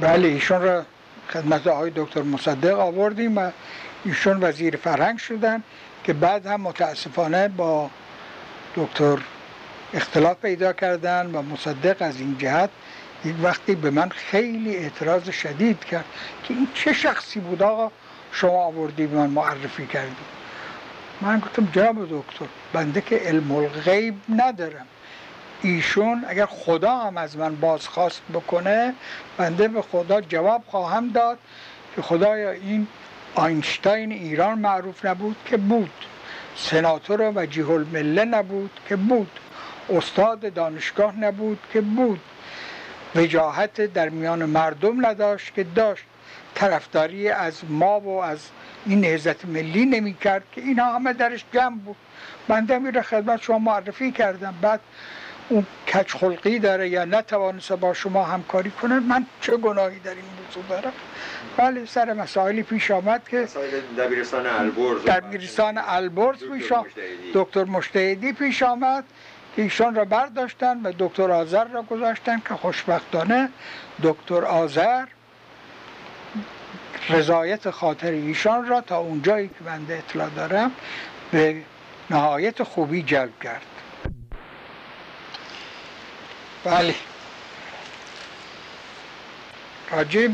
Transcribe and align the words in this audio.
بله 0.00 0.28
ایشون 0.28 0.62
را 0.62 0.84
خدمت 1.32 1.66
آقای 1.66 1.92
دکتر 1.96 2.22
مصدق 2.22 2.78
آوردیم 2.78 3.38
و 3.38 3.50
ایشون 4.04 4.44
وزیر 4.44 4.76
فرهنگ 4.76 5.18
شدن 5.18 5.62
که 6.04 6.12
بعد 6.12 6.46
هم 6.46 6.60
متاسفانه 6.60 7.48
با 7.48 7.90
دکتر 8.76 9.18
اختلاف 9.94 10.36
پیدا 10.36 10.72
کردن 10.72 11.26
و 11.26 11.42
مصدق 11.42 11.96
از 12.00 12.20
این 12.20 12.38
جهت 12.38 12.70
یک 13.24 13.34
وقتی 13.42 13.74
به 13.74 13.90
من 13.90 14.08
خیلی 14.08 14.76
اعتراض 14.76 15.30
شدید 15.30 15.84
کرد 15.84 16.04
که 16.44 16.54
این 16.54 16.68
چه 16.74 16.92
شخصی 16.92 17.40
بود 17.40 17.62
آقا؟ 17.62 17.90
شما 18.32 18.64
آوردی 18.64 19.06
من 19.06 19.30
معرفی 19.30 19.86
کردی. 19.86 20.14
من 21.20 21.38
گفتم 21.38 21.68
جناب 21.72 21.96
دکتر 22.02 22.46
بنده 22.72 23.00
که 23.00 23.16
علم 23.16 23.52
الغیب 23.52 24.14
ندارم. 24.28 24.86
ایشون 25.62 26.24
اگر 26.28 26.46
خدا 26.46 26.96
هم 26.96 27.16
از 27.16 27.36
من 27.36 27.56
بازخواست 27.56 28.22
بکنه 28.34 28.94
بنده 29.36 29.68
به 29.68 29.82
خدا 29.82 30.20
جواب 30.20 30.62
خواهم 30.66 31.08
داد 31.08 31.38
که 31.96 32.02
خدایا 32.02 32.50
این 32.50 32.86
آینشتاین 33.34 34.12
ایران 34.12 34.58
معروف 34.58 35.04
نبود 35.04 35.36
که 35.46 35.56
بود. 35.56 35.90
سناتور 36.56 37.32
وجیه 37.34 37.70
المله 37.70 38.24
نبود 38.24 38.70
که 38.88 38.96
بود. 38.96 39.30
استاد 39.90 40.54
دانشگاه 40.54 41.16
نبود 41.16 41.58
که 41.72 41.80
بود. 41.80 42.20
وجاهت 43.14 43.80
در 43.80 44.08
میان 44.08 44.44
مردم 44.44 45.06
نداشت 45.06 45.54
که 45.54 45.64
داشت. 45.64 46.04
طرفداری 46.54 47.28
از 47.28 47.54
ما 47.68 48.00
و 48.00 48.22
از 48.22 48.38
این 48.86 49.00
نهزت 49.00 49.44
ملی 49.44 49.86
نمی 49.86 50.14
کرد 50.14 50.42
که 50.52 50.60
اینا 50.60 50.84
همه 50.84 51.12
درش 51.12 51.44
جمع 51.54 51.78
بود. 51.78 51.96
بنده 52.48 52.78
میره 52.78 53.02
خدمت 53.02 53.42
شما 53.42 53.58
معرفی 53.58 54.12
کردم. 54.12 54.54
بعد 54.62 54.80
اون 55.52 55.66
کچ 55.94 56.12
خلقی 56.12 56.58
داره 56.58 56.88
یا 56.88 57.04
نتوانسته 57.04 57.76
با 57.76 57.94
شما 57.94 58.24
همکاری 58.24 58.70
کنه 58.70 59.00
من 59.00 59.26
چه 59.40 59.56
گناهی 59.56 59.98
در 59.98 60.10
این 60.10 60.24
موضوع 60.44 60.64
دارم؟ 60.68 60.92
بله 61.56 61.86
سر 61.86 62.12
مسائلی 62.12 62.62
پیش 62.62 62.90
آمد 62.90 63.28
که 63.28 63.48
دبیرستان 63.98 64.46
البرز 64.46 65.04
دبیرستان 65.04 65.78
البرز 65.78 66.38
پیش 66.44 66.72
آمد 66.72 66.86
دکتر 67.34 67.64
مشتهدی 67.64 68.32
پیش 68.32 68.62
آمد 68.62 69.04
که 69.56 69.62
ایشان 69.62 69.94
را 69.94 70.04
برداشتن 70.04 70.80
و 70.82 70.92
دکتر 70.98 71.30
آذر 71.30 71.64
را 71.64 71.82
گذاشتن 71.82 72.42
که 72.48 72.54
خوشبختانه 72.54 73.48
دکتر 74.02 74.44
آذر 74.44 75.04
رضایت 77.10 77.70
خاطر 77.70 78.10
ایشان 78.10 78.66
را 78.66 78.80
تا 78.80 78.98
اونجایی 78.98 79.48
که 79.48 79.64
بنده 79.64 79.94
اطلاع 79.94 80.28
دارم 80.28 80.72
به 81.32 81.62
نهایت 82.10 82.62
خوبی 82.62 83.02
جلب 83.02 83.40
کرد. 83.42 83.71
بله 86.64 86.94
راجع 89.90 90.26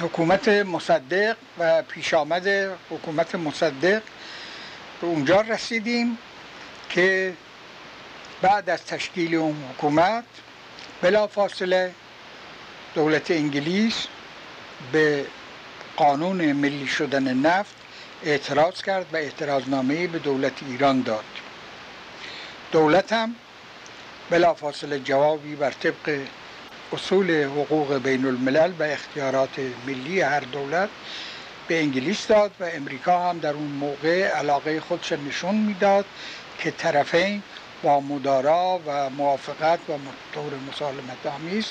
حکومت 0.00 0.48
مصدق 0.48 1.36
و 1.58 1.82
پیش 1.82 2.14
آمد 2.14 2.48
حکومت 2.90 3.34
مصدق 3.34 4.02
به 5.00 5.06
اونجا 5.06 5.40
رسیدیم 5.40 6.18
که 6.90 7.34
بعد 8.42 8.70
از 8.70 8.84
تشکیل 8.84 9.34
اون 9.34 9.64
حکومت 9.74 10.24
بلا 11.02 11.26
فاصله 11.26 11.94
دولت 12.94 13.30
انگلیس 13.30 14.06
به 14.92 15.26
قانون 15.96 16.52
ملی 16.52 16.86
شدن 16.86 17.34
نفت 17.34 17.74
اعتراض 18.24 18.82
کرد 18.82 19.06
و 19.12 19.16
اعتراضنامه 19.16 20.06
به 20.06 20.18
دولت 20.18 20.52
ایران 20.62 21.02
داد. 21.02 21.24
دولت 22.72 23.12
هم 23.12 23.34
بلافاصله 24.30 24.98
جوابی 24.98 25.56
بر 25.56 25.70
طبق 25.70 26.20
اصول 26.92 27.44
حقوق 27.44 27.98
بین 27.98 28.26
الملل 28.26 28.72
و 28.78 28.82
اختیارات 28.82 29.58
ملی 29.86 30.20
هر 30.20 30.40
دولت 30.40 30.88
به 31.68 31.80
انگلیس 31.80 32.26
داد 32.26 32.50
و 32.60 32.64
امریکا 32.64 33.30
هم 33.30 33.38
در 33.38 33.52
اون 33.52 33.66
موقع 33.66 34.22
علاقه 34.22 34.80
خودش 34.80 35.12
نشون 35.12 35.54
می‌داد 35.54 36.04
که 36.58 36.70
طرفین 36.70 37.42
با 37.82 38.00
مدارا 38.00 38.80
و 38.86 39.10
موافقت 39.10 39.78
و 39.90 39.92
طور 40.34 40.52
مسالمت 40.68 41.26
آمیز 41.26 41.64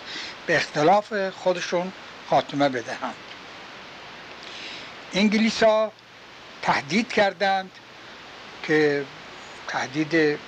به 0.48 0.56
اختلاف 0.56 1.30
خودشون 1.30 1.92
خاتمه 2.30 2.70
بدهند. 2.70 3.16
انگلیس 5.14 5.64
ها 5.64 5.92
تهدید 6.62 7.14
کردند 7.14 7.72
که 8.64 9.06
تهدید 9.68 10.40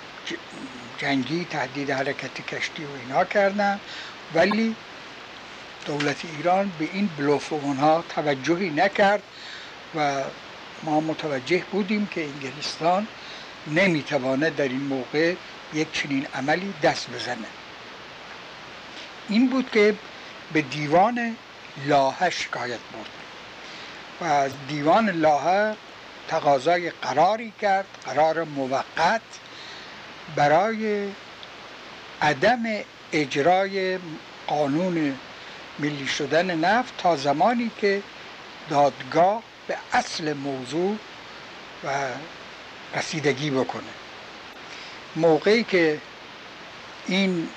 جنگی 0.99 1.45
تهدید 1.45 1.91
حرکت 1.91 2.45
کشتی 2.47 2.83
و 2.83 2.87
اینا 3.01 3.23
کردن. 3.25 3.79
ولی 4.33 4.75
دولت 5.85 6.17
ایران 6.37 6.71
به 6.79 6.89
این 6.93 7.09
بلوف 7.17 7.53
ها 7.79 8.03
توجهی 8.09 8.69
نکرد 8.69 9.23
و 9.95 10.23
ما 10.83 10.99
متوجه 10.99 11.63
بودیم 11.71 12.05
که 12.05 12.25
انگلستان 12.25 13.07
نمی‌توانه 13.67 14.49
در 14.49 14.63
این 14.63 14.81
موقع 14.81 15.35
یک 15.73 15.91
چنین 15.91 16.27
عملی 16.35 16.73
دست 16.83 17.09
بزنه. 17.09 17.47
این 19.29 19.49
بود 19.49 19.71
که 19.71 19.95
به 20.53 20.61
دیوان 20.61 21.35
لاهه 21.85 22.29
شکایت 22.29 22.79
بود 22.93 23.09
و 24.21 24.23
از 24.23 24.51
دیوان 24.67 25.09
لاهه 25.09 25.75
تقاضای 26.27 26.89
قراری 26.89 27.53
کرد 27.61 27.85
قرار 28.05 28.43
موقت 28.43 29.21
برای 30.35 31.09
عدم 32.21 32.63
اجرای 33.11 33.99
قانون 34.47 35.15
ملی 35.79 36.07
شدن 36.07 36.55
نفت 36.55 36.93
تا 36.97 37.15
زمانی 37.15 37.71
که 37.77 38.01
دادگاه 38.69 39.43
به 39.67 39.77
اصل 39.93 40.33
موضوع 40.33 40.97
و 41.83 42.07
رسیدگی 42.95 43.49
بکنه. 43.49 43.83
موقعی 45.15 45.63
که 45.63 46.01
این 47.07 47.49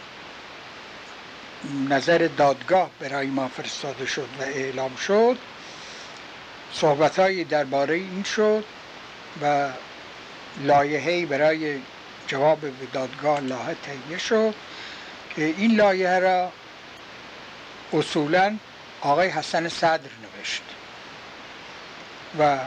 نظر 1.89 2.29
دادگاه 2.37 2.91
برای 3.01 3.27
ما 3.27 3.49
فرستاده 3.49 4.07
شد 4.07 4.29
و 4.41 4.43
اعلام 4.43 4.97
شد 4.97 5.39
صحبت 6.73 7.21
درباره 7.49 7.95
این 7.95 8.23
شد 8.23 8.65
و 9.43 9.69
لایحه‌ای 10.61 11.27
برای 11.27 11.81
جواب 12.33 12.61
به 12.61 12.87
دادگاه 12.93 13.41
لایحه 13.41 13.77
تهیه 13.83 14.19
شد 14.19 14.55
که 15.37 15.45
این 15.45 15.77
لایحه 15.77 16.19
را 16.19 16.53
اصولا 17.93 18.59
آقای 19.01 19.29
حسن 19.29 19.69
صدر 19.69 20.11
نوشت 20.23 20.63
و 22.39 22.59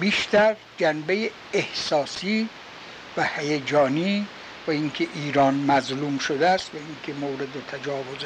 بیشتر 0.00 0.56
جنبه 0.78 1.30
احساسی 1.52 2.48
و 3.16 3.24
هیجانی 3.36 4.26
و 4.66 4.70
اینکه 4.70 5.08
ایران 5.14 5.54
مظلوم 5.54 6.18
شده 6.18 6.48
است 6.48 6.70
و 6.74 6.76
اینکه 6.76 7.26
مورد 7.26 7.48
تجاوز 7.72 8.18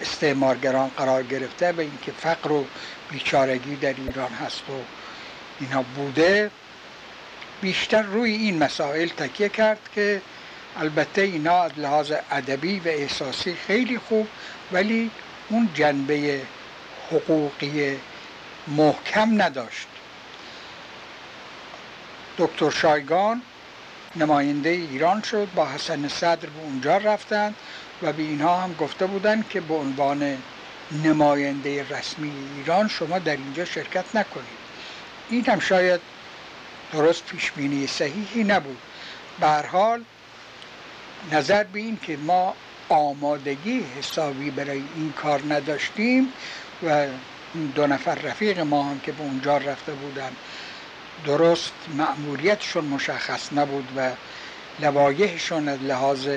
استعمارگران 0.00 0.90
قرار 0.96 1.22
گرفته 1.22 1.72
و 1.72 1.80
اینکه 1.80 2.12
فقر 2.12 2.52
و 2.52 2.64
بیچارگی 3.10 3.76
در 3.76 3.94
ایران 3.94 4.32
هست 4.32 4.62
و 4.70 4.72
اینا 5.60 5.82
بوده 5.82 6.50
بیشتر 7.62 8.02
روی 8.02 8.32
این 8.32 8.58
مسائل 8.58 9.08
تکیه 9.08 9.48
کرد 9.48 9.78
که 9.94 10.22
البته 10.76 11.22
اینا 11.22 11.62
از 11.62 11.70
لحاظ 11.76 12.12
ادبی 12.30 12.78
و 12.78 12.88
احساسی 12.88 13.54
خیلی 13.54 13.98
خوب 13.98 14.28
ولی 14.72 15.10
اون 15.48 15.68
جنبه 15.74 16.40
حقوقی 17.10 17.96
محکم 18.66 19.42
نداشت. 19.42 19.86
دکتر 22.38 22.70
شایگان 22.70 23.42
نماینده 24.16 24.68
ایران 24.68 25.22
شد 25.22 25.48
با 25.54 25.68
حسن 25.68 26.08
صدر 26.08 26.48
به 26.48 26.60
اونجا 26.62 26.96
رفتند 26.96 27.54
و 28.02 28.12
به 28.12 28.22
اینها 28.22 28.60
هم 28.60 28.74
گفته 28.74 29.06
بودند 29.06 29.48
که 29.48 29.60
به 29.60 29.74
عنوان 29.74 30.38
نماینده 31.04 31.88
رسمی 31.88 32.32
ایران 32.56 32.88
شما 32.88 33.18
در 33.18 33.36
اینجا 33.36 33.64
شرکت 33.64 34.04
نکنید. 34.14 34.62
این 35.30 35.44
هم 35.44 35.60
شاید 35.60 36.00
درست 36.92 37.26
پیش 37.26 37.52
بینی 37.52 37.86
صحیحی 37.86 38.44
نبود. 38.44 38.78
به 39.40 39.48
حال 39.48 40.04
نظر 41.32 41.64
به 41.64 41.78
این 41.78 41.98
که 42.02 42.16
ما 42.16 42.54
آمادگی 42.88 43.84
حسابی 43.98 44.50
برای 44.50 44.82
این 44.96 45.12
کار 45.12 45.42
نداشتیم 45.48 46.32
و 46.82 47.06
دو 47.74 47.86
نفر 47.86 48.14
رفیق 48.14 48.58
ما 48.60 48.82
هم 48.82 49.00
که 49.00 49.12
به 49.12 49.22
اونجا 49.22 49.56
رفته 49.56 49.92
بودن 49.92 50.32
درست 51.24 51.72
مأموریتشون 51.96 52.84
مشخص 52.84 53.52
نبود 53.52 53.88
و 53.96 54.10
لوایحشون 54.80 55.68
از 55.68 55.82
لحاظ 55.82 56.28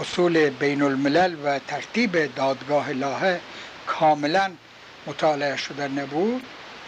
اصول 0.00 0.50
بین 0.50 0.82
الملل 0.82 1.36
و 1.44 1.58
ترتیب 1.58 2.34
دادگاه 2.34 2.92
لاهه 2.92 3.40
کاملا 3.86 4.52
مطالعه 5.06 5.56
شده 5.56 5.88
نبود. 5.88 6.42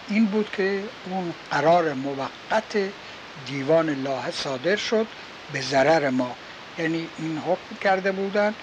این 0.08 0.24
بود 0.26 0.50
که 0.56 0.82
اون 1.10 1.34
قرار 1.50 1.92
موقت 1.92 2.90
دیوان 3.46 4.02
لاهه 4.02 4.30
صادر 4.30 4.76
شد 4.76 5.06
به 5.52 5.60
ضرر 5.60 6.10
ما. 6.10 6.36
یعنی 6.78 7.08
این 7.18 7.38
حکم 7.38 7.76
کرده 7.80 8.12
بودند 8.12 8.54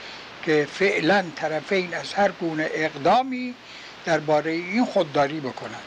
که 0.44 0.68
فعلا 0.72 1.26
طرفین 1.36 1.94
از 1.94 2.14
هر 2.14 2.32
گونه 2.32 2.70
اقدامی 2.74 3.56
درباره 4.06 4.52
این 4.52 4.86
خودداری 4.86 5.40
بکنند. 5.40 5.84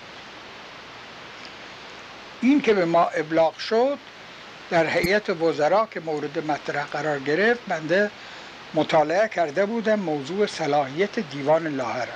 این 2.40 2.60
که 2.60 2.74
به 2.74 2.84
ما 2.84 3.04
ابلاغ 3.04 3.58
شد 3.58 3.98
در 4.70 4.86
هیئت 4.86 5.30
وزرا 5.30 5.88
که 5.90 6.00
مورد 6.00 6.46
مطرح 6.46 6.84
قرار 6.84 7.18
گرفت 7.18 7.60
بنده 7.68 8.10
مطالعه 8.74 9.28
کرده 9.28 9.66
بودم 9.66 10.00
موضوع 10.00 10.46
صلاحیت 10.46 11.18
دیوان 11.18 11.66
لاهه 11.66 12.08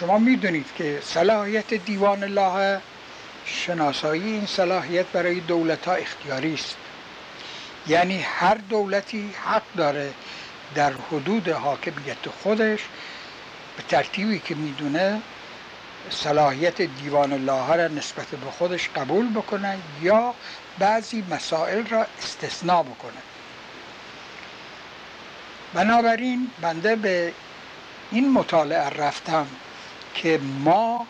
شما 0.00 0.18
می‌دونید 0.18 0.66
که 0.74 0.98
صلاحیت 1.04 1.74
دیوان 1.74 2.24
لاهه 2.24 2.80
شناسایی 3.44 4.22
این 4.22 4.46
صلاحیت 4.46 5.06
برای 5.06 5.40
دولت 5.40 5.88
ها 5.88 5.94
اختیاری 5.94 6.54
است. 6.54 6.76
یعنی 7.86 8.20
هر 8.20 8.54
دولتی 8.54 9.34
حق 9.44 9.62
داره 9.76 10.12
در 10.74 10.92
حدود 10.92 11.48
حاکمیت 11.48 12.28
خودش 12.42 12.80
به 13.76 13.82
ترتیبی 13.88 14.38
که 14.38 14.54
می‌دونه 14.54 15.20
صلاحیت 16.10 16.82
دیوان 16.82 17.32
الله 17.32 17.76
را 17.76 17.88
نسبت 17.88 18.26
به 18.26 18.50
خودش 18.50 18.88
قبول 18.96 19.28
بکنه 19.30 19.78
یا 20.02 20.34
بعضی 20.78 21.24
مسائل 21.30 21.86
را 21.86 22.06
استثناء 22.22 22.82
بکنه. 22.82 23.22
بنابراین 25.74 26.50
بنده 26.60 26.96
به 26.96 27.32
این 28.10 28.32
مطالعه 28.32 28.88
رفتم. 28.90 29.46
که 30.16 30.40
ما 30.64 31.06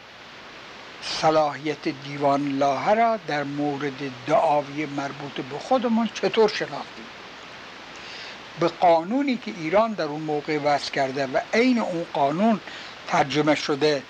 صلاحیت 1.03 1.89
دیوان 1.89 2.41
الله 2.43 2.95
را 2.95 3.17
در 3.17 3.45
مورد 3.45 3.93
دعاوی 4.27 4.87
مربوط 4.87 5.33
به 5.33 5.59
خودمون 5.59 6.11
چطور 6.15 6.49
شناختیم؟ 6.49 7.07
به 8.61 8.69
قانونی 8.69 9.37
که 9.37 9.53
ایران 9.59 9.93
در 9.93 10.05
اون 10.05 10.21
موقع 10.21 10.59
وضع 10.59 10.91
کرده 10.91 11.27
و 11.27 11.41
عین 11.55 11.79
اون 11.79 12.07
قانون 12.13 12.61
ترجمه 13.09 13.55
شده 13.55 14.03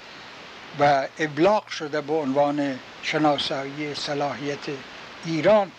و 0.81 1.08
ابلاغ 1.19 1.69
شده 1.69 2.00
به 2.00 2.12
عنوان 2.12 2.78
شناسایی 3.02 3.94
صلاحیت 3.94 4.58
ایران 5.25 5.72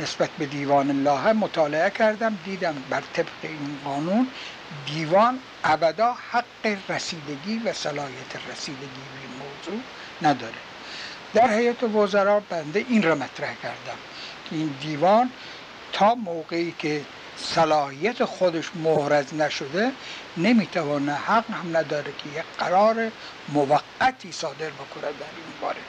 نسبت 0.00 0.30
به 0.38 0.46
دیوان 0.46 0.90
الله 0.90 1.32
مطالعه 1.32 1.90
کردم 1.90 2.38
دیدم 2.44 2.74
بر 2.90 3.02
طبق 3.12 3.26
این 3.42 3.78
قانون 3.84 4.26
دیوان 4.86 5.38
ابدا 5.64 6.16
حق 6.30 6.76
رسیدگی 6.88 7.58
و 7.64 7.72
صلاحیت 7.72 8.36
رسیدگی 8.50 8.80
به 8.86 9.20
این 9.20 9.30
موضوع 9.38 9.82
نداره. 10.22 10.54
در 11.34 11.58
هیئت 11.58 11.82
وزرا 11.82 12.40
بنده 12.40 12.84
این 12.88 13.02
را 13.02 13.14
مطرح 13.14 13.54
کردم. 13.62 13.98
که 14.50 14.56
این 14.56 14.74
دیوان 14.80 15.30
تا 15.92 16.14
موقعی 16.14 16.74
که 16.78 17.04
صلاحیت 17.36 18.24
خودش 18.24 18.70
مهرز 18.74 19.34
نشده 19.34 19.92
نمی‌توانه 20.36 21.14
حق 21.14 21.50
هم 21.50 21.76
نداره 21.76 22.12
که 22.18 22.38
یک 22.38 22.44
قرار 22.58 23.12
موقتی 23.48 24.32
صادر 24.32 24.70
بکنه 24.70 25.02
در 25.02 25.08
این 25.08 25.54
باره. 25.60 25.80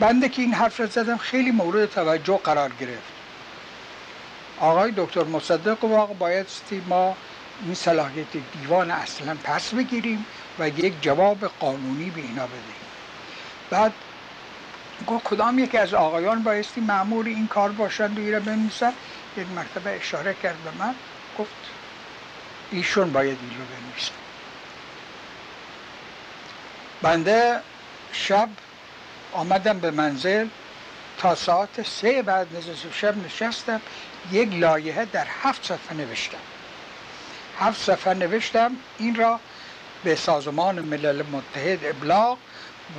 بنده 0.00 0.28
که 0.28 0.42
این 0.42 0.54
حرف 0.54 0.80
را 0.80 0.86
زدم 0.86 1.16
خیلی 1.16 1.50
مورد 1.50 1.90
توجه 1.90 2.40
قرار 2.44 2.72
گرفت. 2.80 3.16
آقای 4.60 4.92
دکتر 4.96 5.24
مصدق 5.24 5.84
واقع 5.84 6.14
باید 6.14 6.46
ما 6.88 7.16
این 7.64 7.74
صلاحیت 7.74 8.26
دیوان 8.52 8.90
اصلا 8.90 9.36
پس 9.44 9.74
بگیریم 9.74 10.26
و 10.58 10.68
یک 10.68 11.02
جواب 11.02 11.44
قانونی 11.60 12.10
به 12.10 12.20
اینا 12.20 12.46
بدهیم. 12.46 12.86
بعد 13.70 13.92
گفت 15.06 15.24
کدام 15.24 15.58
یکی 15.58 15.78
از 15.78 15.94
آقایان 15.94 16.42
بایستی 16.42 16.80
معمول 16.80 17.26
این 17.26 17.46
کار 17.46 17.72
باشند 17.72 18.18
و 18.18 18.20
ایره 18.20 18.40
بنویسن 18.40 18.92
یک 19.36 19.46
مرتبه 19.56 19.96
اشاره 19.96 20.34
کرد 20.42 20.56
به 20.64 20.70
من. 20.78 20.94
گفت 21.38 21.50
ایشون 22.70 23.12
باید 23.12 23.38
این 23.40 23.58
رو 23.58 23.64
بنویسن 23.64 24.12
بنده 27.02 27.60
شب 28.12 28.48
آمدم 29.32 29.80
به 29.80 29.90
منزل. 29.90 30.48
تا 31.18 31.34
ساعت 31.34 31.88
سه 31.88 32.22
بعد 32.22 32.56
نزد 32.56 32.92
شب 32.92 33.24
نشستم. 33.26 33.80
یک 34.32 34.54
لایحه 34.54 35.04
در 35.04 35.26
هفت 35.42 35.64
صفحه 35.64 35.96
نوشتم. 35.96 36.38
هفت 37.60 37.82
صفحه 37.82 38.14
نوشتم. 38.14 38.76
این 38.98 39.14
را 39.14 39.40
به 40.04 40.14
سازمان 40.14 40.80
ملل 40.80 41.22
متحد 41.22 41.84
ابلاغ 41.84 42.38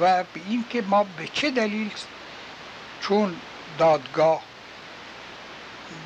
و 0.01 0.23
به 0.23 0.41
این 0.47 0.65
که 0.69 0.81
ما 0.81 1.03
به 1.03 1.27
چه 1.33 1.51
دلیل 1.51 1.91
چون 3.01 3.35
دادگاه 3.79 4.41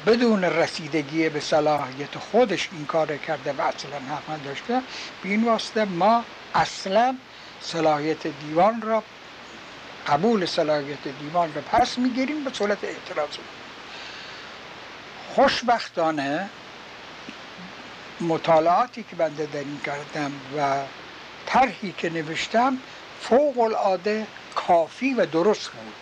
بدون 0.05 0.43
رسیدگی 0.43 1.29
به 1.29 1.39
صلاحیت 1.39 2.17
خودش 2.17 2.69
این 2.71 2.85
کار 2.85 3.17
کرده 3.17 3.53
و 3.53 3.61
اصلا 3.61 4.15
حق 4.15 4.31
نداشته 4.31 4.81
به 5.23 5.29
این 5.29 5.43
واسطه 5.43 5.85
ما 5.85 6.25
اصلا 6.55 7.17
صلاحیت 7.61 8.27
دیوان 8.27 8.81
را 8.81 9.03
قبول 10.07 10.45
صلاحیت 10.45 11.07
دیوان 11.19 11.53
را 11.53 11.61
پس 11.61 11.97
می‌گیریم 11.97 12.43
به 12.43 12.51
صورت 12.53 12.83
اعتراض. 12.83 13.29
خوشبختانه 15.35 16.49
مطالعاتی 18.21 19.05
که 19.09 19.15
بنده 19.15 19.45
در 19.45 19.59
این 19.59 19.79
کردم 19.85 20.31
و 20.57 20.77
طرحی 21.45 21.93
که 21.97 22.09
نوشتم 22.09 22.77
فوق 23.21 23.59
العاده 23.59 24.27
کافی 24.55 25.13
و 25.13 25.25
درست 25.25 25.69
بود. 25.69 25.95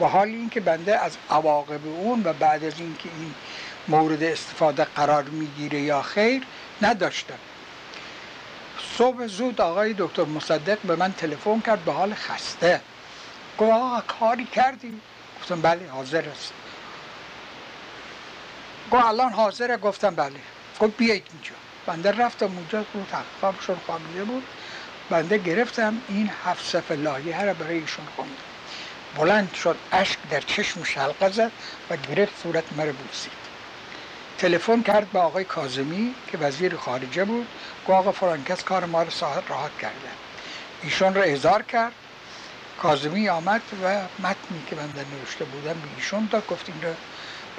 و 0.00 0.08
حال 0.08 0.28
اینکه 0.28 0.60
بنده 0.60 0.98
از 0.98 1.16
عواقب 1.30 1.86
اون 1.86 2.22
و 2.24 2.32
بعد 2.32 2.64
از 2.64 2.80
اینکه 2.80 3.08
این 3.18 3.34
مورد 3.88 4.22
استفاده 4.22 4.84
قرار 4.84 5.22
می‌گیره 5.22 5.80
یا 5.80 6.02
خیر 6.02 6.42
نداشتم. 6.82 7.38
صبح 8.98 9.26
زود 9.26 9.60
آقای 9.60 9.94
دکتر 9.98 10.24
مصدق 10.24 10.78
به 10.78 10.96
من 10.96 11.12
تلفن 11.12 11.60
کرد 11.60 11.84
به 11.84 11.92
حال 11.92 12.14
خسته. 12.14 12.80
گفت 13.58 13.72
آقا 13.72 14.00
کاری 14.00 14.44
کردی 14.44 15.00
گفتم 15.40 15.62
بله 15.62 15.88
حاضر 15.90 16.28
است. 16.28 16.52
گفت 18.92 19.04
الان 19.04 19.32
حاضره؟ 19.32 19.76
گفتم 19.76 20.14
بله. 20.14 20.40
گفت 20.82 20.96
بیایید 20.96 21.28
اینجا. 21.32 21.56
بنده 21.86 22.12
رفتم 22.12 22.58
اونجا 22.58 22.86
رو 22.92 23.06
تحقیقاتشون 23.06 23.78
خوابیده 23.78 24.24
بود. 24.24 24.50
بنده 25.10 25.38
گرفتم 25.38 26.02
این 26.06 26.30
هفت 26.32 26.64
صفحه 26.64 26.96
لایحه 26.96 27.44
را 27.44 27.54
برای 27.54 27.78
ایشون 27.78 28.06
خوندم. 28.06 28.44
بلند 29.14 29.54
شد 29.54 29.80
اشک 29.92 30.20
در 30.30 30.40
چشم 30.40 30.82
حلقه 30.94 31.30
زد 31.30 31.52
و 31.90 31.96
گرفت 31.96 32.36
صورت 32.36 32.72
مرا 32.72 32.92
بوسید. 32.92 33.50
تلفن 34.38 34.82
کرد 34.82 35.12
به 35.12 35.18
آقای 35.18 35.44
کازمی 35.44 36.22
که 36.26 36.38
وزیر 36.38 36.76
خارجه 36.76 37.24
بود. 37.24 37.54
گفت 37.84 37.96
آقا 37.98 38.12
فرانکس 38.12 38.64
کار 38.64 38.86
ما 38.86 39.02
رو 39.02 39.10
ساعت 39.10 39.50
راحت 39.50 39.76
کرده. 39.78 40.18
ایشون 40.80 41.14
را 41.14 41.22
اظهار 41.22 41.62
کرد. 41.62 41.96
کازمی 42.76 43.28
آمد 43.28 43.70
و 43.82 44.10
متنی 44.18 44.62
که 44.62 44.76
بنده 44.76 45.04
نوشته 45.04 45.44
بودم 45.44 45.80
به 45.80 45.88
ایشون 45.88 46.28
داد. 46.28 46.46
گفت 46.46 46.68
این 46.68 46.82
را 46.82 46.98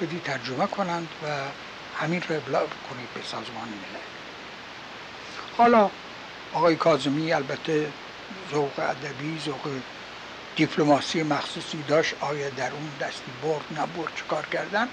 بدی 0.00 0.20
ترجمه 0.20 0.66
کنند 0.66 1.14
و 1.22 1.54
همین 2.00 2.22
را 2.28 2.36
ابلاغ 2.36 2.68
کنید 2.90 3.08
به 3.14 3.20
سازمان 3.22 3.68
ملل. 3.68 4.00
حالا 5.56 5.90
آقای 6.52 6.76
کازمی 6.76 7.32
البته 7.32 7.92
ذوق 8.50 8.78
ادبی 8.78 9.40
ذوق 9.44 9.68
دیپلماسی 10.56 11.22
مخصوصی 11.22 11.84
داشت 11.88 12.14
آیا 12.20 12.50
در 12.50 12.70
اون 12.72 12.90
دستی 13.00 13.32
برد 13.42 13.64
نبرد 13.72 14.14
چه 14.16 14.22
کار 14.28 14.46
کردن؟ 14.46 14.88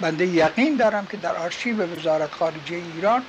بنده 0.00 0.26
یقین 0.26 0.76
دارم 0.76 1.06
که 1.06 1.16
در 1.16 1.36
آرشیو 1.36 1.82
وزارت 1.82 2.32
خارجه 2.32 2.76
ایران 2.94 3.24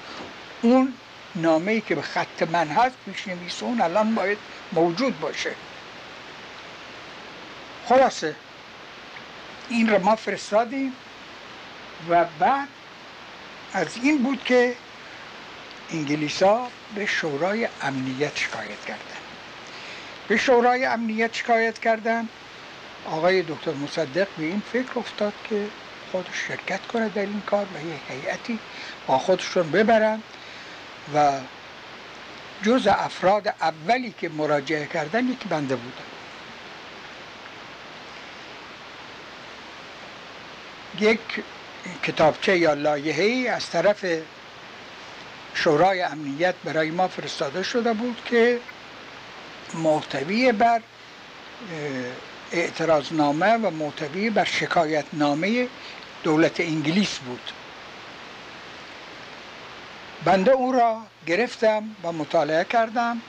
اون 0.62 0.94
نامه 1.36 1.72
ای 1.72 1.82
که 1.82 1.96
به 1.96 2.02
خط 2.02 2.44
من 2.52 2.68
هست 2.68 2.96
پیش 3.06 3.64
اون 3.64 3.82
الان 3.82 4.16
باید 4.16 4.38
موجود 4.72 5.20
باشه. 5.20 5.52
خلاصه 7.90 8.36
این 9.70 9.90
رو 9.90 10.00
ما 10.04 10.16
فرستادیم 10.16 10.94
و 12.10 12.26
بعد 12.40 12.68
از 13.76 13.88
این 14.04 14.24
بود 14.24 14.44
که 14.44 14.76
انگلیسا 15.92 16.68
به 16.96 17.06
شورای 17.06 17.68
امنیت 17.82 18.38
شکایت 18.38 18.86
کردن. 18.88 19.22
به 20.28 20.38
شورای 20.38 20.86
امنیت 20.86 21.34
شکایت 21.34 21.80
کردن. 21.80 22.30
آقای 23.06 23.42
دکتر 23.42 23.72
مصدق 23.72 24.28
به 24.38 24.44
این 24.44 24.62
فکر 24.74 25.00
افتاد 25.00 25.34
که 25.50 25.68
خودش 26.12 26.48
شرکت 26.48 26.88
کنه 26.88 27.10
در 27.10 27.22
این 27.22 27.42
کار 27.46 27.66
و 27.76 27.88
یه 27.88 27.96
هیئتی 28.10 28.60
با 29.08 29.18
خودشون 29.18 29.72
ببرن 29.72 30.22
و 31.16 31.32
جز 32.64 32.88
افراد 32.88 33.48
اولی 33.48 34.14
که 34.18 34.30
مراجعه 34.30 34.88
کردن 34.88 35.28
یکی 35.28 35.50
بنده 35.50 35.76
بودن 35.76 36.06
یک 41.00 41.20
کتابچه 42.04 42.58
یا 42.58 42.74
لایحه‌ای 42.74 43.48
از 43.48 43.70
طرف 43.70 44.06
شورای 45.54 46.02
امنیت 46.02 46.56
برای 46.64 46.92
ما 46.92 47.08
فرستاده 47.08 47.64
شده 47.64 47.94
بود 47.94 48.22
که 48.26 48.60
محتوی 49.74 50.52
بر 50.52 50.82
اعتراضنامه 52.52 53.54
و 53.58 53.70
محتوی 53.70 54.30
بر 54.30 54.44
شکایت 54.44 55.06
نامه 55.14 55.68
دولت 56.24 56.60
انگلیس 56.60 57.18
بود. 57.18 57.52
بنده 60.26 60.52
او 60.52 60.72
را 60.72 61.02
گرفتم 61.28 61.84
و 62.04 62.12
مطالعه 62.12 62.64
کردم. 62.64 63.22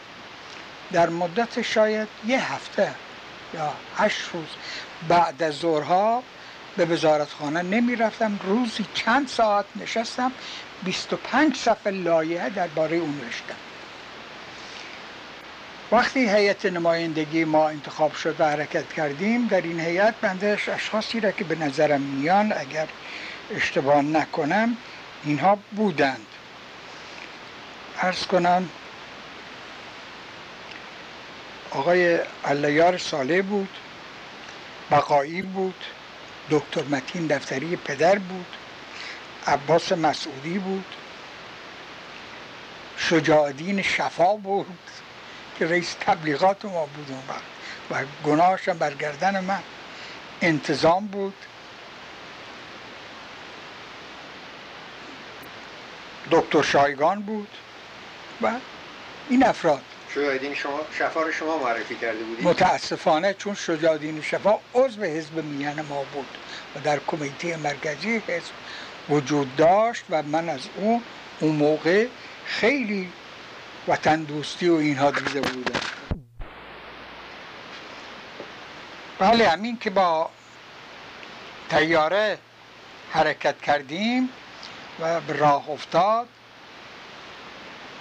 در 0.93 1.09
مدت 1.09 1.63
شاید 1.63 2.09
یه 2.27 2.53
هفته 2.53 2.93
یا 3.55 3.73
هشت 3.97 4.21
روز 4.33 4.49
بعد 5.09 5.43
از 5.43 5.55
ظهرها 5.55 6.23
به 6.77 6.85
وزارتخانه 6.85 7.63
نمی 7.63 7.97
رفتم 7.97 8.41
روزی 8.45 8.87
چند 8.95 9.29
ساعت 9.29 9.65
نشستم. 9.77 10.33
25 10.85 11.57
صفحه 11.57 11.93
لایحه 11.93 12.51
درباره 12.51 12.97
اون 12.97 13.21
نوشتم. 13.25 13.55
وقتی 15.93 16.29
هیئت 16.29 16.67
نمایندگی 16.67 17.45
ما 17.45 17.69
انتخاب 17.69 18.15
شد 18.15 18.37
و 18.39 18.45
حرکت 18.45 18.93
کردیم 18.93 19.47
در 19.47 19.61
این 19.61 19.81
هیئت 19.81 20.15
بنده 20.21 20.59
اشخاصی 20.69 21.21
را 21.21 21.31
که 21.31 21.45
به 21.45 21.55
نظرم 21.55 22.01
میان 22.01 22.53
اگر 22.57 22.87
اشتباه 23.55 24.03
نکنم 24.03 24.77
اینها 25.25 25.59
بودند. 25.77 26.27
ارز 27.99 28.27
کنم 28.27 28.69
آقای 31.71 32.19
علیار 32.45 32.99
ساله 32.99 33.43
بود 33.43 33.69
بقایی 34.91 35.43
بود. 35.43 35.85
دکتر 36.51 36.83
متین 36.83 37.27
دفتری 37.27 37.77
پدر 37.77 38.19
بود. 38.19 38.57
عباس 39.47 39.93
مسعودی 39.93 40.59
بود. 40.59 40.85
شجاعدین 42.97 43.83
شفا 43.83 44.37
بود 44.37 44.79
که 45.59 45.67
رئیس 45.67 45.97
تبلیغات 46.01 46.65
ما 46.65 46.87
بود 46.87 47.11
اون 47.11 47.23
وقت. 47.29 47.43
و 47.91 48.07
گناهش 48.25 48.69
برگردن 48.69 49.45
من 49.45 49.63
انتظام 50.41 51.07
بود. 51.07 51.35
دکتر 56.31 56.63
شایگان 56.63 57.23
بود. 57.23 57.49
و 58.43 58.53
این 59.29 59.47
افراد 59.47 59.83
شجاعدین 60.17 60.55
شما 60.55 60.81
شفا 60.99 61.23
رو 61.23 61.33
شما 61.33 61.59
معرفی 61.59 61.95
کرده 61.95 62.25
بودید؟ 62.25 62.47
متاسفانه 62.47 63.35
چون 63.35 63.55
شجاعدین 63.55 64.23
شفا 64.23 64.59
عضو 64.75 65.03
حزب 65.03 65.45
میان 65.45 65.83
ما 65.83 66.05
بود 66.13 66.39
و 66.75 66.81
در 66.81 67.01
کمیته 67.07 67.57
مرکزی 67.57 68.23
حزب 68.29 68.53
وجود 69.11 69.57
داشت 69.57 70.05
و 70.11 70.23
من 70.23 70.49
از 70.49 70.61
اون 70.77 71.03
اون 71.41 71.57
موقع 71.57 72.07
خیلی 72.47 73.13
وطن 73.89 74.23
دوستی 74.23 74.69
و 74.69 74.75
اینها 74.75 75.11
دیده 75.11 75.41
بودم. 75.41 75.81
بله 79.19 79.49
همین 79.49 79.79
که 79.79 79.91
با 79.91 80.31
تیاره 81.71 82.39
حرکت 83.11 83.61
کردیم 83.61 84.29
و 85.01 85.21
به 85.21 85.33
راه 85.33 85.71
افتاد 85.71 86.29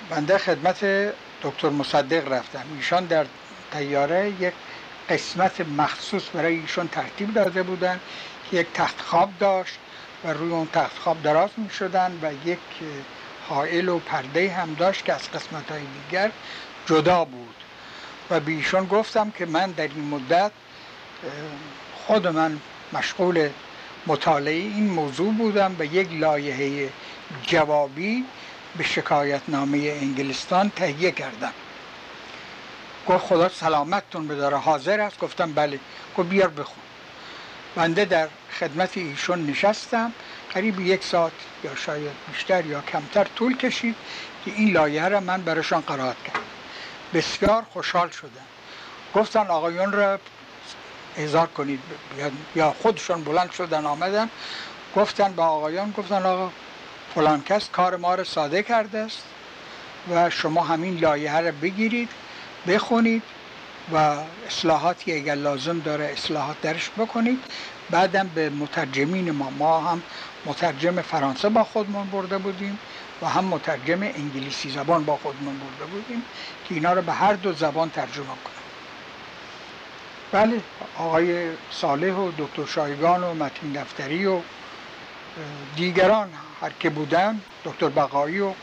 بنده 0.10 0.38
خدمت 0.38 0.84
دکتر 1.45 1.69
مصدق 1.69 2.31
رفتم 2.31 2.63
ایشان 2.75 3.05
در 3.05 3.25
تیاره 3.71 4.33
یک 4.39 4.53
قسمت 5.09 5.61
مخصوص 5.61 6.23
برای 6.33 6.59
ایشان 6.59 6.87
ترتیب 6.87 7.33
داده 7.33 7.63
بودن. 7.63 7.99
که 8.51 8.57
یک 8.57 8.67
تخت 8.73 9.01
خواب 9.01 9.29
داشت 9.39 9.77
و 10.23 10.33
روی 10.33 10.51
اون 10.51 10.67
تخت 10.73 10.97
خواب 10.99 11.23
دراز 11.23 11.49
می 11.57 11.69
شدن 11.69 12.19
و 12.21 12.49
یک 12.49 12.59
حائل 13.49 13.89
و 13.89 13.99
پرده 13.99 14.51
هم 14.51 14.73
داشت 14.73 15.05
که 15.05 15.13
از 15.13 15.31
قسمت 15.31 15.71
های 15.71 15.81
دیگر 15.81 16.31
جدا 16.85 17.25
بود. 17.25 17.55
و 18.29 18.39
به 18.39 18.51
ایشان 18.51 18.85
گفتم 18.85 19.31
که 19.31 19.45
من 19.45 19.71
در 19.71 19.87
این 19.87 20.07
مدت 20.07 20.51
خود 22.07 22.27
من 22.27 22.59
مشغول 22.93 23.49
مطالعه 24.07 24.53
این 24.53 24.89
موضوع 24.89 25.33
بودم 25.33 25.75
و 25.79 25.85
یک 25.85 26.07
لایحه 26.11 26.89
جوابی 27.43 28.25
به 28.77 28.84
شکایت 28.84 29.41
نامه 29.48 29.77
انگلستان 29.77 30.70
تهیه 30.70 31.12
کردم. 31.12 31.53
گفت 33.08 33.25
خدا 33.25 33.50
سلامتتون 33.50 34.27
بداره. 34.27 34.58
حاضر 34.58 35.00
است؟ 35.00 35.20
گفتم 35.20 35.53
بله. 35.53 35.79
گفت 36.17 36.29
بیار 36.29 36.48
بخون. 36.48 36.84
بنده 37.75 38.05
در 38.05 38.27
خدمت 38.60 38.98
ایشون 38.98 39.46
نشستم. 39.46 40.13
قریب 40.53 40.79
یک 40.79 41.03
ساعت 41.03 41.32
یا 41.63 41.75
شاید 41.75 42.12
بیشتر 42.34 42.65
یا 42.65 42.82
کمتر 42.82 43.24
طول 43.24 43.58
کشید 43.58 43.96
که 44.46 44.51
این 44.51 44.72
لایه 44.72 45.08
را 45.08 45.20
من 45.20 45.41
براشان 45.41 45.82
قرائت 45.82 46.24
کردم. 46.24 46.39
بسیار 47.13 47.63
خوشحال 47.74 48.10
شدم. 48.10 48.46
گفتن 49.15 49.48
آقایون 49.48 49.91
را 49.91 50.20
اظهار 51.17 51.48
کنید. 51.48 51.79
یا 52.55 52.75
خودشون 52.82 53.24
بلند 53.24 53.51
شدن 53.51 53.86
آمدن. 53.86 54.29
گفتن 54.96 55.34
با 55.34 55.46
آقایان 55.46 55.91
گفتن 55.91 56.25
آقا 56.25 56.51
فلان 57.15 57.43
کس 57.43 57.69
کار 57.69 57.98
ما 57.98 58.15
رو 58.15 58.24
ساده 58.24 58.63
کرده 58.63 58.98
است 59.00 59.24
و 60.12 60.29
شما 60.29 60.63
همین 60.63 60.98
لایحه 60.98 61.39
رو 61.41 61.51
بگیرید 61.51 62.10
بخونید 62.67 63.24
و 63.93 64.17
اصلاحاتی 64.48 65.13
اگر 65.13 65.36
لازم 65.36 65.79
داره 65.79 66.05
اصلاحات 66.05 66.62
درش 66.62 66.91
بکنید. 66.98 67.39
بعدم 67.91 68.27
به 68.36 68.50
مترجمین 68.50 69.31
ما 69.31 69.50
ما 69.50 69.79
هم 69.81 70.01
مترجم 70.45 71.01
فرانسه 71.01 71.50
با 71.50 71.63
خودمون 71.63 72.10
برده 72.10 72.38
بودیم 72.38 72.79
و 73.22 73.29
هم 73.29 73.45
مترجم 73.45 74.03
انگلیسی 74.03 74.72
زبان 74.72 75.05
با 75.05 75.17
خودمون 75.17 75.60
برده 75.60 75.91
بودیم 75.91 76.24
که 76.69 76.75
اینا 76.75 76.93
رو 76.93 77.01
به 77.01 77.13
هر 77.13 77.34
دو 77.34 77.53
زبان 77.53 77.89
ترجمه 77.89 78.25
کنیم 78.25 78.55
بله 80.31 80.62
آقای 80.98 81.50
صالح 81.72 82.13
و 82.13 82.31
دکتر 82.38 82.65
شایگان 82.65 83.24
و 83.24 83.34
متین 83.34 83.72
دفتری 83.74 84.25
و 84.25 84.39
دیگران 85.75 86.29
هر 86.65 86.72
که 86.79 86.89
بودن 86.89 87.41
دکتر 87.65 87.89
بقایی 87.89 88.39
و 88.39 88.53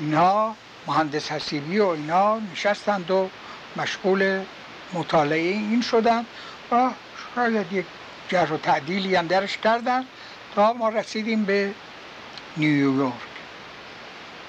اینها 0.00 0.56
مهندس 0.86 1.32
حسیبی 1.32 1.78
و 1.78 1.86
اینا 1.86 2.38
نشستند 2.52 3.10
و 3.10 3.30
مشغول 3.76 4.44
مطالعه 4.92 5.50
این 5.50 5.82
شدن 5.82 6.26
و 6.72 6.90
شاید 7.34 7.72
یک 7.72 7.86
جر 8.28 8.52
و 8.52 8.56
تعدیلی 8.56 9.14
هم 9.14 9.26
درش 9.26 9.58
کردن 9.58 10.04
تا 10.54 10.72
ما 10.72 10.88
رسیدیم 10.88 11.44
به 11.44 11.74
نیویورک. 12.56 13.12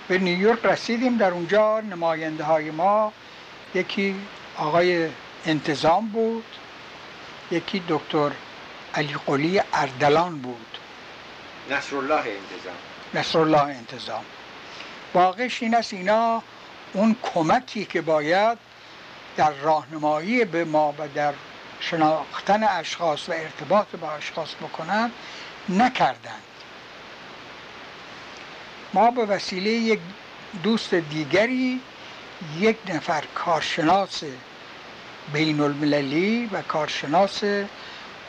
به 0.07 0.17
نیویورک 0.17 0.65
رسیدیم 0.65 1.17
در 1.17 1.31
اونجا 1.31 1.79
نماینده 1.79 2.43
های 2.43 2.71
ما 2.71 3.13
یکی 3.75 4.15
آقای 4.57 5.09
انتظام 5.45 6.07
بود 6.07 6.45
یکی 7.51 7.83
دکتر 7.87 8.31
علی 8.93 9.15
قلی 9.25 9.61
اردلان 9.73 10.37
بود. 10.37 10.80
نصرالله 11.71 12.15
انتظام. 12.15 12.75
نصرالله 13.13 13.61
انتظام. 13.61 14.23
واقعش 15.13 15.63
این 15.63 15.75
است 15.75 15.93
اینا 15.93 16.43
اون 16.93 17.15
کمکی 17.23 17.85
که 17.85 18.01
باید 18.01 18.57
در 19.37 19.51
راهنمایی 19.51 20.45
به 20.45 20.65
ما 20.65 20.93
و 20.97 21.07
در 21.15 21.33
شناختن 21.79 22.63
اشخاص 22.63 23.29
و 23.29 23.31
ارتباط 23.31 23.87
با 24.01 24.11
اشخاص 24.11 24.55
بکنن 24.55 25.11
نکردند. 25.69 26.41
ما 28.93 29.11
به 29.11 29.25
وسیله 29.25 29.69
یک 29.69 29.99
دوست 30.63 30.93
دیگری 30.93 31.81
یک 32.59 32.77
نفر 32.87 33.23
کارشناس 33.35 34.23
بین 35.33 35.59
المللی 35.59 36.49
و 36.51 36.61
کارشناس 36.61 37.43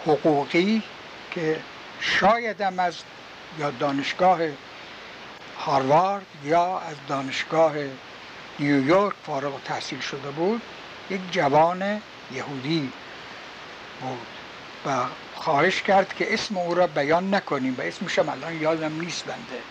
حقوقی 0.07 0.83
که 1.31 1.61
شایدم 2.01 2.79
از 2.79 2.95
یا 3.59 3.71
دانشگاه 3.71 4.39
هاروارد 5.59 6.27
یا 6.45 6.79
از 6.79 6.97
دانشگاه 7.09 7.75
نیویورک 8.59 9.15
فارغ 9.27 9.63
تحصیل 9.65 10.01
شده 10.01 10.31
بود 10.31 10.63
یک 11.11 11.21
جوان 11.31 12.03
یهودی 12.33 12.93
بود 14.01 14.27
و 14.87 15.05
خواهش 15.35 15.83
کرد 15.83 16.15
که 16.15 16.35
اسم 16.35 16.57
او 16.57 16.75
را 16.75 16.87
بیان 16.87 17.35
نکنیم 17.35 17.75
و 17.79 17.81
اسمش 17.83 18.19
هم 18.19 18.29
الان 18.29 18.61
یادم 18.61 19.01
نیست 19.01 19.25
بنده. 19.25 19.63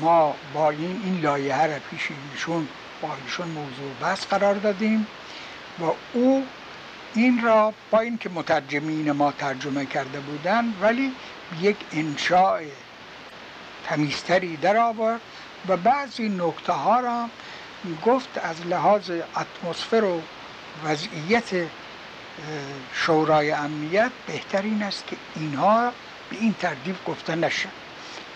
ما 0.00 0.34
با 0.54 0.70
این 0.70 1.02
این 1.04 1.20
لایحه 1.20 1.66
را 1.66 1.78
پیش 1.90 2.08
ایشون 2.32 2.68
با 3.02 3.08
ایشون 3.24 3.48
موضوع 3.48 3.94
بحث 4.00 4.26
قرار 4.26 4.54
دادیم 4.54 5.06
و 5.80 5.84
او 6.12 6.46
این 7.14 7.42
را 7.42 7.74
با 7.90 8.00
اینکه 8.00 8.28
مترجمین 8.28 9.12
ما 9.12 9.32
ترجمه 9.32 9.86
کرده 9.86 10.20
بودن 10.20 10.74
ولی 10.80 11.12
یک 11.60 11.76
انشاء 11.92 12.60
تمیزتری 13.84 14.56
در 14.56 14.76
آورد 14.76 15.20
و 15.68 15.76
بعضی 15.76 16.28
نکته 16.28 16.72
ها 16.72 17.00
را 17.00 17.28
گفت 18.06 18.38
از 18.42 18.66
لحاظ 18.66 19.10
اتمسفر 19.10 20.04
و 20.04 20.20
وضعیت 20.84 21.50
شورای 22.94 23.50
امنیت 23.50 24.10
بهترین 24.26 24.82
است 24.82 25.06
که 25.06 25.16
اینها 25.36 25.92
به 26.30 26.36
این 26.40 26.54
ترتیب 26.60 26.96
گفته 27.06 27.34
نشن 27.34 27.68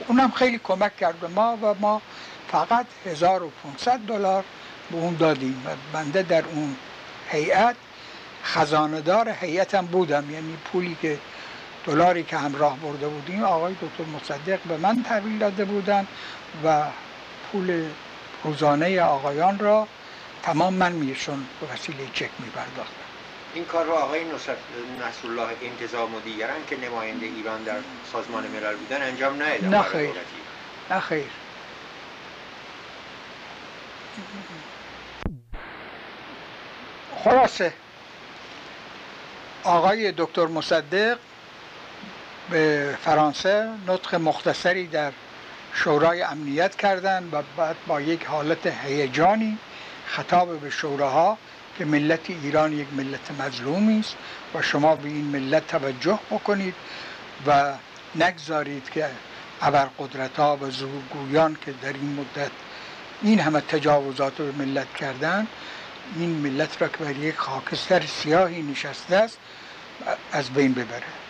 اونم 0.08 0.30
خیلی 0.30 0.60
کمک 0.64 0.96
کرد 0.96 1.24
ما 1.34 1.58
و 1.62 1.74
ما 1.80 2.02
فقط 2.52 2.86
1500 3.06 3.98
دلار 3.98 4.44
به 4.90 4.96
اون 4.96 5.16
دادیم 5.16 5.62
و 5.66 5.70
بنده 5.92 6.22
در 6.22 6.44
اون 6.44 6.76
هیئت 7.28 7.76
خزاندار 8.44 9.28
هیئتم 9.40 9.86
بودم 9.86 10.30
یعنی 10.30 10.56
پولی 10.72 10.96
که 11.02 11.18
دلاری 11.86 12.22
که 12.24 12.36
همراه 12.36 12.76
برده 12.78 13.08
بودیم 13.08 13.44
آقای 13.44 13.74
دکتر 13.74 14.04
مصدق 14.04 14.60
به 14.62 14.76
من 14.76 15.02
تحویل 15.02 15.38
داده 15.38 15.64
بودن 15.64 16.06
و 16.64 16.84
پول 17.52 17.88
روزانه 18.44 19.00
آقایان 19.00 19.58
را 19.58 19.88
تمام 20.42 20.74
من 20.74 20.92
میشون 20.92 21.46
به 21.60 21.74
وسیله 21.74 21.98
چک 22.14 22.30
میپرداختم. 22.38 22.92
این 23.54 23.64
کار 23.64 23.84
رو 23.84 23.92
آقای 23.92 24.20
الله 25.24 25.48
انتظام 25.62 26.14
و 26.14 26.20
دیگران 26.20 26.56
که 26.70 26.76
نماینده 26.76 27.26
ایران 27.26 27.62
در 27.62 27.76
سازمان 28.12 28.46
ملل 28.46 28.76
بودن 28.76 29.02
انجام 29.02 29.42
ندادن 29.42 29.68
نه 29.68 29.82
خیر. 29.82 30.10
نه 30.90 31.00
خیر. 31.00 31.30
خلاصه. 37.24 37.72
آقای 39.64 40.12
دکتر 40.16 40.46
مصدق 40.46 41.18
به 42.50 42.94
فرانسه 43.04 43.68
نطق 43.88 44.14
مختصری 44.14 44.86
در 44.86 45.12
شورای 45.72 46.22
امنیت 46.22 46.76
کردند 46.76 47.34
و 47.34 47.42
بعد 47.56 47.76
با 47.86 48.00
یک 48.00 48.24
حالت 48.24 48.66
هیجانی 48.66 49.58
خطاب 50.06 50.60
به 50.60 50.70
شوراها 50.70 51.38
که 51.78 51.84
ملت 51.84 52.30
ایران 52.30 52.72
یک 52.72 52.86
ملت 52.96 53.30
مظلومی 53.40 54.00
است 54.00 54.16
و 54.54 54.62
شما 54.62 54.96
به 54.96 55.08
این 55.08 55.24
ملت 55.24 55.66
توجه 55.66 56.18
بکنید 56.30 56.74
و 57.46 57.72
نگذارید 58.14 58.90
که 58.90 59.06
ابرقدرت 59.62 60.36
ها 60.36 60.56
و 60.56 60.70
زورگویان 60.70 61.56
که 61.64 61.74
در 61.82 61.92
این 61.92 62.18
مدت 62.20 62.50
این 63.22 63.40
همه 63.40 63.60
تجاوزات 63.60 64.40
رو 64.40 64.52
به 64.52 64.64
ملت 64.64 64.94
کردن 64.94 65.46
این 66.16 66.30
ملت 66.30 66.82
را 66.82 66.88
که 66.88 66.96
بر 66.96 67.16
یک 67.16 67.36
خاکستر 67.36 68.02
سیاهی 68.06 68.62
نشسته 68.62 69.16
است 69.16 69.38
از 70.32 70.50
بین 70.50 70.72
ببره. 70.72 71.25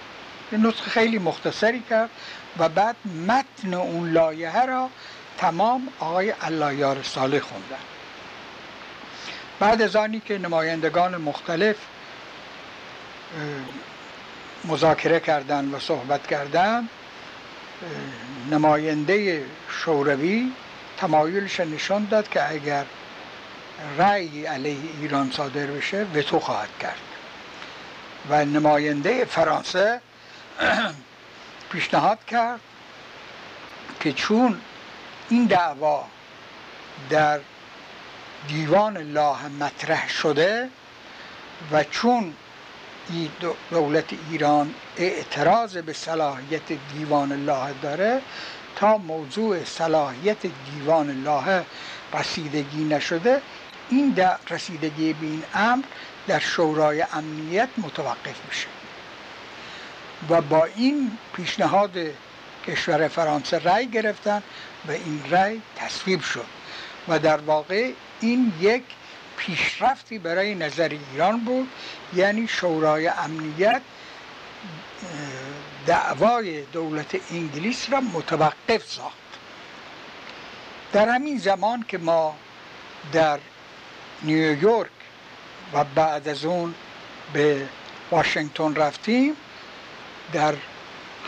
یه 0.52 0.58
نطق 0.58 0.82
خیلی 0.82 1.18
مختصری 1.18 1.82
کرد 1.90 2.10
و 2.58 2.68
بعد 2.68 2.96
متن 3.26 3.74
اون 3.74 4.12
لایحه 4.12 4.66
را 4.66 4.90
تمام 5.38 5.88
آقای 5.98 6.34
اللایار 6.40 7.02
صالح 7.02 7.38
خوندن. 7.38 7.84
بعد 9.60 9.82
از 9.82 9.96
آنی 9.96 10.20
که 10.20 10.38
نمایندگان 10.38 11.16
مختلف 11.16 11.76
مذاکره 14.64 15.20
کردند 15.20 15.74
و 15.74 15.78
صحبت 15.78 16.26
کردند 16.26 16.88
نماینده 18.50 19.44
شوروی 19.70 20.52
تمایلش 20.96 21.60
نشان 21.60 22.04
داد 22.10 22.28
که 22.28 22.50
اگر 22.50 22.84
رأی 23.98 24.46
علیه 24.46 24.78
ایران 25.00 25.30
صادر 25.30 25.66
بشه 25.66 26.06
وتو 26.14 26.40
خواهد 26.40 26.68
کرد. 26.80 27.00
و 28.30 28.44
نماینده 28.44 29.24
فرانسه 29.24 30.00
پیشنهاد 31.72 32.24
کرد 32.24 32.60
که 34.00 34.12
چون 34.12 34.60
این 35.28 35.44
دعوا 35.44 36.04
در 37.10 37.40
دیوان 38.48 38.96
الله 38.96 39.48
مطرح 39.48 40.08
شده 40.08 40.68
و 41.72 41.84
چون 41.84 42.34
دولت 43.70 44.04
ایران 44.30 44.74
اعتراض 44.96 45.76
به 45.76 45.92
صلاحیت 45.92 46.72
دیوان 46.94 47.32
الله 47.32 47.74
داره 47.82 48.20
تا 48.76 48.98
موضوع 48.98 49.64
صلاحیت 49.64 50.46
دیوان 50.70 51.10
الله 51.10 51.64
رسیدگی 52.12 52.84
نشده 52.84 53.42
این 53.88 54.10
در 54.10 54.36
رسیدگی 54.50 55.12
به 55.12 55.26
این 55.26 55.42
امر 55.54 55.84
در 56.26 56.38
شورای 56.38 57.04
امنیت 57.12 57.68
متوقف 57.78 58.36
میشه. 58.48 58.66
و 60.30 60.40
با 60.40 60.64
این 60.64 61.18
پیشنهاد 61.36 61.96
کشور 62.66 63.08
فرانسه 63.08 63.58
رأی 63.58 63.86
گرفتن 63.86 64.42
و 64.88 64.90
این 64.90 65.22
رأی 65.30 65.62
تصویب 65.76 66.20
شد. 66.20 66.46
و 67.08 67.18
در 67.18 67.36
واقع 67.36 67.90
این 68.20 68.52
یک 68.60 68.82
پیشرفتی 69.36 70.18
برای 70.18 70.54
نظر 70.54 70.88
ایران 71.12 71.40
بود 71.40 71.68
یعنی 72.14 72.48
شورای 72.48 73.08
امنیت 73.08 73.82
دعوای 75.86 76.62
دولت 76.62 77.16
انگلیس 77.30 77.90
را 77.90 78.00
متوقف 78.00 78.86
ساخت. 78.86 79.16
در 80.92 81.08
همین 81.08 81.38
زمان 81.38 81.84
که 81.88 81.98
ما 81.98 82.36
در 83.12 83.38
نیویورک 84.22 84.90
و 85.72 85.84
بعد 85.84 86.28
از 86.28 86.44
اون 86.44 86.74
به 87.32 87.68
واشنگتن 88.10 88.74
رفتیم 88.74 89.36
در 90.32 90.54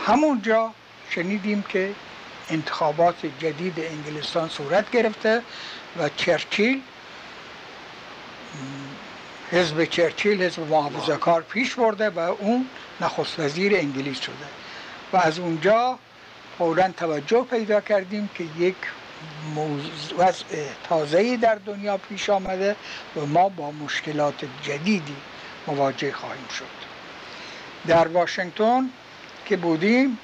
همونجا 0.05 0.73
شنیدیم 1.09 1.63
که 1.69 1.93
انتخابات 2.49 3.25
جدید 3.39 3.79
انگلستان 3.79 4.49
صورت 4.49 4.91
گرفته 4.91 5.41
و 5.99 6.09
چرچیل 6.17 6.81
حزب 9.51 9.85
چرچیل 9.85 10.43
حزب 10.43 10.59
محافظه 10.59 11.17
کار 11.17 11.41
پیش 11.41 11.75
برده 11.75 12.09
و 12.09 12.19
اون 12.19 12.69
نخست 13.01 13.39
وزیر 13.39 13.75
انگلیس 13.75 14.19
شده. 14.19 14.33
و 15.13 15.17
از 15.17 15.39
اونجا 15.39 15.99
فورا 16.57 16.87
توجه 16.87 17.43
پیدا 17.43 17.81
کردیم 17.81 18.29
که 18.35 18.43
یک 18.57 18.75
وضع 20.17 20.43
تازه‌ای 20.83 21.37
در 21.37 21.55
دنیا 21.55 21.97
پیش 21.97 22.29
آمده 22.29 22.75
و 23.15 23.25
ما 23.25 23.49
با 23.49 23.71
مشکلات 23.71 24.45
جدیدی 24.63 25.15
مواجه 25.67 26.11
خواهیم 26.11 26.47
شد. 26.59 26.78
در 27.87 28.07
واشنگتن 28.07 28.89
که 29.45 29.57
بودیم 29.57 30.19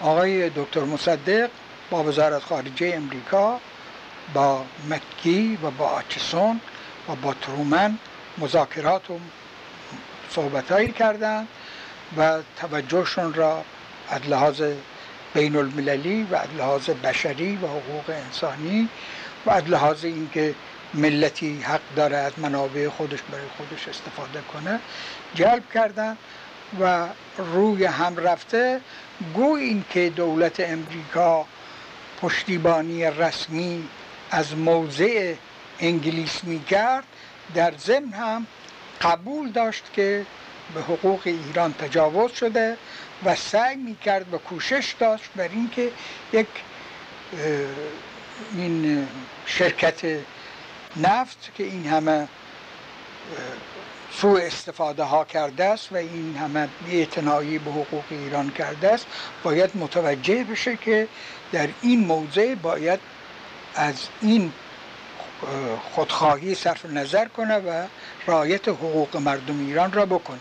آقای 0.00 0.50
دکتر 0.50 0.80
مصدق 0.80 1.50
با 1.90 2.04
وزارت 2.04 2.42
خارجه 2.42 2.92
امریکا 2.96 3.60
با 4.34 4.64
مکی 4.88 5.58
و 5.62 5.70
با 5.70 5.86
آچسون 5.86 6.60
و 7.08 7.14
با 7.14 7.34
ترومن 7.34 7.98
مذاکرات 8.38 9.10
و 9.10 9.18
صحبتهایی 10.30 10.92
کردند 10.92 11.48
و 12.16 12.38
توجهشون 12.56 13.34
را 13.34 13.64
از 14.10 14.28
لحاظ 14.28 14.62
بین 15.34 15.56
المللی 15.56 16.22
و 16.30 16.34
از 16.34 16.48
لحاظ 16.58 16.90
بشری 16.90 17.56
و 17.56 17.66
حقوق 17.66 18.10
انسانی 18.10 18.88
و 19.46 19.50
از 19.50 19.68
لحاظ 19.68 20.04
اینکه 20.04 20.54
ملتی 20.94 21.60
حق 21.60 21.80
داره 21.96 22.16
از 22.16 22.32
منابع 22.38 22.88
خودش 22.88 23.18
برای 23.22 23.44
خودش 23.56 23.88
استفاده 23.88 24.40
کنه 24.52 24.80
جلب 25.34 25.62
کردن 25.74 26.16
و 26.80 27.06
روی 27.38 27.84
هم 27.84 28.16
رفته. 28.16 28.80
گو 29.34 29.54
این 29.54 29.84
که 29.90 30.10
دولت 30.10 30.60
امریکا 30.60 31.46
پشتیبانی 32.20 33.04
رسمی 33.04 33.88
از 34.30 34.56
موضع 34.56 35.34
انگلیس 35.80 36.44
می 36.44 36.64
کرد 36.64 37.04
در 37.54 37.74
ضمن 37.78 38.12
هم 38.12 38.46
قبول 39.02 39.50
داشت 39.50 39.84
که 39.92 40.26
به 40.74 40.80
حقوق 40.80 41.20
ایران 41.24 41.72
تجاوز 41.72 42.32
شده 42.32 42.76
و 43.24 43.36
سعی 43.36 43.76
می 43.76 43.96
کرد 43.96 44.34
و 44.34 44.38
کوشش 44.38 44.94
داشت 44.98 45.30
بر 45.36 45.48
اینکه 45.48 45.90
یک 46.32 46.46
این 48.52 49.08
شرکت 49.46 50.00
نفت 50.96 51.50
که 51.54 51.64
این 51.64 51.86
همه 51.86 52.28
سوء 54.12 54.40
استفاده 54.40 55.02
ها 55.02 55.24
کرده 55.24 55.64
است 55.64 55.92
و 55.92 55.96
این 55.96 56.36
همه 56.36 56.68
بیعتنایی 56.86 57.58
به 57.58 57.70
حقوق 57.70 58.04
ایران 58.10 58.50
کرده 58.50 58.92
است. 58.92 59.06
باید 59.42 59.70
متوجه 59.74 60.44
بشه 60.44 60.76
که 60.76 61.08
در 61.52 61.68
این 61.82 62.06
موضع 62.06 62.54
باید 62.54 63.00
از 63.74 63.94
این 64.22 64.52
خودخواهی 65.92 66.54
صرف 66.54 66.86
نظر 66.86 67.28
کنه 67.28 67.58
و 67.58 67.86
رایت 68.26 68.68
حقوق 68.68 69.16
مردم 69.16 69.66
ایران 69.66 69.92
را 69.92 70.06
بکنه. 70.06 70.38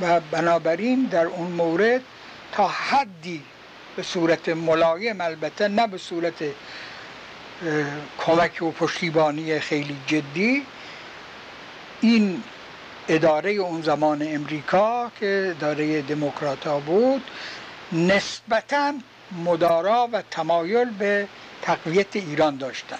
و 0.00 0.20
بنابراین 0.20 1.04
در 1.04 1.26
اون 1.26 1.50
مورد 1.50 2.00
تا 2.52 2.68
حدی 2.68 3.42
به 3.96 4.02
صورت 4.02 4.48
ملایم 4.48 5.20
البته 5.20 5.68
نه 5.68 5.86
به 5.86 5.98
صورت 5.98 6.34
کمک 8.18 8.62
و 8.62 8.70
پشتیبانی 8.70 9.60
خیلی 9.60 9.96
جدی 10.06 10.66
این 12.00 12.42
اداره 13.08 13.50
اون 13.50 13.82
زمان 13.82 14.22
امریکا 14.22 15.10
که 15.20 15.54
اداره 15.56 16.02
دموکرات 16.02 16.68
بود 16.68 17.30
نسبتا 17.92 18.94
مدارا 19.44 20.08
و 20.12 20.22
تمایل 20.30 20.90
به 20.90 21.28
تقویت 21.62 22.16
ایران 22.16 22.56
داشتند 22.56 22.98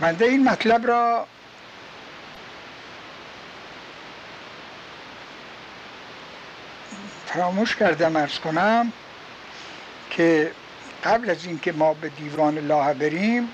بنده 0.00 0.24
این 0.24 0.44
مطلب 0.48 0.86
را 0.86 1.26
فراموش 7.34 7.76
کردم 7.76 8.16
ارز 8.16 8.38
کنم 8.38 8.92
که 10.10 10.52
قبل 11.04 11.30
از 11.30 11.46
اینکه 11.46 11.72
ما 11.72 11.94
به 11.94 12.08
دیوان 12.08 12.58
لاهه 12.58 12.94
بریم 12.94 13.48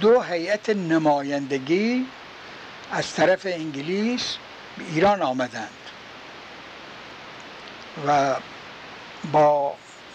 دو 0.00 0.22
هیئت 0.22 0.70
نمایندگی 0.70 2.06
از 2.92 3.14
طرف 3.14 3.46
انگلیس 3.46 4.36
به 4.78 4.84
ایران 4.84 5.22
آمدند 5.22 5.70
و 8.06 8.36
با 9.32 9.74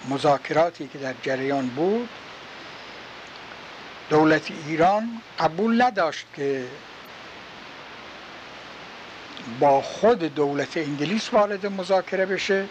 مذاکراتی 0.09 0.87
که 0.87 0.97
در 0.97 1.13
جریان 1.23 1.67
بود 1.67 2.09
دولت 4.09 4.51
ایران 4.67 5.21
قبول 5.39 5.81
نداشت 5.81 6.25
که 6.35 6.65
با 9.59 9.81
خود 9.81 10.35
دولت 10.35 10.77
انگلیس 10.77 11.33
وارد 11.33 11.65
مذاکره 11.65 12.25
بشه 12.25 12.65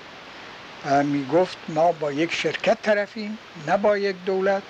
و 0.86 1.02
می 1.02 1.26
گفت 1.26 1.56
ما 1.68 1.92
با 1.92 2.12
یک 2.12 2.32
شرکت 2.32 2.82
طرفیم 2.82 3.38
نه 3.66 3.76
با 3.76 3.98
یک 3.98 4.16
دولت. 4.26 4.62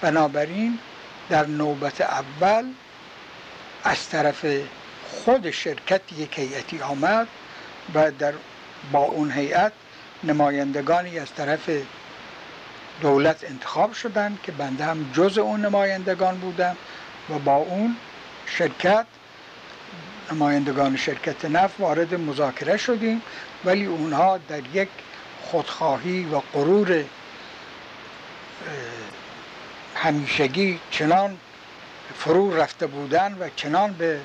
بنابراین 0.00 0.78
در 1.28 1.46
نوبت 1.46 2.00
اول 2.00 2.64
از 3.84 4.08
طرف 4.08 4.46
خود 5.10 5.50
شرکت 5.50 6.00
یک 6.18 6.38
هیئتی 6.38 6.80
آمد 6.80 7.28
و 7.94 8.10
در 8.10 8.32
با 8.92 8.98
اون 8.98 9.30
هیئت 9.32 9.72
نمایندگانی 10.24 11.18
از 11.18 11.34
طرف 11.34 11.70
دولت 13.00 13.44
انتخاب 13.44 13.92
شدن 13.92 14.38
که 14.42 14.52
بنده 14.52 14.84
هم 14.84 15.10
جز 15.12 15.38
اون 15.38 15.64
نمایندگان 15.64 16.38
بودم 16.38 16.76
و 17.30 17.38
با 17.38 17.54
اون 17.56 17.96
شرکت 18.46 19.06
نمایندگان 20.32 20.96
شرکت 20.96 21.44
نفت 21.44 21.80
وارد 21.80 22.14
مذاکره 22.14 22.76
شدیم 22.76 23.22
ولی 23.64 23.86
اونها 23.86 24.38
در 24.38 24.62
یک 24.74 24.88
خودخواهی 25.42 26.24
و 26.24 26.40
غرور 26.54 27.04
همیشگی 29.96 30.80
چنان 30.90 31.38
فرو 32.18 32.56
رفته 32.56 32.86
بودن 32.86 33.36
و 33.40 33.48
چنان 33.56 33.92
به 33.92 34.20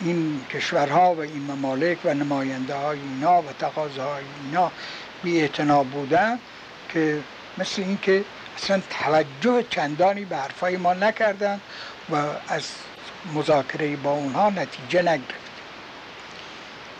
این 0.00 0.44
کشورها 0.50 1.14
و 1.14 1.20
این 1.20 1.42
ممالک 1.42 1.98
و 2.04 2.14
نماینده 2.14 2.74
های 2.74 2.98
اینا 2.98 3.42
و 3.42 3.44
تقاضاهای 3.58 4.24
اینا 4.44 4.70
بی 5.22 5.48
بودن 5.92 6.38
که 6.88 7.18
مثل 7.58 7.82
اینکه 7.82 8.24
اصلا 8.56 8.82
توجه 8.90 9.64
چندانی 9.70 10.24
به 10.24 10.36
حرفای 10.36 10.76
ما 10.76 10.94
نکردن 10.94 11.60
و 12.10 12.16
از 12.48 12.62
مذاکره 13.34 13.96
با 13.96 14.10
اونها 14.10 14.50
نتیجه 14.50 15.02
نگرفت. 15.02 15.48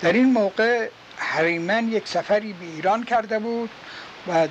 در 0.00 0.12
این 0.12 0.32
موقع 0.32 0.88
هریمن 1.18 1.88
یک 1.88 2.08
سفری 2.08 2.52
به 2.52 2.64
ایران 2.64 3.04
کرده 3.04 3.38
بود 3.38 3.70
و 4.28 4.48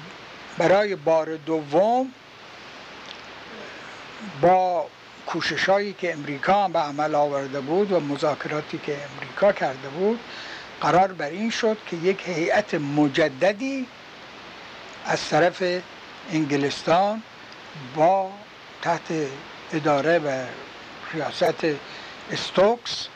برای 0.58 0.96
بار 0.96 1.36
دوم 1.36 2.12
با 4.42 4.88
کوششهایی 5.28 5.94
که 5.94 6.14
امریکا 6.14 6.68
به 6.68 6.80
عمل 6.80 7.16
آورده 7.16 7.60
بود 7.60 7.92
و 7.92 8.00
مذاکراتی 8.00 8.78
که 8.78 8.98
امریکا 9.16 9.52
کرده 9.52 9.90
بود 9.90 10.20
قرار 10.82 11.14
بر 11.14 11.30
این 11.30 11.50
شد 11.50 11.78
که 11.88 11.96
یک 11.96 12.22
هیئت 12.26 12.74
مجددی 12.74 13.88
از 15.06 15.30
طرف 15.30 15.64
انگلستان 16.32 17.22
با 17.96 18.32
تحت 18.82 19.12
اداره 19.74 20.20
و 20.20 20.46
ریاست 21.14 21.66
استوکس 22.32 23.08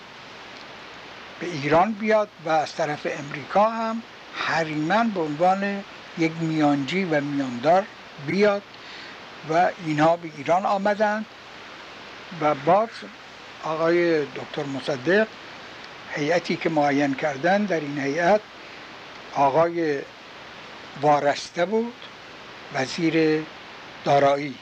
به 1.39 1.47
ایران 1.47 1.91
بیاد 1.91 2.29
و 2.45 2.49
از 2.49 2.75
طرف 2.75 3.07
امریکا 3.19 3.69
هم 3.69 4.01
حریمن 4.33 5.09
به 5.09 5.19
عنوان 5.21 5.83
یک 6.17 6.31
میانجی 6.41 7.03
و 7.03 7.21
میاندار 7.21 7.83
بیاد 8.27 8.61
و 9.49 9.69
اینها 9.85 10.17
به 10.17 10.31
ایران 10.37 10.65
آمدند 10.65 11.25
و 12.41 12.55
باز 12.55 12.89
آقای 13.63 14.25
دکتر 14.25 14.63
مصدق 14.63 15.27
هیئتی 16.15 16.55
که 16.55 16.69
معین 16.69 17.13
کردن 17.13 17.65
در 17.65 17.79
این 17.79 17.99
هیئت 17.99 18.41
آقای 19.35 19.99
وارسته 21.01 21.65
بود 21.65 21.93
وزیر 22.73 23.43
دارایی 24.05 24.55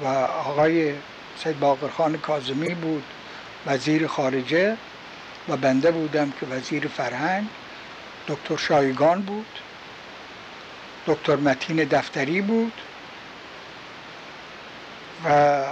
و 0.00 0.06
آقای 0.06 0.94
سید 1.36 1.60
باقرخان 1.60 2.18
کازمی 2.18 2.74
بود 2.74 3.04
وزیر 3.66 4.06
خارجه 4.06 4.76
و 5.48 5.56
بنده 5.56 5.90
بودم 5.90 6.30
که 6.30 6.46
وزیر 6.46 6.88
فرهنگ. 6.88 7.48
دکتر 8.28 8.56
شایگان 8.56 9.22
بود. 9.22 9.46
دکتر 11.06 11.36
متین 11.36 11.76
دفتری 11.84 12.40
بود. 12.40 12.72
و 15.24 15.64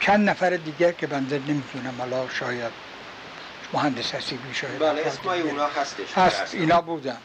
چند 0.00 0.30
نفر 0.30 0.50
دیگر 0.50 0.92
که 0.92 1.06
بنده 1.06 1.38
نمی‌تونم 1.38 1.94
حالا 1.98 2.28
شاید 2.28 2.72
مهندس 3.72 4.14
حسیبی 4.14 4.54
شاید 4.54 4.78
بله 4.78 5.02
اسمای 5.06 5.40
اونا 5.40 5.66
هستش. 5.66 6.18
هست. 6.18 6.54
اینا 6.54 6.80
بودن. 6.80 7.18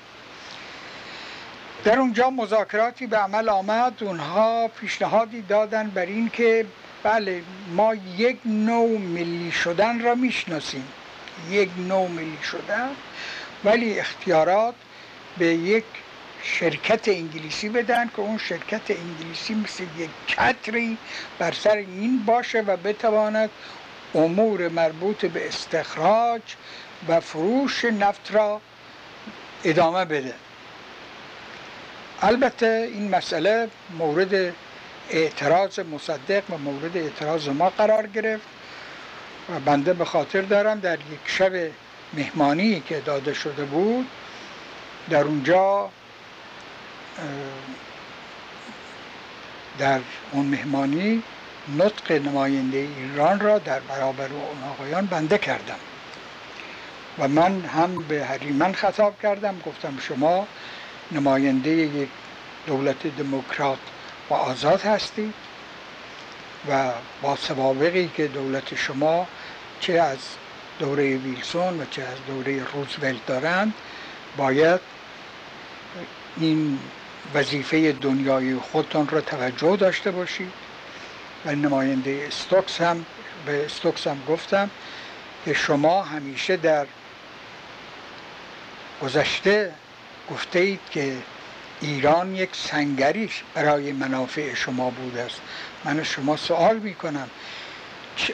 در 1.84 2.00
اونجا 2.00 2.30
مذاکراتی 2.30 3.08
به 3.08 3.18
عمل 3.18 3.50
آمد. 3.50 3.94
اونها 4.04 4.68
پیشنهادی 4.68 5.42
دادن 5.42 5.90
بر 5.90 6.06
این 6.06 6.30
که 6.30 6.66
بله 7.04 7.44
ما 7.76 7.96
یک 8.18 8.38
نوع 8.46 8.98
ملی 8.98 9.52
شدن 9.52 10.02
را 10.02 10.16
می‌شناسیم. 10.16 10.88
یک 11.50 11.70
نوع 11.78 12.08
ملی 12.08 12.38
شدن 12.44 12.90
ولی 13.64 14.00
اختیارات 14.00 14.76
به 15.38 15.46
یک 15.46 15.84
شرکت 16.44 17.08
انگلیسی 17.08 17.70
بدن 17.70 18.08
که 18.08 18.20
اون 18.20 18.38
شرکت 18.38 18.92
انگلیسی 18.92 19.54
مثل 19.54 19.84
یک 19.98 20.10
کتری 20.28 20.98
بر 21.40 21.52
سر 21.52 21.78
این 21.78 22.26
باشه 22.26 22.62
و 22.62 22.78
بتواند 22.78 23.50
امور 24.16 24.68
مربوط 24.68 25.26
به 25.26 25.48
استخراج 25.48 26.42
و 27.08 27.20
فروش 27.20 27.86
نفت 27.86 28.32
را 28.32 28.62
ادامه 29.64 30.06
بده. 30.06 30.34
البته 32.22 32.90
این 32.94 33.10
مسئله 33.10 33.68
مورد 33.98 34.54
اعتراض 35.10 35.80
مصدق 35.80 36.44
و 36.50 36.58
مورد 36.58 36.98
اعتراض 36.98 37.48
ما 37.48 37.70
قرار 37.70 38.08
گرفت 38.08 38.48
و 39.50 39.60
بنده 39.60 39.94
به 39.94 40.06
خاطر 40.06 40.42
دارم 40.42 40.80
در 40.80 40.98
یک 40.98 41.20
شب 41.26 41.52
مهمانی 42.14 42.80
که 42.80 43.00
داده 43.00 43.34
شده 43.34 43.66
بود 43.66 44.08
در 45.10 45.24
اونجا 45.24 45.90
در 49.80 50.00
اون 50.32 50.46
مهمانی 50.46 51.24
نطق 51.78 52.12
نماینده 52.12 52.78
ایران 52.78 53.40
را 53.40 53.60
در 53.60 53.80
برابر 53.80 54.28
اون 54.28 54.70
آقایان 54.70 55.06
بنده 55.06 55.38
کردم. 55.38 55.80
و 57.20 57.28
من 57.28 57.62
هم 57.62 57.96
به 57.96 58.26
هریمن 58.26 58.74
خطاب 58.74 59.22
کردم 59.22 59.56
گفتم 59.66 59.98
شما 60.08 60.48
نماینده 61.12 61.70
یک 61.70 62.10
دولت 62.68 63.08
دموکرات 63.18 63.80
و 64.30 64.34
آزاد 64.34 64.82
هستید 64.82 65.34
و 66.70 66.92
با 67.22 67.36
سوابقی 67.36 68.12
که 68.18 68.28
دولت 68.28 68.76
شما 68.76 69.28
چه 69.80 69.94
از 69.94 70.18
دوره 70.80 71.18
ویلسون 71.18 71.80
و 71.80 71.86
چه 71.92 72.02
از 72.02 72.18
دوره 72.28 72.64
روزولت 72.74 73.26
دارند 73.26 73.74
باید 74.38 74.80
این 76.38 76.80
وظیفه 77.34 77.92
دنیای 77.92 78.56
خودتون 78.56 79.08
را 79.08 79.22
توجه 79.22 79.76
داشته 79.76 80.12
باشید. 80.12 80.54
و 81.46 81.56
نماینده 81.56 82.24
استوکس 82.28 82.82
هم 82.82 83.06
به 83.46 83.66
استوکس 83.66 84.08
هم 84.08 84.24
گفتم 84.28 84.70
که 85.46 85.54
شما 85.54 86.04
همیشه 86.04 86.58
در 86.58 86.86
گذشته 89.02 89.74
گفته 90.32 90.60
اید 90.60 90.80
که 90.92 91.18
ایران 91.82 92.36
یک 92.36 92.50
سنگریش 92.54 93.44
برای 93.54 93.92
منافع 93.92 94.54
شما 94.54 94.90
بوده 94.90 95.22
است. 95.22 95.42
من 95.86 96.04
شما 96.04 96.38
سوال 96.38 96.80
می‌کنم 96.80 97.30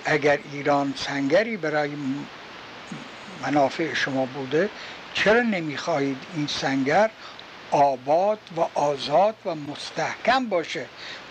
اگر 0.06 0.40
ایران 0.52 0.94
سنگری 0.98 1.58
برای 1.58 1.92
منافع 3.42 3.94
شما 3.94 4.26
بوده 4.26 4.70
چرا 5.14 5.42
نمی‌خواهید 5.42 6.18
این 6.36 6.48
سنگر 6.48 7.10
آباد 7.72 8.40
و 8.58 8.80
آزاد 8.80 9.36
و 9.46 9.56
مستحکم 9.56 10.46
باشه 10.46 10.86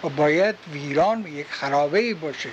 و 0.04 0.08
باید 0.08 0.54
ویران 0.72 1.26
یک 1.26 1.46
خرابه 1.50 2.14
باشه؟ 2.14 2.50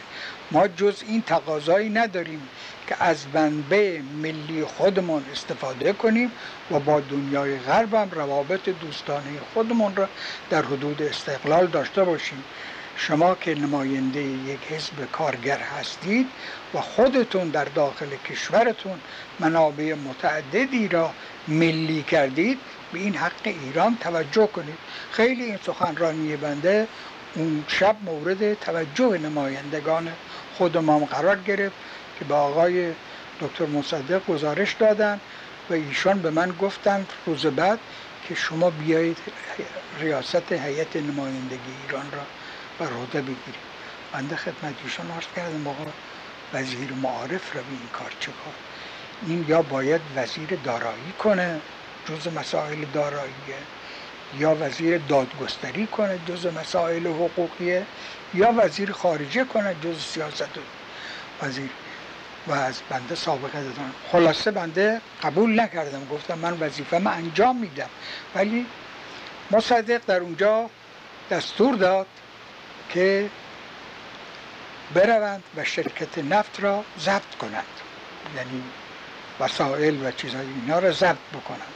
ما 0.52 0.68
جز 0.68 1.04
این 1.08 1.22
تقاضایی 1.22 1.90
نداریم. 1.90 2.48
که 2.88 2.96
از 3.00 3.26
منبع 3.34 4.00
ملی 4.22 4.64
خودمون 4.64 5.26
استفاده 5.32 5.94
کنیم 5.94 6.32
و 6.72 6.80
با 6.80 7.00
دنیای 7.00 7.60
غرب 7.60 7.94
هم 7.94 8.10
روابط 8.12 8.70
دوستانه 8.70 9.40
خودمون 9.54 9.96
را 9.96 10.10
در 10.50 10.62
حدود 10.62 11.02
استقلال 11.02 11.68
داشته 11.68 12.04
باشیم. 12.04 12.44
شما 12.98 13.36
که 13.36 13.56
نماینده 13.56 14.22
یک 14.22 14.60
حزب 14.70 15.12
کارگر 15.12 15.58
هستید 15.58 16.28
و 16.74 16.82
خودتون 16.82 17.50
در 17.50 17.66
داخل 17.66 18.10
کشورتون 18.30 19.00
منابع 19.40 19.94
متعددی 19.94 20.88
را 20.88 21.12
ملی 21.48 22.04
کردید 22.04 22.60
به 22.94 23.00
این 23.00 23.16
حق 23.16 23.32
ایران 23.46 23.98
توجه 24.02 24.48
کنید. 24.48 24.78
خیلی 25.12 25.44
این 25.44 25.60
سخنرانی 25.66 26.36
بنده 26.36 26.88
اون 27.36 27.64
شب 27.68 27.96
مورد 28.06 28.54
توجه 28.54 29.18
نمایندگان 29.18 30.10
خود 30.58 30.78
ما 30.78 31.00
قرار 31.00 31.40
گرفت. 31.40 31.76
که 32.20 32.26
به 32.26 32.36
آقای 32.36 32.96
دکتر 33.40 33.66
مصدق 33.66 34.26
گزارش 34.26 34.74
دادن 34.74 35.22
و 35.70 35.74
ایشان 35.74 36.22
به 36.22 36.30
من 36.32 36.52
گفتن 36.52 37.08
روز 37.26 37.46
بعد 37.46 37.80
که 38.28 38.36
شما 38.36 38.70
بیایید 38.70 39.18
ریاست 40.00 40.52
هیئت 40.52 40.96
نمایندگی 40.96 41.72
ایران 41.84 42.12
را 42.12 42.28
بر 42.80 42.94
عهده 42.94 43.22
بگیرید. 43.22 43.66
بنده 44.12 44.36
خدمت 44.36 44.76
ایشان 44.84 45.12
عرض 45.12 45.28
کردم 45.36 45.68
آقا 45.68 45.94
وزیر 46.54 46.94
معارف 46.94 47.56
را 47.56 47.64
به 47.64 47.72
این 47.72 47.90
کار 47.90 48.14
چه 48.20 48.32
این 49.22 49.46
یا 49.48 49.62
باید 49.62 50.02
وزیر 50.16 50.56
دارایی 50.56 51.14
کنه 51.14 51.62
جز 52.06 52.28
مسائل 52.28 52.86
داراییه 52.86 53.70
یا 54.34 54.56
وزیر 54.60 54.98
دادگستری 54.98 55.88
کنه 55.88 56.20
جز 56.20 56.46
مسائل 56.46 57.08
حقوقیه 57.08 57.88
یا 58.34 58.54
وزیر 58.58 58.92
خارجه 58.92 59.46
کنه 59.46 59.76
جز 59.76 60.04
سیاست. 60.06 60.50
وزیر 61.42 61.72
و 62.48 62.52
از 62.52 62.82
بنده 62.90 63.16
سابقه 63.16 63.64
دادن 63.64 63.92
خلاصه 64.12 64.52
بنده 64.52 65.02
قبول 65.24 65.60
نکردم. 65.60 66.06
گفتم 66.06 66.38
من 66.38 66.54
وظیفه 66.60 67.00
من 67.00 67.14
انجام 67.14 67.56
میدم. 67.56 67.90
ولی 68.36 68.66
مصدق 69.52 70.02
در 70.08 70.20
اونجا 70.20 70.70
دستور 71.32 71.76
داد 71.76 72.08
که 72.90 73.30
بروند 74.94 75.44
و 75.56 75.64
شرکت 75.64 76.18
نفت 76.18 76.60
را 76.60 76.84
ضبط 77.00 77.36
کنند. 77.42 77.64
یعنی 78.36 78.64
وسایل 79.40 80.06
و 80.06 80.12
چیزهای 80.12 80.46
اینا 80.62 80.80
را 80.80 80.92
ضبط 80.92 81.30
بکنند. 81.34 81.76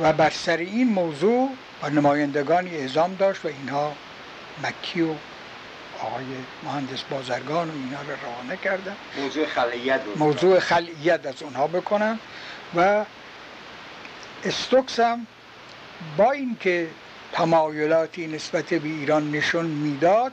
و 0.00 0.12
بر 0.12 0.30
سر 0.30 0.56
این 0.56 0.88
موضوع 0.88 1.50
و 1.82 1.90
نمایندگانی 1.90 2.76
اعزام 2.76 3.14
داشت 3.14 3.44
و 3.44 3.48
اینها 3.48 3.92
مکی 4.62 5.00
و 5.00 5.14
آقای 6.02 6.24
مهندس 6.62 7.02
بازرگان 7.02 7.70
و 7.70 7.72
اینا 7.72 8.02
رو 8.02 8.16
روانه 8.26 8.56
کردن 8.56 8.96
موضوع 9.18 9.46
خلیت 9.46 10.00
موضوع 10.16 10.60
خلیت 10.60 11.26
از 11.26 11.42
اونها 11.42 11.66
بکنم. 11.66 12.18
و 12.76 13.04
استوکس 14.44 15.00
هم 15.00 15.26
با 16.16 16.32
اینکه 16.32 16.88
تمایلاتی 17.32 18.26
نسبت 18.26 18.64
به 18.64 18.88
ایران 18.88 19.30
نشون 19.30 19.66
می‌داد 19.66 20.32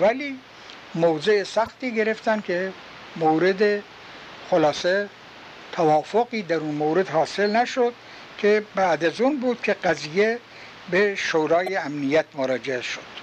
ولی 0.00 0.38
موضع 0.94 1.42
سختی 1.42 1.94
گرفتن 1.94 2.40
که 2.40 2.72
مورد 3.16 3.82
خلاصه 4.50 5.08
توافقی 5.72 6.42
در 6.42 6.56
اون 6.56 6.74
مورد 6.74 7.08
حاصل 7.08 7.56
نشد 7.56 7.94
که 8.38 8.62
بعد 8.74 9.04
از 9.04 9.20
اون 9.20 9.36
بود 9.36 9.62
که 9.62 9.72
قضیه 9.72 10.38
به 10.90 11.14
شورای 11.14 11.76
امنیت 11.76 12.24
مراجعه 12.34 12.82
شد. 12.82 13.13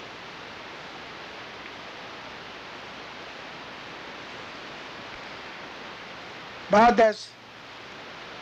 بعد 6.72 7.02
از 7.02 7.18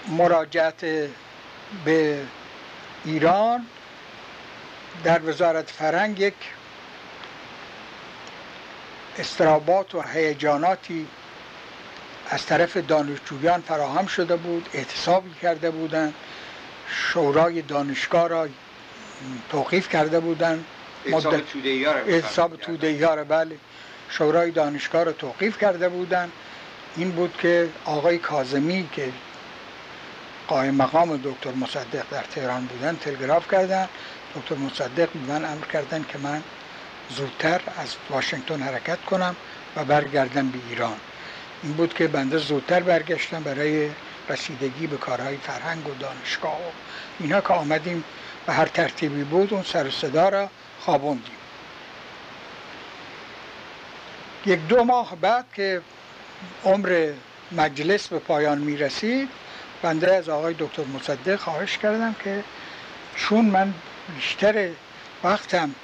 مراجعت 0.07 0.85
به 1.85 2.19
ایران 3.05 3.65
در 5.03 5.21
وزارت 5.29 5.69
فرنگ 5.69 6.19
یک 6.19 6.33
استرابات 9.17 9.95
و 9.95 10.01
هیجاناتی 10.01 11.07
از 12.29 12.45
طرف 12.45 12.77
دانشجویان 12.77 13.61
فراهم 13.61 14.07
شده 14.07 14.35
بود 14.35 14.69
اعتصابی 14.73 15.33
کرده 15.41 15.71
بودند 15.71 16.13
شورای 16.87 17.61
دانشگاه 17.61 18.27
را 18.27 18.47
توقیف 19.49 19.89
کرده 19.89 20.19
بودند. 20.19 20.65
اعتصاب 22.07 22.55
توده 22.55 23.07
ها 23.07 23.23
بله. 23.23 23.55
شورای 24.09 24.51
دانشگاه 24.51 25.03
را 25.03 25.11
توقیف 25.11 25.57
کرده 25.57 25.89
بودند. 25.89 26.31
این 26.95 27.11
بود 27.11 27.37
که 27.37 27.69
آقای 27.85 28.17
کازمی 28.17 28.89
که 28.91 29.11
قایم 30.47 30.75
مقام 30.75 31.17
دکتر 31.17 31.51
مصدق 31.51 32.03
در 32.11 32.23
تهران 32.23 32.65
بودن 32.65 32.95
تلگراف 32.95 33.51
کردن. 33.51 33.89
دکتر 34.35 34.55
مصدق 34.55 35.09
به 35.09 35.33
من 35.33 35.45
امر 35.45 35.65
کردن 35.65 36.05
که 36.09 36.17
من 36.17 36.43
زودتر 37.09 37.61
از 37.77 37.95
واشنگتن 38.09 38.61
حرکت 38.61 39.01
کنم 39.01 39.35
و 39.75 39.85
برگردم 39.85 40.49
به 40.49 40.59
ایران. 40.69 40.97
این 41.63 41.73
بود 41.73 41.93
که 41.93 42.07
بنده 42.07 42.37
زودتر 42.37 42.79
برگشتم 42.79 43.43
برای 43.43 43.89
رسیدگی 44.29 44.87
به 44.87 44.97
کارهای 44.97 45.37
فرهنگ 45.37 45.87
و 45.87 45.93
دانشگاه 45.93 46.51
و 46.51 46.71
اینا 47.19 47.41
که 47.41 47.53
آمدیم 47.53 48.03
به 48.45 48.53
هر 48.53 48.65
ترتیبی 48.65 49.23
بود 49.23 49.53
اون 49.53 49.63
سر 49.63 49.89
صدا 49.89 50.29
را 50.29 50.49
خوابوندیم. 50.79 51.35
یک 54.45 54.59
دو 54.67 54.83
ماه 54.83 55.15
بعد 55.15 55.45
که 55.53 55.81
عمر 56.65 57.13
مجلس 57.51 58.07
به 58.07 58.19
پایان 58.19 58.57
می 58.57 58.77
رسید 58.77 59.29
بنده 59.81 60.15
از 60.15 60.29
آقای 60.29 60.55
دکتر 60.59 60.83
مصدق 60.83 61.35
خواهش 61.35 61.77
کردم 61.77 62.15
که 62.23 62.43
چون 63.15 63.45
من 63.45 63.73
بیشتر 64.15 64.69
وقتم 65.23 65.75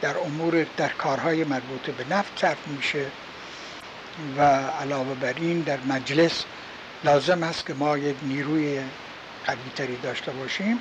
در 0.00 0.18
امور 0.18 0.66
در 0.76 0.88
کارهای 0.88 1.44
مربوط 1.44 1.90
به 1.90 2.14
نفت 2.14 2.40
صرف 2.40 2.68
میشه 2.68 3.06
و 4.36 4.42
علاوه 4.80 5.14
بر 5.14 5.34
این 5.36 5.60
در 5.60 5.78
مجلس 5.88 6.44
لازم 7.04 7.42
است 7.42 7.66
که 7.66 7.74
ما 7.74 7.98
یک 7.98 8.16
نیروی 8.22 8.80
قوی 9.46 9.96
داشته 10.02 10.32
باشیم. 10.32 10.78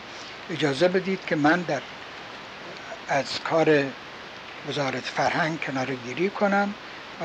اجازه 0.51 0.87
بدید 0.87 1.19
که 1.27 1.35
من 1.35 1.61
در 1.61 1.81
از 3.07 3.39
کار 3.39 3.83
وزارت 4.69 5.03
فرهنگ 5.03 5.59
کنار 5.61 5.95
گیری 5.95 6.29
کنم. 6.29 6.73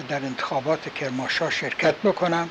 در 0.02 0.24
انتخابات 0.24 0.94
کرماشا 0.94 1.50
شرکت 1.50 1.94
بکنم. 1.94 2.50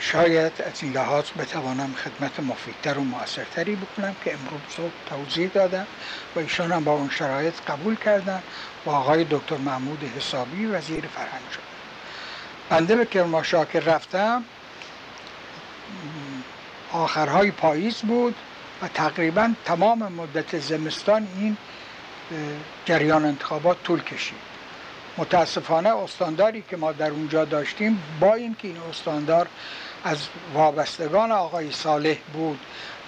شاید 0.00 0.52
از 0.62 0.82
این 0.82 0.92
لحاظ 0.92 1.24
بتوانم 1.38 1.94
خدمت 1.94 2.40
مفیدتر 2.40 2.98
و 2.98 3.04
موثرتری 3.04 3.76
بکنم 3.76 4.16
که 4.24 4.34
امروز 4.34 4.60
صبح 4.76 4.92
توضیح 5.06 5.50
دادم 5.54 5.86
و 6.36 6.38
ایشان 6.38 6.72
هم 6.72 6.84
با 6.84 6.92
اون 6.92 7.10
شرایط 7.10 7.54
قبول 7.68 7.96
کردن 7.96 8.42
و 8.86 8.90
آقای 8.90 9.26
دکتر 9.30 9.56
محمود 9.56 10.12
حسابی 10.16 10.66
وزیر 10.66 11.06
فرهنگ 11.06 11.50
شد. 11.52 11.60
بنده 12.68 12.96
به 12.96 13.06
کرماشا 13.06 13.64
که 13.64 13.80
رفتم 13.80 14.44
آخرهای 16.92 17.50
پاییز 17.50 17.96
بود 17.96 18.34
و 18.82 18.88
تقریبا 18.88 19.54
تمام 19.64 20.12
مدت 20.12 20.58
زمستان 20.58 21.28
این 21.36 21.56
جریان 22.84 23.24
انتخابات 23.24 23.82
طول 23.82 24.02
کشید. 24.02 24.57
متاسفانه 25.18 25.96
استانداری 25.96 26.64
که 26.70 26.76
ما 26.76 26.92
در 26.92 27.10
اونجا 27.10 27.44
داشتیم 27.44 28.02
با 28.20 28.34
اینکه 28.34 28.68
این 28.68 28.76
استاندار 28.90 29.48
از 30.04 30.18
وابستگان 30.54 31.32
آقای 31.32 31.72
صالح 31.72 32.16
بود 32.32 32.60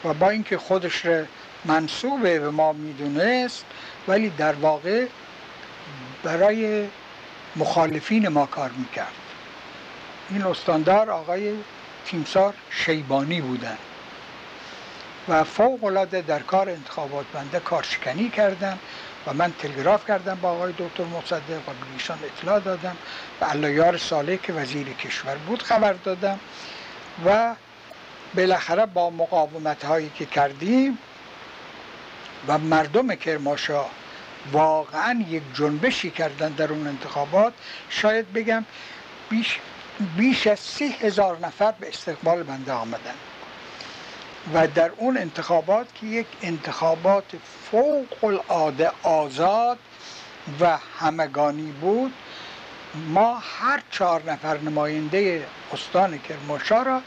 و 0.04 0.14
با 0.14 0.30
اینکه 0.30 0.58
خودش 0.58 1.06
را 1.06 1.24
منصوب 1.64 2.22
به 2.22 2.50
ما 2.50 2.72
می‌دونست 2.72 3.64
ولی 4.08 4.30
در 4.30 4.52
واقع 4.52 5.06
برای 6.22 6.88
مخالفین 7.56 8.28
ما 8.28 8.46
کار 8.46 8.70
می‌کرد. 8.70 9.12
این 10.30 10.42
استاندار 10.42 11.10
آقای 11.10 11.54
تیمسار 12.04 12.54
شیبانی 12.70 13.40
بودن 13.40 13.76
و 15.28 15.44
فوق 15.44 16.04
در 16.04 16.38
کار 16.38 16.68
انتخابات 16.70 17.26
بنده 17.32 17.60
کارشکنی 17.60 18.28
کردم 18.28 18.78
و 19.26 19.32
من 19.32 19.52
تلگراف 19.58 20.06
کردم 20.08 20.38
با 20.42 20.50
آقای 20.50 20.72
دکتر 20.78 21.04
مصدق 21.04 21.68
و 21.68 21.72
ایشان 21.92 22.18
اطلاع 22.24 22.60
دادم 22.60 22.96
و 23.40 23.44
علایار 23.44 23.96
صالح 23.98 24.36
که 24.36 24.52
وزیر 24.52 24.92
کشور 24.92 25.34
بود 25.34 25.62
خبر 25.62 25.92
دادم 25.92 26.40
و 27.26 27.54
بالاخره 28.34 28.86
با 28.86 29.10
مقاومت 29.10 29.84
هایی 29.84 30.10
که 30.14 30.26
کردیم 30.26 30.98
و 32.48 32.58
مردم 32.58 33.14
کرماشا 33.14 33.84
واقعا 34.52 35.24
یک 35.28 35.42
جنبشی 35.54 36.10
کردن 36.10 36.48
در 36.48 36.72
اون 36.72 36.86
انتخابات 36.86 37.52
شاید 37.88 38.32
بگم 38.32 38.64
بیش, 39.30 39.58
بیش 40.16 40.46
از 40.46 40.60
سی 40.60 40.88
هزار 41.00 41.38
نفر 41.38 41.72
به 41.72 41.88
استقبال 41.88 42.42
بنده 42.42 42.72
آمدن. 42.72 43.14
و 44.54 44.66
در 44.66 44.90
اون 44.96 45.18
انتخابات 45.18 45.86
که 45.94 46.06
یک 46.06 46.26
انتخابات 46.42 47.24
فوق 47.70 48.24
العاده 48.24 48.90
آزاد 49.02 49.78
و 50.60 50.78
همگانی 50.98 51.72
بود 51.72 52.12
ما 53.08 53.38
هر 53.60 53.82
چهار 53.90 54.32
نفر 54.32 54.58
نماینده 54.58 55.46
استان 55.72 56.18
کرمانشاه 56.18 56.84
را 56.84 57.02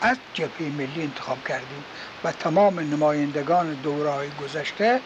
از 0.00 0.16
جبهه 0.34 0.68
ملی 0.78 1.02
انتخاب 1.02 1.38
کردیم 1.48 1.84
و 2.24 2.32
تمام 2.32 2.80
نمایندگان 2.80 3.74
دورهای 3.74 4.28
گذشته 4.42 5.00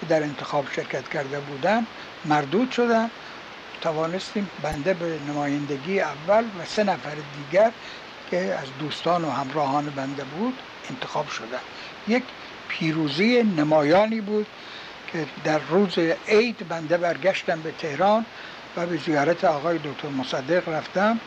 که 0.00 0.06
در 0.06 0.22
انتخاب 0.22 0.72
شرکت 0.72 1.08
کرده 1.08 1.40
بودن 1.40 1.86
مردود 2.24 2.70
شدن 2.70 3.10
توانستیم 3.80 4.50
بنده 4.62 4.94
به 4.94 5.18
نمایندگی 5.28 6.00
اول 6.00 6.44
و 6.44 6.64
سه 6.66 6.84
نفر 6.84 7.14
دیگر 7.36 7.70
که 8.30 8.36
از 8.36 8.68
دوستان 8.78 9.24
و 9.24 9.30
همراهان 9.30 9.84
بنده 9.84 10.24
بود 10.24 10.58
انتخاب 10.90 11.28
شدن 11.28 11.64
یک 12.08 12.22
پیروزی 12.68 13.42
نمایانی 13.42 14.20
بود 14.20 14.46
که 15.12 15.26
در 15.44 15.58
روز 15.58 15.98
عید 16.28 16.68
بنده 16.68 16.96
برگشتم 16.96 17.60
به 17.60 17.72
تهران 17.78 18.26
و 18.76 18.86
به 18.86 18.96
زیارت 18.96 19.44
آقای 19.44 19.78
دکتر 19.78 20.08
مصدق 20.08 20.68
رفتم. 20.68 21.20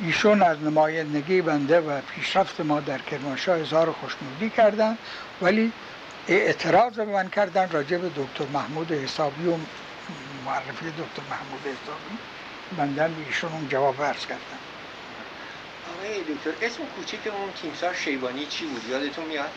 ایشون 0.00 0.42
از 0.42 0.58
نمایندگی 0.62 1.42
بنده 1.42 1.80
و 1.80 2.00
پیشرفت 2.00 2.60
ما 2.60 2.80
در 2.80 2.98
کرمانشاه 2.98 3.60
اظهار 3.60 3.92
خوشنودی 3.92 4.50
کردن 4.50 4.98
ولی 5.42 5.72
اعتراض 6.28 6.92
به 6.92 7.04
من 7.04 7.28
کردن 7.28 7.68
راجع 7.70 7.96
به 7.96 8.08
دکتر 8.08 8.44
محمود 8.52 8.92
حسابی 8.92 9.48
و 9.48 9.56
معرفی 10.46 10.86
دکتر 10.86 11.22
محمود 11.30 11.60
حسابی. 11.60 12.18
بنده 12.76 13.10
ایشون 13.26 13.68
جواب 13.68 14.02
عرض 14.02 14.26
کردم 14.26 14.75
آقای 16.06 16.20
دکتر 16.20 16.66
اسم 16.66 16.78
کوچیک 16.96 17.20
اون 17.26 17.52
تیمسار 17.62 17.94
شیبانی 17.94 18.46
چی 18.46 18.66
بود؟ 18.66 18.82
یادتون 18.88 19.24
میاد؟ 19.24 19.50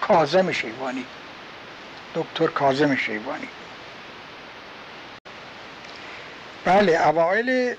کازم 0.00 0.52
شیبانی 0.52 1.04
دکتر 2.14 2.46
کازم 2.46 2.96
شیبانی 2.96 3.48
بله 6.64 6.92
اوائل 6.92 7.74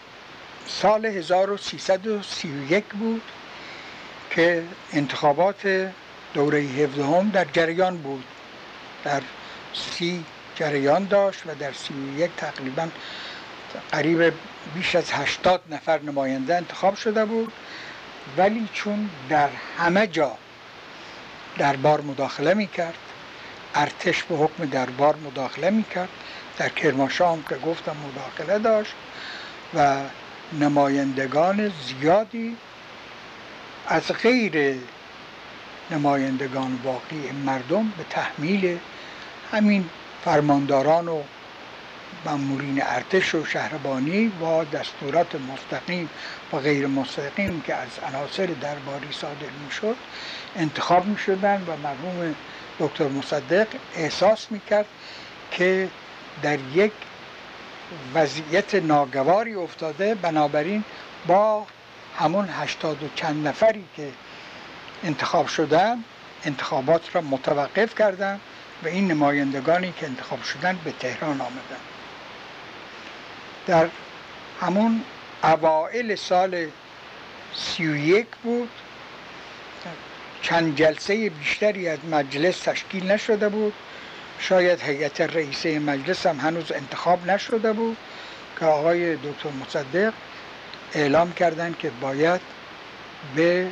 سال 0.67 1.05
1331 1.05 2.85
بود 2.85 3.21
که 4.29 4.63
انتخابات 4.93 5.91
دوره 6.33 6.59
17 6.59 7.05
هم 7.05 7.29
در 7.29 7.45
جریان 7.45 7.97
بود. 7.97 8.23
در 9.03 9.21
سی 9.73 10.25
جریان 10.55 11.05
داشت 11.05 11.43
و 11.45 11.55
در 11.55 11.73
سی 11.73 11.93
و 11.93 12.19
یک 12.19 12.31
تقریبا 12.37 12.89
قریب 13.91 14.33
بیش 14.75 14.95
از 14.95 15.11
80 15.11 15.61
نفر 15.69 15.99
نماینده 15.99 16.55
انتخاب 16.55 16.95
شده 16.95 17.25
بود. 17.25 17.53
ولی 18.37 18.69
چون 18.73 19.09
در 19.29 19.49
همه 19.77 20.07
جا 20.07 20.31
دربار 21.57 22.01
مداخله 22.01 22.53
می‌کرد 22.53 22.97
ارتش 23.75 24.23
به 24.23 24.35
حکم 24.35 24.65
دربار 24.65 25.15
مداخله 25.15 25.69
می‌کرد 25.69 26.09
در 26.57 26.69
کرمانشاه 26.69 27.33
هم 27.33 27.43
که 27.49 27.55
گفتم 27.55 27.95
مداخله 27.97 28.59
داشت 28.59 28.93
و 29.75 29.97
نمایندگان 30.59 31.71
زیادی 31.87 32.57
از 33.87 34.07
غیر 34.07 34.75
نمایندگان 35.91 36.79
واقعی 36.83 37.31
مردم 37.45 37.93
به 37.97 38.03
تحمیل 38.09 38.77
همین 39.51 39.89
فرمانداران 40.25 41.07
و 41.07 41.23
مامورین 42.25 42.81
ارتش 42.83 43.35
و 43.35 43.45
شهربانی 43.45 44.27
و 44.27 44.65
دستورات 44.65 45.35
مستقیم 45.35 46.09
و 46.53 46.57
غیر 46.57 46.87
مستقیم 46.87 47.61
که 47.61 47.75
از 47.75 47.89
عناصر 48.07 48.45
درباری 48.45 49.11
صادر 49.11 49.49
می‌شد 49.65 49.95
انتخاب 50.55 51.05
می 51.05 51.17
شدن 51.17 51.63
و 51.67 51.77
مرحوم 51.77 52.35
دکتر 52.79 53.07
مصدق 53.07 53.67
احساس 53.95 54.51
می‌کرد 54.51 54.85
که 55.51 55.89
در 56.41 56.59
یک 56.73 56.91
وضعیت 58.13 58.75
ناگواری 58.75 59.53
افتاده 59.53 60.15
بنابراین 60.15 60.83
با 61.27 61.67
همون 62.19 62.49
هشتاد 62.49 63.03
و 63.03 63.07
چند 63.15 63.47
نفری 63.47 63.85
که 63.95 64.11
انتخاب 65.03 65.47
شدن 65.47 66.03
انتخابات 66.43 67.15
را 67.15 67.21
متوقف 67.21 67.95
کردن 67.95 68.39
و 68.83 68.87
این 68.87 69.11
نمایندگانی 69.11 69.93
که 69.99 70.05
انتخاب 70.05 70.43
شدن 70.43 70.79
به 70.83 70.91
تهران 70.91 71.41
آمدن. 71.41 71.90
در 73.67 73.87
همون 74.61 75.03
اوائل 75.43 76.15
سال 76.15 76.67
سی 77.55 77.87
و 77.87 77.95
یک 77.95 78.27
بود. 78.43 78.69
چند 80.41 80.75
جلسه 80.75 81.29
بیشتری 81.29 81.87
از 81.87 81.99
مجلس 82.11 82.59
تشکیل 82.59 83.11
نشده 83.11 83.49
بود. 83.49 83.73
شاید 84.39 84.81
هیئت 84.81 85.21
رئیسه 85.21 85.79
مجلس 85.79 86.25
هم 86.25 86.39
هنوز 86.39 86.71
انتخاب 86.71 87.25
نشده 87.25 87.73
بود 87.73 87.97
که 88.59 88.65
آقای 88.65 89.15
دکتر 89.15 89.49
مصدق 89.61 90.13
اعلام 90.93 91.33
کردند 91.33 91.77
که 91.77 91.91
باید 92.01 92.41
به 93.35 93.67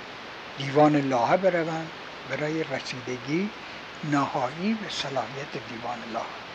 دیوان 0.58 0.96
لاهه 0.96 1.38
بروند 1.38 1.90
برای 2.30 2.64
رسیدگی 2.64 3.50
نهایی 4.12 4.74
به 4.74 4.90
صلاحیت 4.90 5.52
دیوان 5.70 5.98
لاهه. 6.14 6.49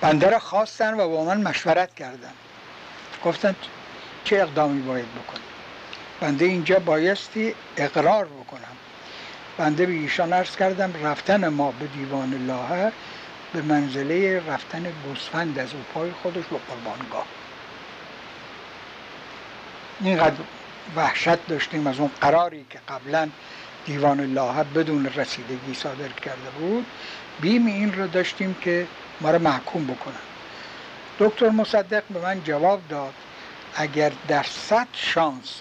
بنده 0.00 0.30
را 0.30 0.38
خواستن 0.38 0.94
و 0.94 1.08
با 1.08 1.24
من 1.24 1.40
مشورت 1.40 1.94
کردن. 1.94 2.32
گفتن 3.24 3.56
چه 4.24 4.36
اقدامی 4.36 4.80
باید 4.80 5.14
بکنیم 5.14 5.48
بنده 6.20 6.44
اینجا 6.44 6.78
بایستی 6.78 7.54
اقرار 7.76 8.24
بکنم. 8.24 8.76
بنده 9.58 9.86
به 9.86 9.92
ایشان 9.92 10.32
ارز 10.32 10.56
کردم 10.56 10.92
رفتن 11.02 11.48
ما 11.48 11.72
به 11.72 11.86
دیوان 11.86 12.34
الله 12.34 12.92
به 13.52 13.62
منزله 13.62 14.42
رفتن 14.46 14.92
گوسفند 15.04 15.58
از 15.58 15.68
پای 15.94 16.12
خودش 16.12 16.44
به 16.44 16.58
قربانگاه. 16.58 17.26
اینقدر 20.00 20.36
وحشت 20.96 21.46
داشتیم 21.46 21.86
از 21.86 21.98
اون 21.98 22.10
قراری 22.20 22.66
که 22.70 22.78
قبلا 22.88 23.28
دیوان 23.84 24.20
الله 24.20 24.64
بدون 24.64 25.06
رسیدگی 25.06 25.74
صادر 25.74 26.08
کرده 26.08 26.50
بود. 26.50 26.86
بیم 27.40 27.66
این 27.66 27.92
رو 27.92 28.06
داشتیم 28.06 28.54
که 28.54 28.86
ما 29.20 29.30
رو 29.30 29.38
محکوم 29.38 29.84
بکنن. 29.86 30.14
دکتر 31.18 31.48
مصدق 31.48 32.02
به 32.10 32.20
من 32.20 32.44
جواب 32.44 32.80
داد 32.88 33.14
اگر 33.74 34.12
در 34.28 34.42
صد 34.42 34.88
شانس 34.92 35.60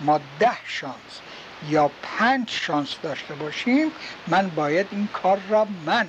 ما 0.00 0.20
ده 0.38 0.56
شانس 0.66 1.20
یا 1.68 1.90
پنج 2.02 2.50
شانس 2.50 2.96
داشته 3.02 3.34
باشیم 3.34 3.90
من 4.26 4.48
باید 4.48 4.86
این 4.90 5.08
کار 5.12 5.38
را 5.48 5.66
من 5.86 6.08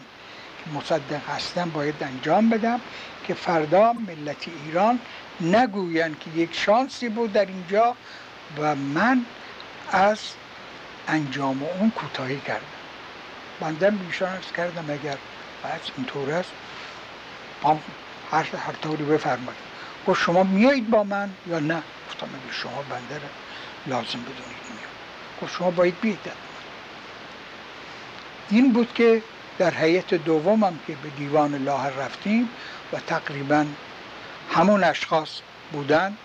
که 0.57 0.71
مصدق 0.77 1.29
هستم 1.29 1.69
باید 1.69 1.95
انجام 2.01 2.49
بدم 2.49 2.81
که 3.27 3.33
فردا 3.33 3.93
ملت 3.93 4.47
ایران 4.65 4.99
نگوین 5.41 6.15
که 6.19 6.39
یک 6.39 6.55
شانسی 6.55 7.09
بود 7.09 7.33
در 7.33 7.45
اینجا 7.45 7.95
و 8.59 8.75
من 8.75 9.25
از 9.91 10.19
انجام 11.07 11.63
اون 11.79 11.91
کوتاهی 11.91 12.39
کردم. 12.39 12.65
بنده 13.59 13.91
بیشان 13.91 14.39
کردم 14.57 14.85
اگر 14.89 15.17
از 15.63 15.79
اینطور 15.97 16.31
است 16.31 16.51
هر, 18.31 18.43
هر 18.43 18.73
طوری 18.81 19.03
بفرمایید. 19.03 19.65
گفت 20.07 20.21
شما 20.21 20.43
میایید 20.43 20.89
با 20.89 21.03
من 21.03 21.29
یا 21.47 21.59
نه؟ 21.59 21.83
گفتم 22.09 22.27
شما 22.51 22.83
بنده 22.89 23.21
لازم 23.87 24.19
بدونید 24.19 24.55
گفت 25.41 25.53
شما 25.53 25.71
باید 25.71 25.99
بیاید 26.01 26.19
این 28.49 28.73
بود 28.73 28.93
که 28.93 29.21
در 29.57 29.73
هیئت 29.73 30.13
دومم 30.13 30.79
که 30.87 30.95
به 31.03 31.09
دیوان 31.09 31.55
لاهر 31.55 31.89
رفتیم 31.89 32.49
و 32.93 32.99
تقریبا 32.99 33.65
همون 34.53 34.83
اشخاص 34.83 35.29
بودن 35.71 36.17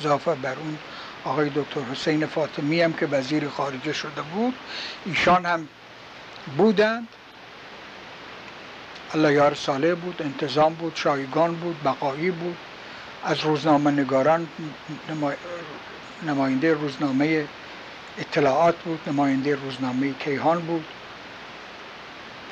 اضافه 0.00 0.34
بر 0.34 0.54
اون 0.54 0.78
آقای 1.24 1.50
دکتر 1.54 1.80
حسین 1.80 2.26
فاطمی 2.26 2.82
هم 2.82 2.92
که 2.92 3.06
وزیر 3.06 3.48
خارجه 3.48 3.92
شده 3.92 4.22
بود 4.22 4.54
ایشان 5.06 5.46
هم 5.46 5.68
بودند. 6.56 7.08
الله 9.14 9.32
یار 9.32 9.54
صالح 9.54 9.94
بود 9.94 10.22
انتظام 10.22 10.74
بود 10.74 10.92
شایگان 10.96 11.54
بود 11.54 11.82
بقایی 11.84 12.30
بود. 12.30 12.56
از 13.24 13.40
روزنامه 13.40 13.90
نگاران 13.90 14.48
نماینده 16.26 16.74
روزنامه 16.74 17.44
اطلاعات 18.18 18.76
بود 18.76 19.00
نماینده 19.06 19.54
روزنامه 19.54 20.12
کیهان 20.12 20.60
بود. 20.60 20.84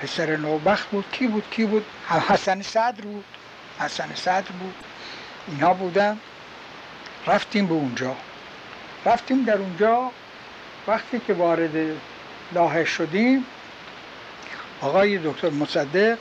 پسر 0.00 0.36
نوبخت 0.36 0.88
بود. 0.90 1.04
کی 1.12 1.26
بود؟ 1.26 1.44
کی 1.50 1.64
بود؟ 1.64 1.84
حسن 2.28 2.62
صدر 2.62 3.00
بود. 3.00 3.24
حسن 3.80 4.14
صدر 4.14 4.52
بود. 4.60 4.74
اینها 5.48 5.74
بودن. 5.74 6.18
رفتیم 7.26 7.66
به 7.66 7.74
اونجا. 7.74 8.16
رفتیم 9.06 9.44
در 9.44 9.58
اونجا. 9.58 10.10
وقتی 10.86 11.20
که 11.26 11.34
وارد 11.34 11.96
لاهه 12.52 12.84
شدیم 12.84 13.44
آقای 14.80 15.18
دکتر 15.18 15.50
مصدق 15.50 16.18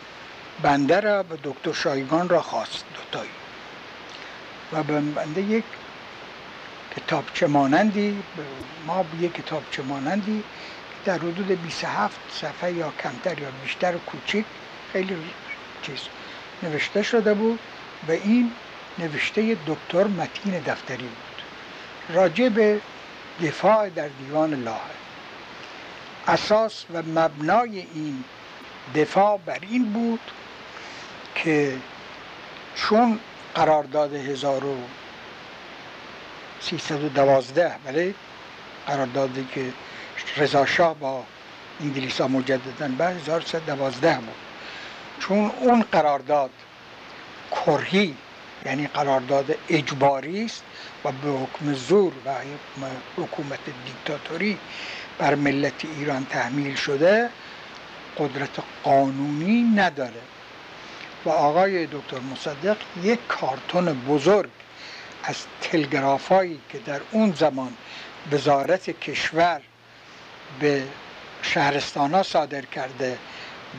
بنده 0.62 1.00
را 1.00 1.24
به 1.24 1.38
دکتر 1.44 1.74
شایگان 1.74 2.30
را 2.30 2.42
خواست 2.42 2.86
دوتایی. 2.96 3.32
و 4.72 4.84
به 4.84 5.00
بنده 5.00 5.42
یک 5.42 5.64
کتابچه 6.96 7.48
مانندی 7.48 8.24
ما 8.88 9.04
به 9.04 9.24
یک 9.24 9.34
کتابچه 9.34 9.84
مانندی 9.84 10.44
در 11.06 11.18
حدود 11.18 11.48
27 11.48 12.20
صفحه 12.32 12.74
یا 12.74 12.94
کمتر 13.04 13.40
یا 13.40 13.48
بیشتر 13.64 13.96
و 13.96 14.00
کوچیک 14.00 14.46
خیلی 14.94 15.18
چیز 15.82 16.00
نوشته 16.64 17.04
شده 17.04 17.34
بود 17.34 17.60
و 18.08 18.12
این 18.12 18.52
نوشته 18.98 19.58
دکتر 19.68 20.04
متین 20.04 20.60
دفتری 20.60 21.04
بود. 21.04 21.36
راجع 22.16 22.50
به 22.50 22.82
دفاع 23.44 23.90
در 23.90 24.08
دیوان 24.08 24.64
لاهه 24.64 24.80
اساس 26.28 26.86
و 26.94 27.02
مبنای 27.02 27.86
این 27.94 28.24
دفاع 28.96 29.40
بر 29.46 29.60
این 29.62 29.86
بود 29.86 30.20
که 31.36 31.78
چون 32.76 33.20
قرارداد 33.56 34.14
هزار 34.14 34.64
312 36.62 37.76
بله 37.86 38.14
قراردادی 38.88 39.48
که 39.54 39.74
رضا 40.38 40.94
با 40.94 41.24
انگلیس 41.82 42.22
ها 42.22 42.28
مجددا 42.28 42.88
به 42.88 43.06
1312 43.06 44.16
بود. 44.16 44.36
چون 45.20 45.52
اون 45.60 45.82
قرارداد 45.92 46.50
کرهی 47.52 48.16
یعنی 48.66 48.88
قرارداد 48.88 49.58
اجباری 49.70 50.46
است 50.46 50.64
و 51.06 51.12
به 51.12 51.30
حکم 51.30 51.74
زور 51.74 52.14
و 52.26 52.30
حکومت 53.18 53.60
دیکتاتوری 53.86 54.58
بر 55.18 55.36
ملت 55.36 55.86
ایران 55.98 56.26
تحمیل 56.26 56.76
شده 56.76 57.30
قدرت 58.18 58.50
قانونی 58.84 59.62
نداره. 59.76 60.22
و 61.26 61.30
آقای 61.30 61.86
دکتر 61.86 62.20
مصدق 62.32 62.78
یک 63.04 63.20
کارتون 63.28 63.86
بزرگ 63.94 64.50
از 65.24 65.36
تلگرافایی 65.62 66.60
که 66.70 66.80
در 66.80 67.02
اون 67.12 67.34
زمان 67.34 67.74
وزارت 68.32 68.90
کشور 69.00 69.62
به 70.60 70.84
شهرستان 71.42 72.14
ها 72.14 72.24
صادر 72.24 72.62
کرده 72.62 73.18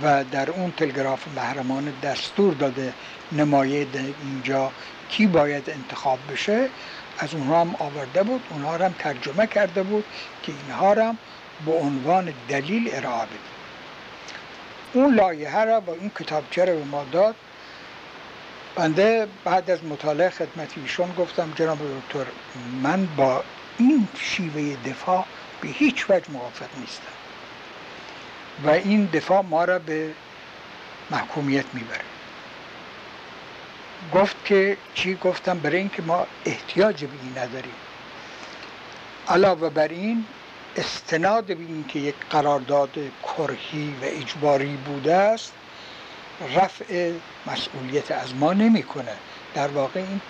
و 0.03 0.25
در 0.25 0.51
اون 0.51 0.71
تلگراف 0.71 1.29
محرمان 1.37 1.93
دستور 2.03 2.55
داده 2.55 2.93
نماید 3.33 3.97
اینجا 4.23 4.73
کی 5.09 5.27
باید 5.27 5.71
انتخاب 5.71 6.19
بشه 6.33 6.69
از 7.19 7.35
اونها 7.35 7.61
هم 7.61 7.75
آورده 7.79 8.23
بود 8.23 8.43
اونها 8.51 8.77
هم 8.77 8.95
ترجمه 8.99 9.47
کرده 9.47 9.83
بود 9.83 10.05
که 10.43 10.53
اینها 10.53 10.95
هم 10.95 11.19
به 11.67 11.73
عنوان 11.73 12.35
دلیل 12.49 12.91
ارائه 12.93 13.27
بده 13.27 13.56
اون 14.93 15.15
لایحه 15.15 15.65
را 15.65 15.81
با 15.81 15.93
این 15.93 16.11
کتابچه 16.19 16.65
رو 16.65 16.79
به 16.79 16.85
ما 16.85 17.05
داد. 17.13 17.35
بنده 18.75 19.29
بعد 19.45 19.71
از 19.71 19.85
مطالعه 19.85 20.31
خدمت 20.31 20.79
ایشون 20.79 21.15
گفتم 21.19 21.53
جناب 21.55 21.79
دکتر 21.79 22.31
من 22.83 23.07
با 23.17 23.45
این 23.79 24.09
شیوه 24.19 24.77
دفاع 24.85 25.25
به 25.61 25.69
هیچ 25.69 26.11
وجه 26.11 26.31
موافق 26.31 26.69
نیستم 26.81 27.03
و 28.65 28.71
این 28.71 29.05
دفاع 29.13 29.43
ما 29.43 29.65
را 29.65 29.79
به 29.79 30.13
محکومیت 31.11 31.65
می‌بره. 31.73 32.01
گفت 34.15 34.37
که 34.45 34.77
چی؟ 34.95 35.15
گفتم 35.15 35.59
برای 35.59 35.77
اینکه 35.77 36.03
ما 36.03 36.27
احتیاج 36.45 37.05
به 37.05 37.11
این 37.23 37.39
نداریم. 37.39 37.75
علاوه 39.29 39.71
بر 39.71 39.89
این 39.89 40.27
استناد 40.77 41.45
به 41.45 41.55
اینکه 41.55 41.99
یک 41.99 42.15
قرارداد 42.31 42.91
کرهی 43.23 43.95
و 44.03 44.05
اجباری 44.05 44.77
بوده 44.77 45.15
است 45.15 45.53
رفع 46.57 47.13
مسئولیت 47.47 48.11
از 48.11 48.35
ما 48.35 48.53
نمی‌کنه 48.53 49.13
در 49.55 49.69
واقع 49.69 50.01
این 50.01 50.21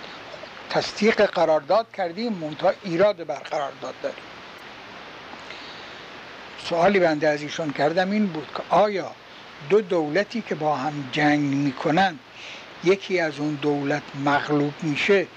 تصدیق 0.69 1.21
قرارداد 1.25 1.91
کردیم 1.91 2.33
منتها 2.33 2.73
ایراد 2.83 3.25
بر 3.25 3.35
قرارداد 3.35 3.93
داریم. 4.03 4.23
سوالی 6.69 6.99
بنده 6.99 7.27
از 7.27 7.41
ایشون 7.41 7.71
کردم 7.71 8.11
این 8.11 8.27
بود 8.27 8.47
که 8.57 8.63
آیا 8.69 9.11
دو 9.69 9.81
دولتی 9.81 10.41
که 10.41 10.55
با 10.55 10.75
هم 10.75 11.09
جنگ 11.11 11.39
می‌کنن 11.39 12.19
یکی 12.83 13.19
از 13.19 13.39
اون 13.39 13.53
دولت 13.53 14.03
مغلوب 14.25 14.73
میشه 14.81 15.27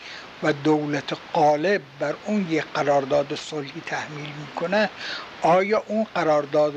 و 0.43 0.53
دولت 0.53 1.19
قالب 1.33 1.83
بر 1.99 2.15
اون 2.25 2.47
یک 2.51 2.65
قرارداد 2.75 3.35
صلحی 3.35 3.83
تحمیل 3.87 4.33
می‌کنه 4.41 4.91
آیا 5.43 5.85
اون 5.87 6.07
قرارداد 6.15 6.75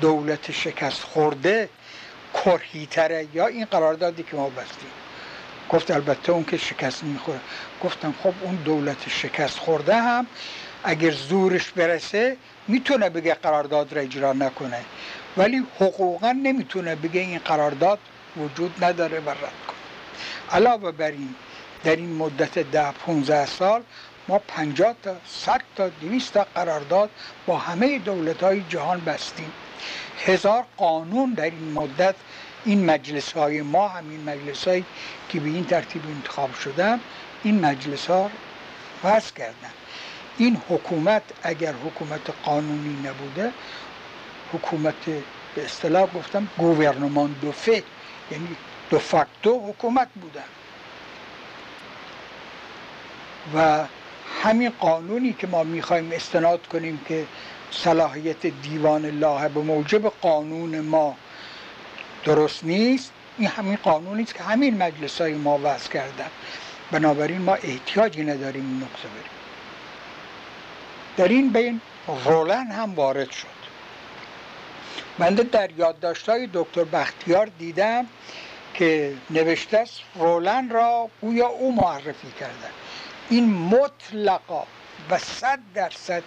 دولت 0.00 0.50
شکست 0.50 1.02
خورده 1.02 1.68
کرهیتره 2.34 3.28
یا 3.34 3.46
این 3.46 3.64
قراردادی 3.64 4.22
که 4.22 4.36
ما 4.36 4.48
بستیم؟ 4.48 4.90
گفت 5.70 5.90
البته 5.90 6.32
اون 6.32 6.44
که 6.44 6.56
شکست 6.56 7.04
می‌خوره 7.04 7.40
گفتم 7.84 8.14
خب 8.22 8.32
اون 8.40 8.54
دولت 8.54 9.08
شکست 9.08 9.58
خورده 9.58 9.96
هم 9.96 10.26
اگر 10.84 11.10
زورش 11.10 11.70
برسه 11.70 12.36
می‌تونه 12.68 13.10
بگه 13.10 13.34
قرارداد 13.34 13.92
را 13.92 14.02
اجرا 14.02 14.32
نکنه. 14.32 14.84
ولی 15.36 15.66
حقوقا 15.80 16.32
نمی‌تونه 16.32 16.94
بگه 16.94 17.20
این 17.20 17.38
قرارداد 17.38 17.98
وجود 18.36 18.84
نداره 18.84 19.20
و 19.20 19.30
رد 19.30 19.38
کنه. 19.38 19.76
علاوه 20.50 20.92
بر 20.92 21.10
این 21.10 21.34
در 21.84 21.96
این 21.96 22.16
مدت 22.16 22.58
ده 22.58 22.92
15 22.92 23.46
سال 23.46 23.82
ما 24.28 24.38
50 24.38 24.94
تا 25.02 25.16
100 25.26 25.60
تا 25.76 25.88
200 25.88 26.32
تا 26.34 26.46
قرارداد 26.54 27.10
با 27.46 27.58
همه 27.58 27.98
دولت 27.98 28.42
های 28.42 28.62
جهان 28.68 29.00
بستیم. 29.00 29.52
هزار 30.26 30.64
قانون 30.76 31.32
در 31.34 31.44
این 31.44 31.72
مدت 31.72 32.14
این 32.64 32.84
مجلس 32.84 33.32
های 33.32 33.62
ما 33.62 33.88
همین 33.88 34.24
مجلس 34.24 34.68
هایی 34.68 34.84
که 35.28 35.40
به 35.40 35.48
این 35.48 35.64
ترتیب 35.64 36.02
انتخاب 36.06 36.54
شدن 36.54 37.00
این 37.42 37.60
مجلس 37.60 38.06
ها 38.06 38.30
وضع 39.04 39.34
کردن. 39.34 39.70
این 40.38 40.62
حکومت 40.68 41.22
اگر 41.42 41.72
حکومت 41.72 42.20
قانونی 42.44 43.08
نبوده 43.08 43.52
حکومت 44.52 45.04
به 45.54 45.64
اصطلاح 45.64 46.06
گفتم 46.14 46.48
گوورنمان 46.58 47.34
دو 47.42 47.52
فه 47.52 47.82
یعنی 48.30 48.56
دو 48.90 48.98
فاکتو 48.98 49.68
حکومت 49.68 50.08
بودن. 50.14 50.53
و 53.54 53.84
همین 54.42 54.70
قانونی 54.80 55.32
که 55.32 55.46
ما 55.46 55.62
می‌خوایم 55.62 56.12
استناد 56.12 56.66
کنیم 56.66 57.00
که 57.08 57.26
صلاحیت 57.70 58.46
دیوان 58.46 59.04
الله 59.04 59.48
به 59.48 59.60
موجب 59.60 60.08
قانون 60.08 60.80
ما 60.80 61.16
درست 62.24 62.64
نیست 62.64 63.12
این 63.38 63.48
همین 63.48 63.78
قانونی 63.82 64.22
است 64.22 64.34
که 64.34 64.42
همین 64.42 64.82
مجلس 64.82 65.20
های 65.20 65.34
ما 65.34 65.60
وضع 65.62 65.90
کردن. 65.90 66.30
بنابراین 66.90 67.42
ما 67.42 67.54
احتیاجی 67.54 68.22
نداریم 68.24 68.62
این 68.66 68.76
نقطه 68.76 69.08
بریم. 69.08 69.30
در 71.16 71.28
این 71.28 71.52
بین 71.52 71.80
رولن 72.24 72.66
هم 72.66 72.94
وارد 72.94 73.30
شد. 73.30 73.46
بنده 75.18 75.42
در 75.42 75.70
یادداشت‌های 75.70 76.48
دکتر 76.52 76.84
بختیار 76.84 77.50
دیدم 77.58 78.06
که 78.74 79.14
نوشته 79.30 79.78
است 79.78 80.00
رولن 80.14 80.70
را 80.70 81.10
گویا 81.20 81.46
او 81.46 81.74
معرفی 81.74 82.32
کرده. 82.40 82.83
این 83.28 83.54
مطلقا 83.54 84.66
و 85.10 85.18
صد 85.18 85.58
درصد 85.74 86.22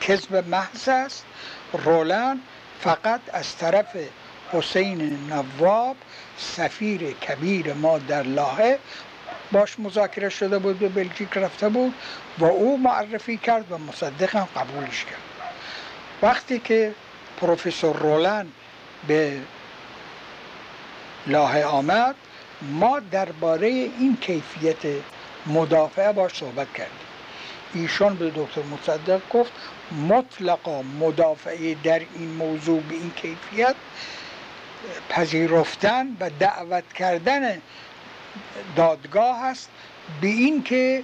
کذب 0.00 0.48
محض 0.48 0.88
است. 0.88 1.24
رولن 1.72 2.40
فقط 2.80 3.20
از 3.32 3.56
طرف 3.56 3.96
حسین 4.52 5.18
نواب 5.30 5.96
سفیر 6.38 7.12
کبیر 7.12 7.72
ما 7.72 7.98
در 7.98 8.22
لاهه 8.22 8.78
باش 9.52 9.80
مذاکره 9.80 10.28
شده 10.28 10.58
بود 10.58 10.78
به 10.78 10.88
بلژیک 10.88 11.36
رفته 11.36 11.68
بود 11.68 11.94
و 12.38 12.44
او 12.44 12.78
معرفی 12.78 13.36
کرد 13.36 13.72
و 13.72 13.78
مصدق 13.78 14.36
هم 14.36 14.48
قبولش 14.56 15.04
کرد. 15.04 15.22
وقتی 16.22 16.58
که 16.58 16.94
پروفسور 17.40 17.96
رولن 17.96 18.46
به 19.08 19.40
لاهه 21.26 21.64
آمد 21.64 22.14
ما 22.62 23.00
درباره 23.00 23.68
این 23.68 24.16
کیفیت 24.20 24.86
مدافعه 25.46 26.12
باش 26.12 26.38
صحبت 26.38 26.72
کردیم 26.72 27.06
ایشان 27.74 28.14
به 28.14 28.30
دکتر 28.36 28.62
مصدق 28.62 29.20
گفت 29.30 29.52
مطلقا 30.08 30.82
مدافعه 30.82 31.74
در 31.74 31.98
این 31.98 32.28
موضوع 32.28 32.80
به 32.80 32.94
این 32.94 33.10
کیفیت 33.16 33.74
پذیرفتن 35.08 36.16
و 36.20 36.30
دعوت 36.30 36.92
کردن 36.92 37.62
دادگاه 38.76 39.40
هست 39.40 39.68
به 40.20 40.26
این 40.28 40.62
که 40.62 41.02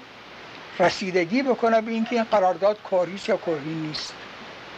رسیدگی 0.78 1.43
بکنه 1.43 1.80
به 1.80 1.91
اینکه 1.91 2.16
این 2.16 2.24
قرارداد 2.24 2.78
کاریست 2.91 3.28
یا 3.28 3.36
کاری 3.36 3.74
نیست 3.74 4.14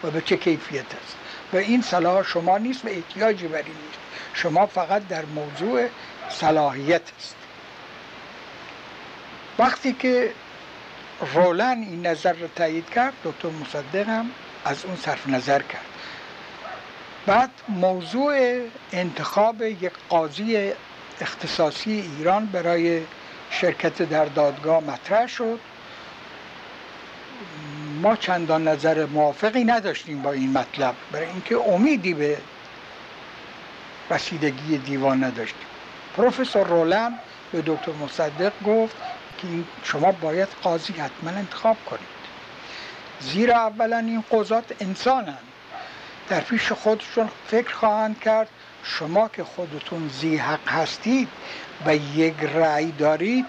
و 0.05 0.11
به 0.11 0.21
چه 0.21 0.37
کیفیت 0.37 0.95
است. 1.05 1.17
و 1.53 1.57
این 1.57 1.83
صلاح 1.83 2.23
شما 2.23 2.59
نیست 2.59 2.85
و 2.85 2.89
احتیاجی 2.89 3.47
بر 3.47 3.59
نیست. 3.59 3.99
شما 4.35 4.67
فقط 4.67 5.09
در 5.09 5.25
موضوع 5.25 5.89
صلاحیت 6.29 7.03
است 7.19 7.37
وقتی 9.61 9.93
که 9.93 10.33
رولن 11.35 11.79
این 11.79 12.07
نظر 12.07 12.33
رو 12.33 12.49
تایید 12.57 12.91
کرد 12.91 13.13
دکتر 13.25 13.49
مصدق 13.49 14.09
هم 14.09 14.31
از 14.65 14.85
اون 14.85 14.97
صرف 14.97 15.29
نظر 15.29 15.63
کرد. 15.63 15.85
بعد 17.27 17.51
موضوع 17.69 18.61
انتخاب 18.93 19.63
یک 19.63 19.93
قاضی 20.09 20.73
اختصاصی 21.21 22.13
ایران 22.19 22.47
برای 22.47 23.03
شرکت 23.51 24.03
در 24.03 24.25
دادگاه 24.25 24.85
مطرح 24.85 25.27
شد. 25.27 25.61
ما 28.03 28.17
چندان 28.17 28.69
نظر 28.69 29.07
موافقی 29.07 29.65
نداشتیم 29.65 30.23
با 30.23 30.33
این 30.33 30.53
مطلب 30.53 30.95
برای 31.13 31.27
اینکه 31.27 31.57
امیدی 31.57 32.15
به 32.15 32.39
رسیدگی 34.11 34.79
دیوان 34.79 35.25
نداشتیم. 35.25 35.67
پروفسور 36.17 36.67
رولن 36.67 37.15
به 37.53 37.63
دکتر 37.67 37.93
مصدق 37.93 38.53
گفت 38.67 38.97
که 39.43 39.47
شما 39.83 40.13
باید 40.13 40.49
قاضی 40.63 40.93
حتما 40.93 41.31
انتخاب 41.31 41.77
کنید. 41.87 42.21
زیرا 43.21 43.57
اولا 43.57 43.99
این 43.99 44.25
قضات 44.31 44.65
انسانند 44.81 45.39
در 46.29 46.41
پیش 46.41 46.73
خودشون 46.73 47.29
فکر 47.47 47.75
خواهند 47.75 48.21
کرد 48.21 48.49
شما 48.83 49.29
که 49.29 49.45
خودتون 49.45 50.09
زی 50.09 50.37
حق 50.37 50.69
هستید 50.69 51.29
و 51.87 51.97
یک 51.97 52.35
رأی 52.55 52.93
دارید 52.93 53.47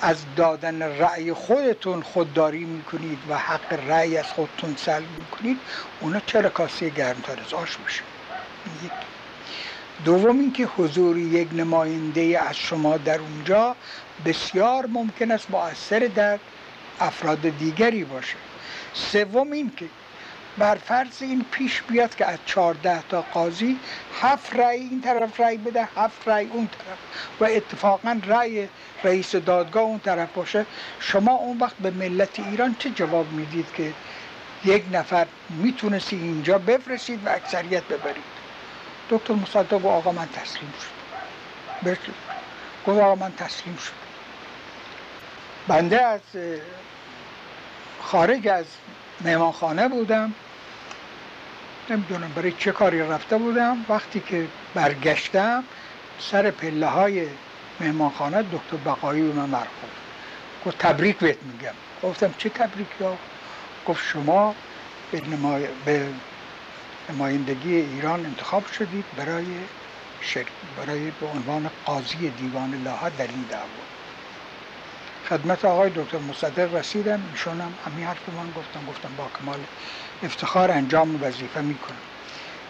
از 0.00 0.16
دادن 0.36 0.82
رأی 0.82 1.32
خودتون 1.32 2.02
خودداری 2.02 2.64
می‌کنید 2.64 3.18
و 3.28 3.38
حق 3.38 3.72
رأی 3.88 4.16
از 4.16 4.26
خودتون 4.26 4.76
سلب 4.76 5.06
می‌کنید 5.18 5.60
اونا 6.00 6.20
چرا 6.26 6.50
کاسه 6.50 6.88
گرمتر 6.88 7.40
از 7.46 7.54
آش 7.54 7.78
میشه 7.84 8.02
یک 8.84 8.92
دوم 10.04 10.38
اینکه 10.38 10.68
حضور 10.76 11.18
یک 11.18 11.48
نماینده 11.52 12.40
از 12.48 12.56
شما 12.56 12.96
در 12.96 13.18
اونجا 13.18 13.76
بسیار 14.26 14.86
ممکن 14.86 15.30
است 15.30 15.50
مؤثر 15.50 15.98
در 15.98 16.38
افراد 17.00 17.58
دیگری 17.58 18.04
باشه. 18.04 18.36
سوم 18.94 19.52
اینکه 19.52 19.86
بر 20.58 20.74
فرض 20.74 21.22
این 21.22 21.44
پیش 21.50 21.82
بیاد 21.82 22.14
که 22.14 22.26
از 22.26 22.38
چهارده 22.46 23.02
تا 23.08 23.22
قاضی 23.22 23.78
هفت 24.20 24.56
رأی 24.56 24.80
این 24.80 25.00
طرف 25.00 25.40
رأی 25.40 25.56
بده 25.56 25.88
هفت 25.96 26.28
رأی 26.28 26.46
اون 26.52 26.66
طرف 26.66 26.98
و 27.40 27.44
اتفاقا 27.44 28.20
رأی 28.26 28.68
رئیس 29.04 29.36
دادگاه 29.36 29.82
اون 29.82 29.98
طرف 29.98 30.28
باشه 30.34 30.66
شما 31.00 31.32
اون 31.32 31.58
وقت 31.58 31.76
به 31.76 31.90
ملت 31.90 32.40
ایران 32.40 32.76
چه 32.78 32.90
جواب 32.90 33.32
می‌دید 33.32 33.66
که 33.74 33.92
یک 34.64 34.84
نفر 34.92 35.26
می‌تونستی 35.50 36.16
اینجا 36.16 36.58
بفرستید 36.58 37.26
و 37.26 37.28
اکثریت 37.28 37.84
ببرید؟ 37.84 38.35
دکتر 39.10 39.34
مصدق 39.34 39.74
گفت 39.74 39.84
آقا 39.86 40.12
من 40.12 40.28
تسلیم 40.28 40.74
شد. 40.80 42.12
گفت 42.86 43.00
آقا 43.00 43.14
من 43.14 43.32
تسلیم 43.36 43.76
شد. 43.76 43.92
بنده 45.68 46.02
از 46.02 46.20
خارج 48.00 48.48
از 48.48 48.66
مهمانخانه 49.20 49.88
بودم. 49.88 50.34
نمی‌دونم 51.90 52.32
برای 52.32 52.52
چه 52.52 52.72
کاری 52.72 53.00
رفته 53.00 53.38
بودم. 53.38 53.86
وقتی 53.88 54.20
که 54.20 54.48
برگشتم 54.74 55.64
سر 56.20 56.50
پله 56.50 56.86
های 56.86 57.28
مهمانخانه 57.80 58.42
دکتر 58.42 58.76
بقایی 58.84 59.22
به 59.22 59.32
من 59.32 59.48
مرخوب 59.48 59.90
گفت 60.66 60.78
تبریک 60.78 61.18
بهت 61.18 61.38
میگم. 61.42 61.74
گفتم 62.02 62.34
چه 62.38 62.48
تبریک 62.48 62.88
یا؟ 63.00 63.18
گفت 63.86 64.04
شما 64.04 64.54
به, 65.12 65.22
به 65.84 66.06
نمایندگی 67.10 67.74
ایران 67.76 68.26
انتخاب 68.26 68.66
شدید 68.66 69.06
برای 69.16 69.70
شرک 70.20 70.52
برای 70.76 71.10
به 71.10 71.26
عنوان 71.26 71.70
قاضی 71.84 72.30
دیوان 72.30 72.74
لاها 72.74 73.10
در 73.10 73.26
این 73.28 73.44
دعوا. 73.44 73.88
خدمت 75.24 75.64
آقای 75.64 75.90
دکتر 75.94 76.18
مصدق 76.18 76.74
رسیدم. 76.74 77.26
ایشونم 77.26 77.78
همین 77.84 78.06
حرف 78.06 78.28
من 78.28 78.52
گفتم. 78.52 78.86
گفتم 78.86 79.16
با 79.16 79.28
کمال 79.28 79.68
افتخار 80.22 80.70
انجام 80.70 81.22
وظیفه 81.22 81.60
می‌کنم. 81.60 82.02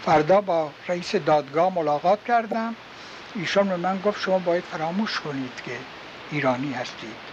فردا 0.00 0.40
با 0.40 0.76
رئیس 0.88 1.14
دادگاه 1.16 1.74
ملاقات 1.74 2.24
کردم. 2.24 2.76
ایشان 3.34 3.68
به 3.68 3.76
من 3.76 4.00
گفت 4.00 4.20
شما 4.22 4.38
باید 4.38 4.64
فراموش 4.64 5.20
کنید 5.20 5.62
که 5.62 5.88
ایرانی 6.28 6.72
هستید 6.72 7.32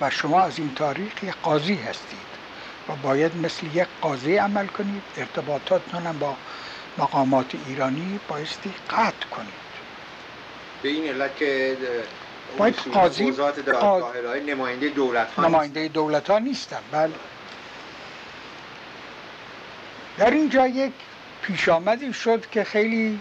و 0.00 0.10
شما 0.10 0.42
از 0.42 0.58
این 0.58 0.74
تاریخ 0.74 1.14
قاضی 1.42 1.76
هستید. 1.76 2.43
و 2.88 2.92
باید 3.02 3.36
مثل 3.36 3.66
یک 3.66 3.86
قاضی 4.00 4.36
عمل 4.36 4.66
کنید. 4.66 5.02
ارتباطاتتون 5.16 6.18
با 6.18 6.36
مقامات 6.98 7.54
ایرانی 7.66 8.20
بایستی 8.28 8.74
قطع 8.90 9.26
کنید. 9.30 9.64
به 10.82 10.88
این 10.88 11.08
علت 11.08 11.36
که 11.36 11.76
باید 12.58 12.74
قاضی 12.74 13.34
نماینده 14.46 14.88
دولت 14.88 15.32
ها 15.32 15.48
نماینده 15.48 15.88
دولت 15.88 16.30
ها 16.30 16.38
نیستن. 16.38 16.80
بله. 16.92 17.12
در 20.18 20.30
اینجا 20.30 20.66
یک 20.66 20.92
پیش 21.42 21.68
آمدی 21.68 22.12
شد 22.12 22.50
که 22.50 22.64
خیلی 22.64 23.20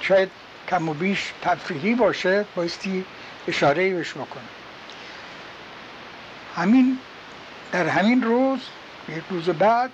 شاید 0.00 0.30
کم 0.68 0.88
و 0.88 0.94
بیش 0.94 1.32
تفریحی 1.42 1.94
باشه. 1.94 2.44
بایستی 2.56 3.04
اشاره 3.48 3.94
بهش 3.94 4.10
بکنه 4.10 4.42
همین 6.56 6.98
در 7.74 7.88
همین 7.88 8.22
روز 8.22 8.60
یک 9.08 9.22
روز 9.30 9.48
بعد 9.48 9.90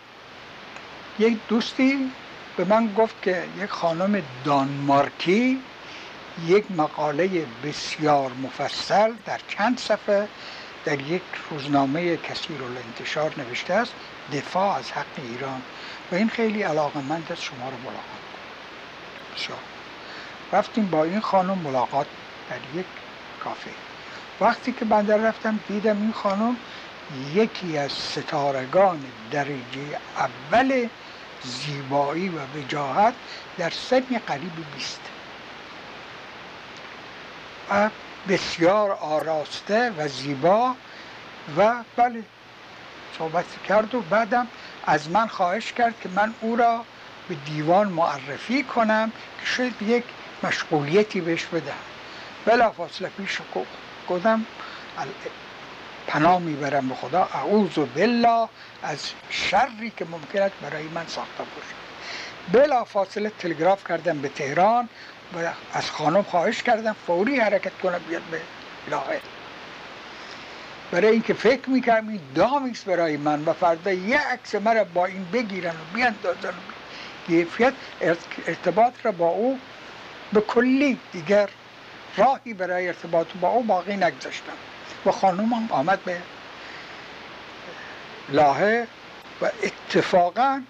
یک 1.18 1.38
دوستی 1.48 2.10
به 2.56 2.64
من 2.64 2.94
گفت 2.94 3.22
که 3.22 3.44
یک 3.58 3.70
خانم 3.70 4.22
دانمارکی 4.44 5.62
یک 6.46 6.64
مقاله 6.70 7.46
بسیار 7.64 8.30
مفصل 8.42 9.12
در 9.26 9.40
چند 9.48 9.78
صفحه 9.78 10.28
در 10.84 11.00
یک 11.00 11.22
روزنامه 11.50 12.16
کثیر 12.16 12.56
الانتشار 12.62 13.34
نوشته 13.38 13.74
است 13.74 13.92
دفاع 14.32 14.78
از 14.78 14.92
حق 14.92 15.24
ایران. 15.32 15.62
و 16.12 16.14
این 16.14 16.28
خیلی 16.28 16.62
علاقمند 16.62 17.28
است 17.32 17.42
شما 17.42 17.68
رو 17.68 17.76
ملاقات 17.76 18.20
بسیار. 19.36 19.58
رفتیم 20.52 20.86
با 20.86 21.04
این 21.04 21.20
خانم 21.20 21.58
ملاقات 21.58 22.06
در 22.50 22.80
یک 22.80 22.86
کافه. 23.44 23.70
وقتی 24.40 24.72
که 24.72 24.84
بنده 24.84 25.16
رفتم 25.16 25.60
دیدم 25.68 25.96
این 26.02 26.12
خانم 26.12 26.56
یکی 27.34 27.78
از 27.78 27.92
ستارگان 27.92 29.04
درجه 29.30 29.98
اول 30.16 30.88
زیبایی 31.42 32.28
و 32.28 32.58
وجاهت 32.58 33.14
در 33.58 33.70
سن 33.70 34.20
قریب 34.26 34.52
بیست 34.76 35.00
و 37.70 37.90
بسیار 38.28 38.90
آراسته 38.90 39.90
و 39.90 40.08
زیبا 40.08 40.74
و 41.56 41.74
بله 41.96 42.24
صحبت 43.18 43.44
کرد 43.68 43.94
و 43.94 44.00
بعدم 44.00 44.46
از 44.84 45.10
من 45.10 45.26
خواهش 45.26 45.72
کرد 45.72 45.94
که 46.00 46.08
من 46.08 46.34
او 46.40 46.56
را 46.56 46.84
به 47.28 47.34
دیوان 47.34 47.88
معرفی 47.88 48.62
کنم 48.62 49.12
که 49.40 49.46
شاید 49.46 49.82
یک 49.82 50.04
مشغولیتی 50.42 51.20
بهش 51.20 51.44
بدم 51.44 51.72
بلا 52.46 52.70
فاصله 52.70 53.08
پیش 53.08 53.38
گفتم 54.08 54.46
پناه 56.10 56.38
می‌برم 56.38 56.88
به 56.88 56.94
خدا. 56.94 57.28
اعوذ 57.34 57.78
بالله 57.94 58.48
از 58.82 58.98
شری 59.30 59.92
که 59.96 60.04
ممکن 60.04 60.42
است 60.42 60.54
برای 60.62 60.84
من 60.84 61.06
ساخته 61.06 61.44
باشه 61.44 61.74
بلا 62.52 62.84
فاصله 62.84 63.30
تلگراف 63.38 63.84
کردم 63.88 64.18
به 64.18 64.28
تهران 64.28 64.88
و 65.34 65.38
از 65.72 65.90
خانم 65.90 66.22
خواهش 66.22 66.62
کردم 66.62 66.96
فوری 67.06 67.40
حرکت 67.40 67.78
کنه 67.82 67.98
بیاد 67.98 68.22
به 68.22 68.40
لاغه 68.90 69.20
برای 70.90 71.10
اینکه 71.10 71.34
فکر 71.34 71.70
می‌کردم 71.70 72.08
این 72.08 72.20
دامیست 72.34 72.84
برای 72.84 73.16
من 73.16 73.44
و 73.44 73.52
فردا 73.52 73.92
یه 73.92 74.18
عکس 74.18 74.54
مرا 74.54 74.84
با 74.84 75.06
این 75.06 75.26
بگیرن 75.32 75.70
و 75.70 75.94
بیاندازن 75.94 76.48
و 76.48 76.72
کیفیت 77.26 77.74
ارتباط 78.46 78.94
را 79.02 79.12
با 79.12 79.28
او 79.28 79.58
به 80.32 80.40
کلی 80.40 80.98
دیگر 81.12 81.48
راهی 82.16 82.54
برای 82.54 82.86
ارتباط 82.86 83.26
با 83.40 83.48
او 83.48 83.62
باقی 83.62 83.96
نگذاشتم. 83.96 84.52
و 85.06 85.10
خانم 85.10 85.52
هم 85.52 85.68
آمد 85.70 86.04
به 86.04 86.20
لاهه 88.28 88.86
و 89.42 89.50
اتفاقا 89.62 90.62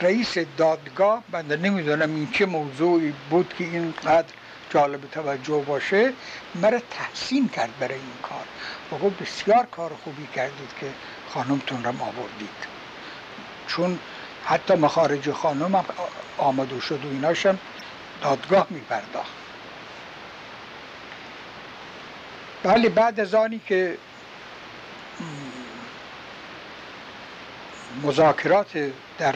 رئیس 0.00 0.38
دادگاه 0.38 1.22
بنده 1.30 1.56
نمی‌دونم 1.56 2.14
این 2.14 2.30
چه 2.32 2.46
موضوعی 2.46 3.14
بود 3.30 3.54
که 3.58 3.64
اینقدر 3.64 4.32
جالب 4.70 5.10
توجه 5.10 5.64
باشه 5.66 6.12
مرا 6.54 6.80
تحسین 6.90 7.48
کرد 7.48 7.78
برای 7.80 7.94
این 7.94 8.18
کار. 8.22 8.44
و 8.92 9.04
گفت 9.04 9.22
بسیار 9.22 9.66
کار 9.66 9.90
خوبی 10.04 10.28
کردید 10.34 10.70
که 10.80 10.86
خانمتون 11.28 11.84
را 11.84 11.90
آوردید 11.90 12.76
چون 13.66 13.98
حتی 14.44 14.74
مخارج 14.74 15.30
خانم 15.30 15.74
هم 15.76 15.84
آمده 16.38 16.80
شد 16.80 17.04
و 17.04 17.08
ایناشم 17.08 17.58
دادگاه 18.22 18.66
می 18.70 18.80
پرداخت 18.80 19.45
بله 22.66 22.88
بعد 22.88 23.20
از 23.20 23.34
آنی 23.34 23.60
که 23.66 23.98
مذاکرات 28.02 28.92
در 29.18 29.34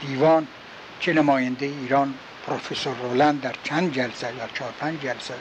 دیوان 0.00 0.46
چه 1.00 1.12
نماینده 1.12 1.66
ایران 1.66 2.14
پروفسور 2.46 2.96
رولند 2.96 3.40
در 3.40 3.54
چند 3.62 3.92
جلسه 3.92 4.26
یا 4.36 4.48
چهار 4.54 4.72
پنج 4.80 5.00
جلسه 5.00 5.34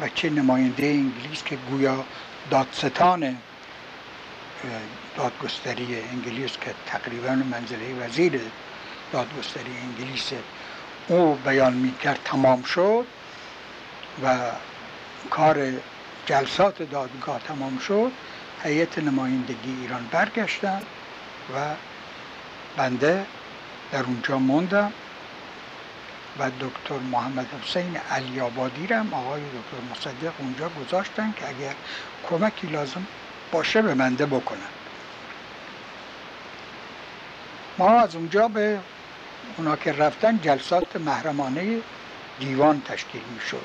و 0.00 0.08
چه 0.08 0.30
نماینده 0.30 0.86
انگلیس 0.86 1.42
که 1.44 1.56
گویا 1.56 2.04
دادستان 2.50 3.36
دادگستری 5.16 6.00
انگلیس 6.12 6.50
که 6.60 6.74
تقریبا 6.86 7.30
منزله 7.30 7.94
وزیر 8.06 8.40
دادگستری 9.12 9.76
انگلیس 9.82 10.32
او 11.08 11.34
بیان 11.34 11.72
می‌کرد 11.72 12.20
تمام 12.24 12.62
شد 12.62 13.06
و 14.24 14.50
کار 15.30 15.72
جلسات 16.26 16.82
دادگاه 16.82 17.40
تمام 17.40 17.78
شد 17.78 18.12
هیئت 18.62 18.98
نمایندگی 18.98 19.76
ایران 19.80 20.08
برگشتن 20.10 20.82
و 21.54 21.74
بنده 22.76 23.26
در 23.92 24.02
اونجا 24.02 24.38
موندم 24.38 24.92
و 26.38 26.50
دکتر 26.60 26.98
محمد 27.12 27.46
حسین 27.64 27.96
علی 27.96 28.40
آبادی 28.40 28.86
رم 28.86 29.14
آقای 29.14 29.40
دکتر 29.40 29.90
مصدق 29.90 30.32
اونجا 30.38 30.68
گذاشتن 30.68 31.34
که 31.36 31.48
اگر 31.48 31.74
کمکی 32.30 32.66
لازم 32.66 33.06
باشه 33.52 33.82
به 33.82 33.94
منده 33.94 34.26
بکنن 34.26 34.58
ما 37.78 38.00
از 38.00 38.14
اونجا 38.14 38.48
به 38.48 38.78
اونا 39.56 39.76
که 39.76 39.92
رفتن 39.92 40.40
جلسات 40.42 40.96
محرمانه 40.96 41.78
دیوان 42.40 42.82
تشکیل 42.82 43.22
می 43.34 43.40
شد 43.50 43.64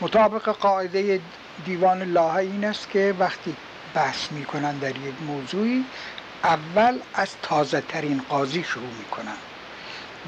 مطابق 0.00 0.48
قاعده 0.48 1.20
دیوان 1.64 2.02
الله 2.02 2.34
این 2.34 2.64
است 2.64 2.90
که 2.90 3.14
وقتی 3.18 3.56
بحث 3.94 4.32
می‌کنن 4.32 4.78
در 4.78 4.96
یک 4.96 5.22
موضوعی 5.26 5.84
اول 6.44 6.98
از 7.14 7.28
تازه 7.42 7.80
ترین 7.80 8.22
قاضی 8.28 8.64
شروع 8.64 8.92
می‌کنن 8.98 9.36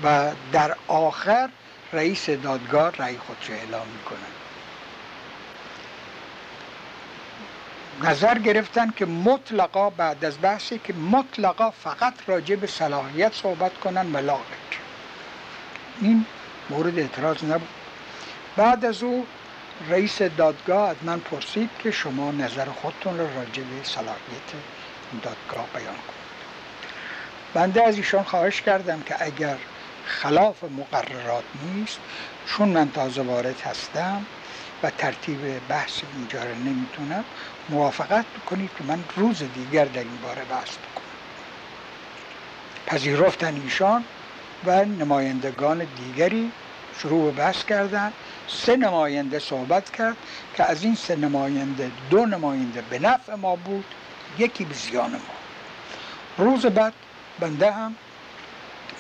و 0.04 0.32
در 0.52 0.76
آخر 0.88 1.48
رئیس 1.92 2.30
دادگاه 2.30 2.92
رأی 2.98 3.18
خودش 3.18 3.50
اعلام 3.50 3.86
می‌کنن. 3.88 4.36
نظر 8.02 8.38
گرفتن 8.38 8.90
که 8.90 9.06
مطلقا 9.06 9.90
بعد 9.90 10.24
از 10.24 10.34
بحثی 10.42 10.80
که 10.84 10.92
مطلقا 10.92 11.70
فقط 11.70 12.14
راجع 12.26 12.56
به 12.56 12.66
صلاحیت 12.66 13.34
صحبت 13.34 13.74
کنن 13.74 14.12
و 14.12 14.32
این 16.00 16.26
مورد 16.70 16.98
اعتراض 16.98 17.44
نبود. 17.44 17.68
بعد 18.56 18.84
از 18.84 19.02
او 19.02 19.26
رئیس 19.80 20.22
دادگاه 20.22 20.88
از 20.88 20.96
من 21.02 21.20
پرسید 21.20 21.70
که 21.78 21.90
شما 21.90 22.32
نظر 22.32 22.64
خودتون 22.64 23.18
را 23.18 23.24
راجع 23.24 23.62
به 23.62 23.82
صلاحیت 23.84 24.52
دادگاه 25.22 25.66
بیان 25.74 25.94
کنید. 25.94 26.26
بنده 27.54 27.82
از 27.82 27.96
ایشان 27.96 28.24
خواهش 28.24 28.62
کردم 28.62 29.02
که 29.02 29.16
اگر 29.24 29.56
خلاف 30.06 30.64
مقررات 30.64 31.44
نیست 31.62 31.98
چون 32.46 32.68
من 32.68 32.90
تازه 32.90 33.22
وارد 33.22 33.60
هستم 33.60 34.26
و 34.82 34.90
ترتیب 34.90 35.68
بحث 35.68 36.00
اینجا 36.16 36.44
رو 36.44 36.54
نمی‌تونم 36.54 37.24
موافقت 37.68 38.26
بکنید 38.26 38.70
که 38.78 38.84
من 38.84 39.04
روز 39.16 39.42
دیگر 39.54 39.84
در 39.84 40.00
این 40.00 40.18
باره 40.22 40.44
بحث 40.44 40.70
بکنم. 40.70 41.06
پذیرفتن 42.86 43.60
ایشان 43.64 44.04
و 44.64 44.84
نمایندگان 44.84 45.86
دیگری 45.96 46.52
شروع 46.98 47.32
بحث 47.32 47.64
کردن 47.64 48.12
سه 48.48 48.76
نماینده 48.76 49.38
صحبت 49.38 49.90
کرد 49.90 50.16
که 50.56 50.64
از 50.64 50.84
این 50.84 50.94
سه 50.94 51.16
نماینده 51.16 51.90
دو 52.10 52.26
نماینده 52.26 52.82
به 52.90 52.98
نفع 52.98 53.34
ما 53.34 53.56
بود 53.56 53.84
یکی 54.38 54.64
به 54.64 54.74
زیان 54.74 55.10
ما. 55.10 55.18
روز 56.38 56.66
بعد 56.66 56.92
بنده 57.40 57.70
هم 57.70 57.96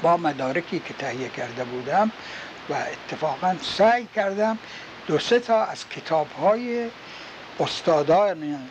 با 0.02 0.16
مدارکی 0.16 0.78
که 0.78 0.94
تهیه 0.94 1.28
کرده 1.28 1.64
بودم 1.64 2.10
و 2.70 2.74
اتفاقا 2.74 3.56
سعی 3.62 4.08
کردم 4.14 4.58
دو 5.06 5.18
سه 5.18 5.40
تا 5.40 5.64
از 5.64 5.88
کتاب 5.88 6.26
های 6.32 6.88
استادان 7.60 8.68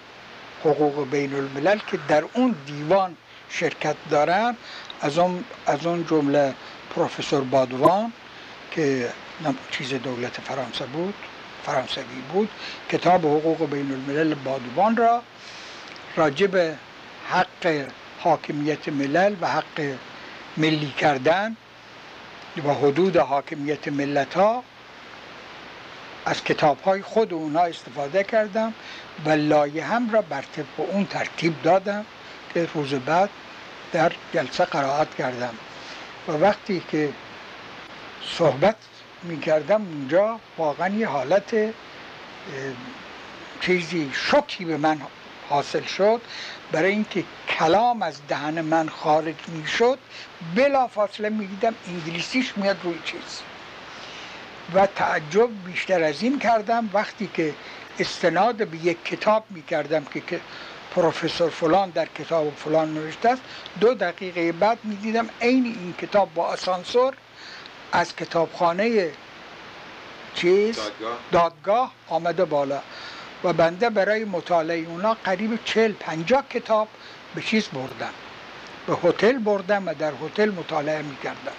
حقوق 0.63 1.09
بین 1.09 1.34
الملل 1.34 1.80
که 1.88 1.99
در 2.07 2.23
اون 2.34 2.55
دیوان 2.65 3.17
شرکت 3.49 3.95
دارن 4.09 4.57
از 5.01 5.17
اون, 5.17 5.43
از 5.65 5.86
اون 5.86 6.05
جمله 6.05 6.53
پروفسور 6.95 7.41
بادوان 7.41 8.13
که 8.71 9.09
چیز 9.71 9.93
دولت 9.93 10.41
فرانسه 10.41 10.86
بود 10.86 11.13
فرانسوی 11.65 12.21
بود 12.33 12.49
کتاب 12.89 13.25
حقوق 13.25 13.69
بین 13.69 13.91
الملل 13.91 14.33
بادوان 14.33 14.97
را 14.97 15.21
راجب 16.15 16.75
حق 17.29 17.86
حاکمیت 18.19 18.89
ملل 18.89 19.36
و 19.41 19.47
حق 19.47 19.95
ملی 20.57 20.93
کردن 20.97 21.55
و 22.65 22.73
حدود 22.73 23.17
حاکمیت 23.17 23.88
ملت 23.88 24.33
ها 24.33 24.63
از 26.25 26.43
کتاب 26.43 26.81
های 26.81 27.01
خود 27.01 27.33
اونا 27.33 27.61
استفاده 27.61 28.23
کردم 28.23 28.73
و 29.25 29.29
لایه 29.29 29.86
هم 29.86 30.11
را 30.11 30.21
بر 30.21 30.41
طبق 30.41 30.89
اون 30.89 31.05
ترتیب 31.05 31.61
دادم 31.61 32.05
که 32.53 32.67
روز 32.73 32.93
بعد 32.93 33.29
در 33.93 34.11
جلسه 34.33 34.65
قرائت 34.65 35.15
کردم. 35.15 35.53
و 36.27 36.31
وقتی 36.31 36.83
که 36.91 37.09
صحبت 38.38 38.75
می 39.26 39.39
کردم 39.39 39.82
اونجا 39.82 40.39
واقعا 40.57 40.89
یه 40.89 41.07
حالت 41.07 41.73
چیزی 43.61 44.11
شکی 44.13 44.65
به 44.65 44.78
من 44.78 45.01
حاصل 45.49 45.84
شد. 45.84 46.21
برای 46.71 46.91
اینکه 46.91 47.23
کلام 47.49 48.01
از 48.01 48.28
دهن 48.28 48.61
من 48.61 48.89
خارج 48.89 49.36
می 49.47 49.67
شد 49.67 49.99
بلا 50.55 50.88
فاصله 50.88 51.30
می 51.30 51.47
دیدم 51.47 51.76
انگلیسیش 51.88 52.53
میاد 52.55 52.78
روی 52.84 52.99
چیز. 53.05 53.41
و 54.73 54.86
تعجب 54.86 55.49
بیشتر 55.65 56.03
از 56.03 56.23
این 56.23 56.39
کردم. 56.39 56.89
وقتی 56.93 57.30
که 57.34 57.53
استناد 57.99 58.67
به 58.67 58.78
یک 58.78 59.05
کتاب 59.05 59.45
می 59.49 59.61
کردم 59.61 60.03
که 60.03 60.39
پروفسور 60.95 61.49
فلان 61.49 61.89
در 61.89 62.05
کتاب 62.05 62.53
فلان 62.55 62.93
نوشته 62.93 63.30
است 63.30 63.41
دو 63.80 63.93
دقیقه 63.93 64.51
بعد 64.51 64.78
می 64.84 64.95
دیدم 64.95 65.30
عین 65.41 65.65
این 65.65 65.93
کتاب 65.97 66.34
با 66.34 66.43
آسانسور 66.43 67.13
از 67.95 68.15
کتابخانه 68.15 69.11
چیز؟ 70.35 70.75
دادگاه. 70.75 71.19
دادگاه 71.31 71.91
آمده 72.07 72.45
بالا. 72.45 72.81
و 73.43 73.53
بنده 73.53 73.89
برای 73.89 74.25
مطالعه 74.25 74.77
اونا 74.77 75.13
قریب 75.13 75.59
چل 75.65 75.91
پنجاه 75.91 76.43
کتاب 76.49 76.87
به 77.35 77.41
چیز 77.41 77.67
بردم 77.67 78.13
به 78.87 78.97
هتل 79.03 79.37
بردم 79.37 79.87
و 79.87 79.93
در 79.93 80.13
هتل 80.25 80.49
مطالعه 80.49 81.01
می‌کردم 81.01 81.51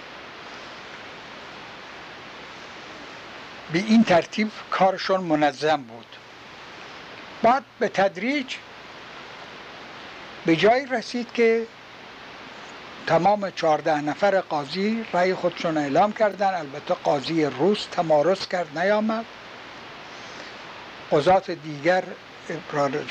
به 3.73 3.79
این 3.79 4.03
ترتیب 4.03 4.51
کارشون 4.71 5.21
منظم 5.21 5.81
بود. 5.81 6.05
بعد 7.41 7.63
به 7.79 7.89
تدریج 7.89 8.55
به 10.45 10.55
جایی 10.55 10.85
رسید 10.85 11.27
که 11.33 11.67
تمام 13.07 13.49
چهارده 13.49 14.01
نفر 14.01 14.39
قاضی 14.39 15.05
رأی 15.13 15.33
خودشون 15.33 15.77
اعلام 15.77 16.13
کردن. 16.13 16.53
البته 16.53 16.93
قاضی 16.93 17.45
روس 17.45 17.85
تمارس 17.91 18.47
کرد 18.47 18.79
نیامد. 18.79 19.25
قضات 21.11 21.51
دیگر 21.51 22.03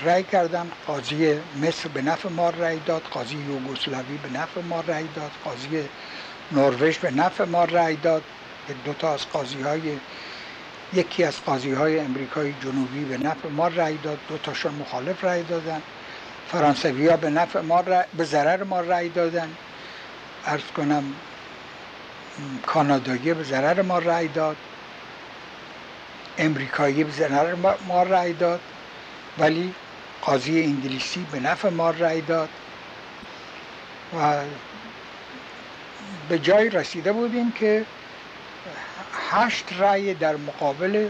رأی 0.05 0.22
کردن. 0.22 0.70
قاضی 0.86 1.34
مصر 1.62 1.88
به 1.88 2.03
نفع 2.03 2.28
ما 2.28 2.51
رأی 2.51 2.80
داد. 2.86 3.03
قاضی 3.11 3.36
یوگسلاوی 3.36 4.16
به 4.16 4.38
نفع 4.38 4.61
ما 4.61 4.80
رأی 4.80 5.09
داد. 5.16 5.30
قاضی 5.44 5.88
نروژ 6.53 6.99
به 6.99 7.11
نفع 7.11 7.44
ما 7.44 7.64
رأی 7.64 7.97
داد. 7.97 8.22
دو 8.84 8.92
تا 8.92 9.14
از 9.14 9.26
قاضی 9.32 9.62
های 9.62 9.99
یکی 10.92 11.24
از 11.24 11.44
قاضی 11.47 11.72
های 11.72 11.99
امریکای 11.99 12.55
جنوبی 12.62 13.05
به 13.05 13.18
نفع 13.18 13.49
ما 13.49 13.68
رأی 13.68 13.99
داد. 14.03 14.18
دو 14.28 14.38
تاشون 14.38 14.74
مخالف 14.74 15.24
رأی 15.24 15.42
دادن. 15.42 15.82
فرانسوی 16.53 17.09
ها 17.09 17.16
به 17.16 17.30
نفع 17.30 17.61
ما 17.61 17.82
به 18.16 18.24
ضرر 18.24 18.64
ما 18.64 18.80
رأی 18.80 19.09
دادن. 19.09 19.49
ارز 20.47 20.62
کنم 20.76 21.05
کانادایی 22.66 23.34
به 23.34 23.44
ضرر 23.44 23.82
ما 23.82 23.99
رأی 23.99 24.28
داد. 24.28 24.57
امریکایی 26.38 27.05
به 27.05 27.12
ضرر 27.12 27.55
ما 27.88 28.03
رأی 28.03 28.32
داد. 28.32 28.61
ولی 29.38 29.74
قاضی 30.22 30.62
انگلیسی 30.62 31.26
به 31.32 31.40
نفع 31.40 31.68
ما 31.68 31.90
رأی 31.90 32.20
داد. 32.20 32.49
و 34.20 34.42
به 36.28 36.38
جای 36.38 36.70
رسیده 36.70 37.12
بودیم 37.12 37.53
که 37.53 37.84
هشت 39.30 39.64
رأی 39.78 40.14
در 40.14 40.36
مقابل 40.36 41.09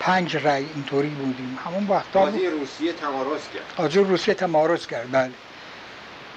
پنج 0.00 0.36
رأی 0.36 0.66
اینطوری 0.74 1.08
بودیم. 1.08 1.58
همون 1.64 1.86
وقتا 1.86 2.20
قاضی 2.20 2.46
روسیه 2.46 2.92
تمارز 2.92 3.40
کرد. 3.54 3.74
قاضی 3.76 3.98
روسیه 3.98 4.34
تمارز 4.34 4.86
کرد. 4.86 5.12
بله. 5.12 5.30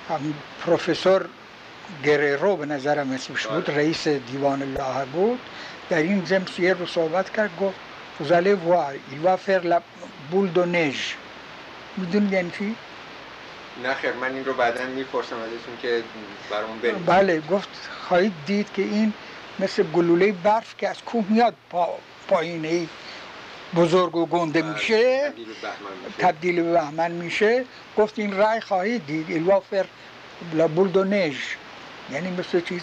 هم 0.10 0.34
پروفسور 0.66 1.30
گریرو 2.04 2.56
به 2.56 2.66
نظرم 2.66 3.12
اسمش 3.12 3.48
بود 3.48 3.66
بله. 3.66 3.76
رئیس 3.76 4.08
دیوان 4.08 4.62
الله 4.62 5.06
بود 5.06 5.40
در 5.90 5.98
این 5.98 6.26
زمسیه 6.26 6.74
رو 6.74 6.86
صحبت 6.86 7.30
کرد 7.30 7.50
گفت 7.62 7.76
vous 8.20 8.32
allez 8.32 8.56
voir 8.68 8.92
il 9.14 9.20
va 9.28 9.38
faire 9.38 9.64
la 9.64 9.80
boule 10.32 10.52
de 10.58 10.66
neige 10.76 11.16
می‌دونید 11.98 12.34
یعنی 12.34 12.52
چی؟ 12.58 12.76
نه 13.84 13.94
خیر 13.94 14.14
من 14.14 14.34
این 14.34 14.46
رو 14.46 14.54
بعدا 14.54 14.86
می‌پرسم 14.86 15.36
ازتون 15.36 15.78
که 15.82 16.04
برامون 16.52 16.80
بنویسید 16.80 17.06
بله 17.06 17.42
گفت 17.42 17.70
خواهید 18.08 18.34
دید 18.46 18.68
که 18.74 18.82
این 18.82 19.14
مثل 19.60 19.84
گلوله 19.84 20.32
برف 20.32 20.78
که 20.78 20.90
از 20.90 21.02
کوه 21.02 21.26
میاد 21.30 21.54
پا 21.70 21.98
پایینه 22.28 22.88
بزرگ 23.76 24.16
و 24.16 24.26
گنده 24.26 24.62
بله، 24.62 24.74
میشه 24.74 25.34
تبدیل 26.18 26.62
به 26.62 26.72
بهمن 26.72 27.12
میشه. 27.12 27.66
گفت 27.98 28.20
این 28.20 28.38
رای 28.38 28.62
خواهید 28.62 29.06
دید 29.06 29.28
il 29.30 29.52
va 29.52 29.62
یعنی 32.12 32.32
مثل 32.32 32.62
چیز 32.62 32.82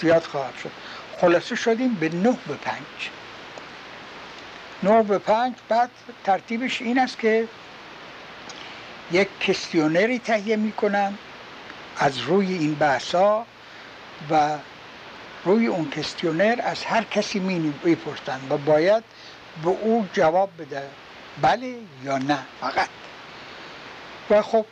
زیاد 0.00 0.22
خواهد 0.22 0.54
شد. 0.62 0.70
خلاصه 1.20 1.54
شدیم 1.54 1.94
به 1.94 2.08
نه 2.08 2.38
به 2.46 2.54
پنج. 2.54 3.10
نه 4.82 5.02
به 5.02 5.18
پنج 5.18 5.54
بعد 5.68 5.90
ترتیبش 6.24 6.82
این 6.82 6.98
است 6.98 7.18
که 7.18 7.48
یک 9.12 9.28
کستیونری 9.40 10.18
تهیه 10.18 10.56
می‌کنن 10.56 11.18
از 11.98 12.18
روی 12.18 12.54
این 12.54 12.74
بحثا 12.74 13.44
و 14.30 14.58
روی 15.44 15.66
اون 15.66 15.90
کستیونر 15.90 16.60
از 16.62 16.84
هر 16.84 17.04
کسی 17.04 17.38
می 17.38 17.74
می‌پرسن 17.84 18.40
و 18.50 18.56
باید 18.56 19.04
به 19.62 19.68
او 19.68 20.06
جواب 20.12 20.50
بده 20.58 20.82
بله 21.42 21.74
یا 22.04 22.18
نه 22.18 22.38
فقط. 22.60 22.88
و 24.30 24.42
خب 24.42 24.66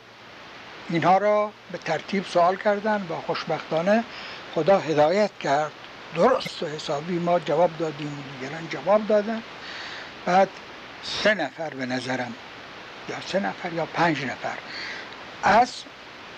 اینها 0.89 1.17
را 1.17 1.51
به 1.71 1.77
ترتیب 1.77 2.25
سوال 2.25 2.55
کردن 2.55 3.07
و 3.09 3.15
خوشبختانه 3.15 4.03
خدا 4.55 4.79
هدایت 4.79 5.31
کرد. 5.39 5.71
درست 6.15 6.63
و 6.63 6.67
حسابی 6.67 7.19
ما 7.19 7.39
جواب 7.39 7.77
دادیم 7.77 8.07
و 8.07 8.39
دیگران 8.39 8.67
جواب 8.69 9.07
دادن. 9.07 9.41
بعد 10.25 10.49
سه 11.03 11.33
نفر 11.33 11.69
به 11.69 11.85
نظرم 11.85 12.33
یا 13.09 13.15
سه 13.27 13.39
نفر 13.39 13.73
یا 13.73 13.85
پنج 13.85 14.25
نفر. 14.25 14.57
از 15.43 15.69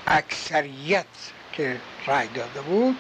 اکثریت 0.07 1.05
که 1.53 1.77
رأی 2.07 2.27
داده 2.27 2.61
بود 2.61 2.97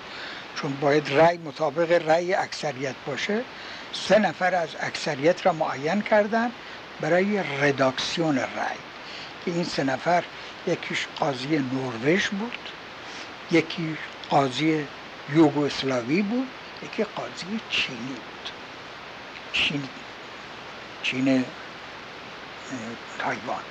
چون 0.55 0.77
باید 0.81 1.13
رأی 1.13 1.37
مطابق 1.37 2.07
رأی 2.09 2.33
اکثریت 2.33 2.95
باشه 3.05 3.41
سه 3.93 4.19
نفر 4.19 4.55
از 4.55 4.69
اکثریت 4.79 5.45
را 5.45 5.53
معین 5.53 6.01
کردن 6.01 6.51
برای 7.01 7.43
رداکسیون 7.61 8.37
رأی. 8.37 8.77
که 9.45 9.51
این 9.51 9.63
سه 9.63 9.83
نفر 9.83 10.23
یکیش 10.67 11.07
قاضی 11.19 11.57
نروژ 11.57 12.27
بود 12.27 12.69
یکی 13.51 13.97
قاضی 14.29 14.87
یوگوسلاوی 15.29 16.21
بود 16.21 16.47
یکی 16.83 17.03
قاضی 17.03 17.59
چینی 17.69 17.97
بود. 17.97 18.49
چین 19.53 19.87
چین 21.03 21.45
تایوان. 23.19 23.63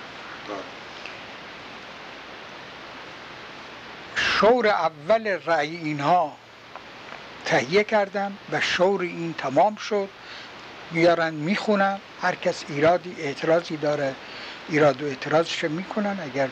شور 4.17 4.67
اول 4.67 5.27
رأی 5.27 5.77
اینها 5.77 6.37
تهیه 7.45 7.85
کردم 7.85 8.39
و 8.53 8.61
شور 8.61 9.01
این 9.01 9.35
تمام 9.39 9.77
شد. 9.77 10.09
میارن 10.91 11.35
می‌خونن 11.35 12.01
هر 12.23 12.35
کس 12.35 12.65
ایرادی 12.69 13.17
اعتراضی 13.19 13.77
داره 13.77 14.15
ایراد 14.69 15.03
و 15.03 15.07
اعتراضش 15.07 15.65
می‌کنن. 15.65 16.21
اگر 16.21 16.49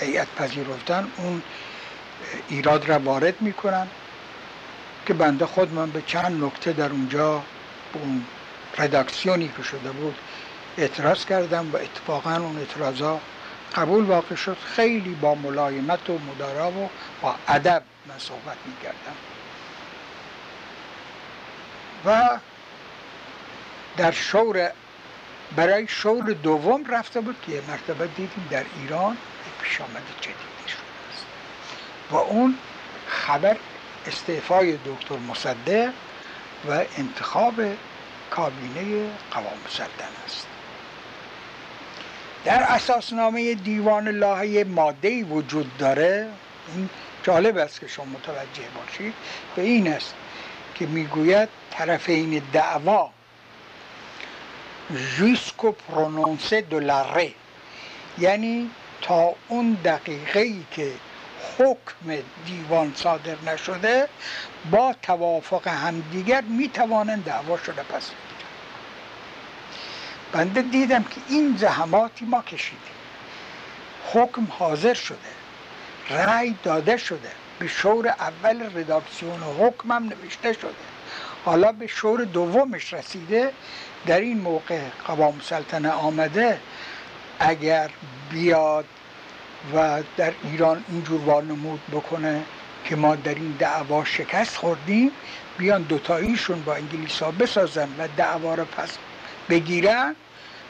هیئت 0.00 0.28
پذیرفتن 0.36 1.10
اون 1.16 1.42
ایراد 2.48 2.88
را 2.88 2.98
وارد 2.98 3.42
می‌کنن 3.42 3.86
که 5.06 5.14
بنده 5.14 5.46
خود 5.46 5.72
من 5.72 5.90
به 5.90 6.02
چند 6.06 6.44
نکته 6.44 6.72
در 6.72 6.90
اونجا 6.90 7.38
به 7.92 8.00
اون 8.00 8.24
رداکسیونی 8.78 9.50
که 9.56 9.62
شده 9.62 9.90
بود 9.90 10.14
اعتراض 10.78 11.24
کردم 11.24 11.70
و 11.72 11.76
اتفاقا 11.76 12.36
اون 12.36 12.58
اعتراضا 12.58 13.20
قبول 13.74 14.04
واقع 14.04 14.34
شد. 14.34 14.56
خیلی 14.76 15.14
با 15.14 15.34
ملایمت 15.34 16.10
و 16.10 16.18
مدارا 16.18 16.70
و 16.70 16.90
با 17.22 17.34
ادب 17.48 17.82
من 18.06 18.18
صحبت 18.18 18.56
می‌کردم. 18.66 19.16
و 22.04 22.38
در 23.96 24.12
شور 24.12 24.70
برای 25.56 25.88
شور 25.88 26.32
دوم 26.32 26.84
رفته 26.84 27.20
بود 27.20 27.36
که 27.46 27.62
مرتبه 27.68 28.06
دیدیم 28.06 28.48
در 28.50 28.64
ایران 28.80 29.16
پیش 29.68 29.80
آمد 29.80 30.02
جدیدی 30.20 30.68
شده 30.68 31.12
است 31.12 31.24
و 32.10 32.16
اون 32.16 32.58
خبر 33.08 33.56
استعفای 34.06 34.76
دکتر 34.76 35.16
مصدق 35.16 35.92
و 36.68 36.84
انتخاب 36.98 37.54
کابینه 38.30 39.10
قوام 39.30 39.58
مسلطن 39.66 40.12
است. 40.26 40.46
در 42.44 42.62
اساسنامه 42.62 43.54
دیوان 43.54 44.08
لاهه 44.08 44.64
ماده 44.68 45.24
وجود 45.24 45.76
داره. 45.76 46.28
این 46.74 46.88
جالب 47.22 47.56
است 47.56 47.80
که 47.80 47.88
شما 47.88 48.04
متوجه 48.04 48.68
باشید. 48.76 49.14
به 49.56 49.62
این 49.62 49.92
است 49.92 50.14
که 50.74 50.86
می‌گوید 50.86 51.48
طرفین 51.70 52.42
دعوا 52.52 53.10
ژوسکو 54.96 55.72
پرونونسه 55.72 56.60
دو 56.60 56.80
یعنی 58.18 58.70
تا 59.02 59.34
اون 59.48 59.74
دقیقه 59.84 60.40
ای 60.40 60.64
که 60.70 60.92
حکم 61.58 62.22
دیوان 62.46 62.92
صادر 62.96 63.36
نشده 63.46 64.08
با 64.70 64.94
توافق 65.02 65.68
همدیگر 65.68 66.40
می‌توانند 66.40 67.24
دعوا 67.24 67.58
شده 67.58 67.82
پس 67.82 68.10
بنده 70.32 70.62
دیدم 70.62 71.02
که 71.04 71.20
این 71.28 71.56
زحماتی 71.56 72.24
ما 72.24 72.42
کشیدیم. 72.42 72.78
حکم 74.12 74.46
حاضر 74.50 74.94
شده 74.94 75.18
رأی 76.10 76.56
داده 76.62 76.96
شده 76.96 77.30
به 77.58 77.68
شور 77.68 78.08
اول 78.08 78.78
رداکسیون 78.78 79.40
حکم 79.42 79.92
هم 79.92 80.04
نوشته 80.04 80.52
شده. 80.52 80.74
حالا 81.44 81.72
به 81.72 81.86
شور 81.86 82.24
دومش 82.24 82.92
رسیده 82.92 83.52
در 84.06 84.20
این 84.20 84.38
موقع 84.40 84.80
قوام 85.06 85.40
سلطنه 85.44 85.90
آمده 85.90 86.60
اگر 87.40 87.90
بیاد 88.30 88.84
و 89.74 90.02
در 90.16 90.32
ایران 90.44 90.84
اینجور 90.88 91.20
وانمود 91.20 91.80
بکنه 91.92 92.42
که 92.84 92.96
ما 92.96 93.16
در 93.16 93.34
این 93.34 93.56
دعوا 93.58 94.04
شکست 94.04 94.56
خوردیم 94.56 95.10
بیان 95.58 95.82
دوتاییشون 95.82 96.62
با 96.62 96.74
انگلیس 96.74 97.22
ها 97.22 97.30
بسازن 97.30 97.88
و 97.98 98.08
دعوا 98.16 98.54
رو 98.54 98.64
پس 98.64 98.98
بگیرن 99.48 100.16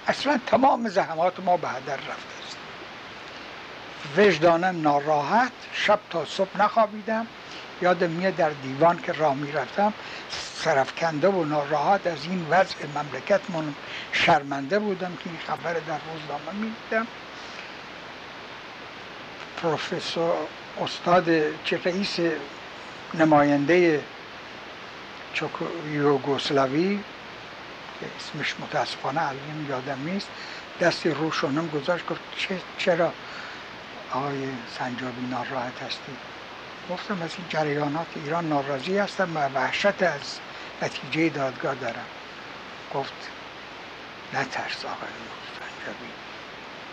اصلا 0.07 0.41
تمام 0.47 0.89
زحمات 0.89 1.41
ما 1.41 1.57
به 1.57 1.69
هدر 1.69 1.97
رفته 1.97 2.35
است. 2.47 2.57
وجدانم 4.17 4.83
ناراحت 4.83 5.53
شب 5.73 6.01
تا 6.11 6.25
صبح 6.25 6.63
نخوابیدم. 6.63 7.27
یادم 7.83 8.11
میاد 8.11 8.37
در 8.37 8.51
دیوان 8.51 8.99
که 9.03 9.13
راه 9.13 9.35
می‌رفتم 9.35 9.93
سرفکنده 10.65 11.29
و 11.29 11.45
ناراحت 11.45 12.07
از 12.07 12.25
این 12.25 12.47
وضع 12.51 12.87
مملکت 12.95 13.41
من 13.51 13.75
شرمنده 14.13 14.79
بودم 14.79 15.17
که 15.17 15.31
این 15.31 15.39
خبر 15.47 15.73
در 15.73 15.99
روزنامه 16.13 16.53
می‌دیدم. 16.53 17.07
پروفسور 19.63 20.35
استاد 20.83 21.27
چه 21.65 21.81
رئیس 21.85 22.19
نماینده 23.15 24.05
یوگوسلاوی 25.93 27.01
که 28.01 28.07
اسمش 28.17 28.55
متاسفانه 28.61 29.21
الان 29.21 29.67
یادم 29.69 29.99
نیست 30.05 30.29
دستی 30.81 31.11
روشونم 31.11 31.69
گذاشت 31.69 32.07
گفت 32.07 32.21
چرا 32.79 33.13
آقای 34.13 34.49
سنجابی 34.79 35.27
ناراحت 35.31 35.83
هستی؟ 35.83 36.17
گفتم 36.91 37.23
از 37.23 37.31
این 37.39 37.47
جریانات 37.49 38.07
ایران 38.15 38.49
ناراضی 38.49 38.99
هستم 38.99 39.37
و 39.37 39.49
وحشت 39.49 40.03
از 40.03 40.39
نتیجه 40.83 41.29
دادگاه 41.29 41.75
دارم. 41.75 42.07
گفت 42.95 43.13
نترس 44.35 44.85
آقای 44.85 45.09
سنجابی 45.59 46.11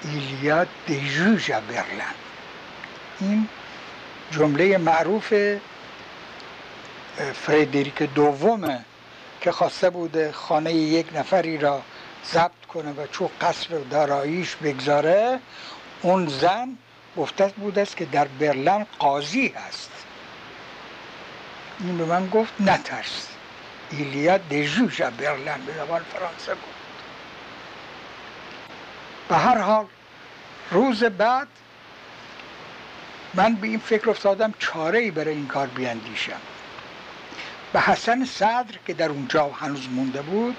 ایلیا 0.03 0.65
دژوژ 0.87 1.51
برلن 1.51 2.15
این 3.19 3.47
جمله 4.31 4.77
معروف 4.77 5.33
فردریک 7.33 8.03
دومه 8.03 8.79
که 9.41 9.51
خواسته 9.51 9.89
بوده 9.89 10.31
خانه 10.31 10.73
یک 10.73 11.07
نفری 11.15 11.57
را 11.57 11.81
ضبط 12.25 12.65
کنه 12.73 12.91
و 12.91 13.07
چون 13.07 13.29
قصر 13.41 13.77
داراییش 13.89 14.55
بگذاره 14.55 15.39
اون 16.01 16.27
زن 16.27 16.77
گفته 17.17 17.53
بود 17.57 17.79
است 17.79 17.97
که 17.97 18.05
در 18.05 18.27
برلن 18.27 18.85
قاضی 18.99 19.47
هست. 19.47 19.91
این 21.79 21.97
به 21.97 22.05
من 22.05 22.29
گفت 22.29 22.53
نترس 22.59 23.27
ایلیا 23.91 24.37
دژوژ 24.37 25.01
برلن 25.01 25.61
به 25.65 25.73
زبان 25.73 26.01
فرانسه 26.13 26.53
بود 26.53 26.73
به 29.29 29.35
هر 29.35 29.57
حال 29.57 29.85
روز 30.71 31.03
بعد 31.03 31.47
من 33.33 33.55
به 33.55 33.67
این 33.67 33.79
فکر 33.79 34.09
افتادم 34.09 34.53
چاره 34.59 34.99
ای 34.99 35.11
برای 35.11 35.33
این 35.33 35.47
کار 35.47 35.67
بیاندیشم. 35.67 36.39
به 37.73 37.81
حسن 37.81 38.25
صدر 38.25 38.77
که 38.87 38.93
در 38.93 39.09
اونجا 39.09 39.49
هنوز 39.49 39.89
مونده 39.89 40.21
بود 40.21 40.55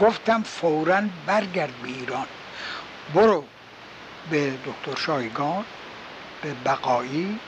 گفتم 0.00 0.42
فورا 0.42 1.02
برگرد 1.26 1.72
به 1.82 1.88
ایران. 1.88 2.26
برو 3.14 3.44
به 4.30 4.52
دکتر 4.66 5.00
شایگان 5.00 5.64
به 6.42 6.54
بقایی 6.64 7.38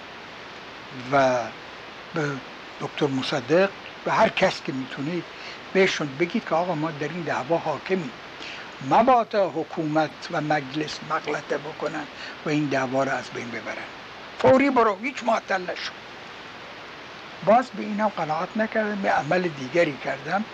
و 1.12 1.38
به 2.14 2.30
دکتر 2.80 3.06
مصدق 3.06 3.70
و 4.06 4.10
هر 4.10 4.28
کس 4.28 4.62
که 4.66 4.72
می‌تونید 4.72 5.24
بهشون 5.72 6.08
بگید 6.20 6.48
که 6.48 6.54
آقا 6.54 6.74
ما 6.74 6.90
در 6.90 7.08
این 7.08 7.22
دعوا 7.22 7.58
حاکمیم. 7.58 8.10
مبادا 8.90 9.50
حکومت 9.50 10.10
و 10.30 10.40
مجلس 10.40 10.98
مغلطه 11.10 11.58
بکنن 11.58 12.04
و 12.46 12.48
این 12.48 12.66
دعوا 12.66 13.04
رو 13.04 13.12
از 13.12 13.24
بین 13.34 13.48
ببرن. 13.48 13.86
فوری 14.38 14.70
برو 14.70 14.96
هیچ 15.02 15.24
معطل 15.24 15.62
نشو. 15.62 15.92
باز 17.44 17.70
به 17.70 17.82
اینم 17.82 18.08
قناعت 18.08 18.56
نکردم 18.56 19.02
به 19.02 19.10
عمل 19.10 19.42
دیگری 19.42 19.96
کردم 20.04 20.44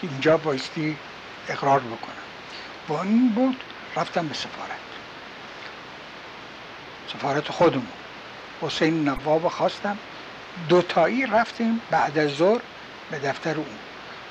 که 0.00 0.08
اینجا 0.10 0.36
بایستی 0.36 0.96
اقرار 1.48 1.80
بکنم. 1.80 2.22
با 2.88 3.02
این 3.02 3.28
بود 3.28 3.60
رفتم 3.96 4.28
به 4.28 4.34
سفارت. 4.34 4.82
سفارت 7.12 7.48
خودمون. 7.48 7.86
حسین 8.60 9.08
نواب 9.08 9.48
خواستم. 9.48 9.98
دوتایی 10.68 11.26
رفتیم 11.26 11.80
بعد 11.90 12.18
از 12.18 12.30
ظهر. 12.30 12.60
به 13.12 13.18
دفتر 13.18 13.56
اون 13.56 13.66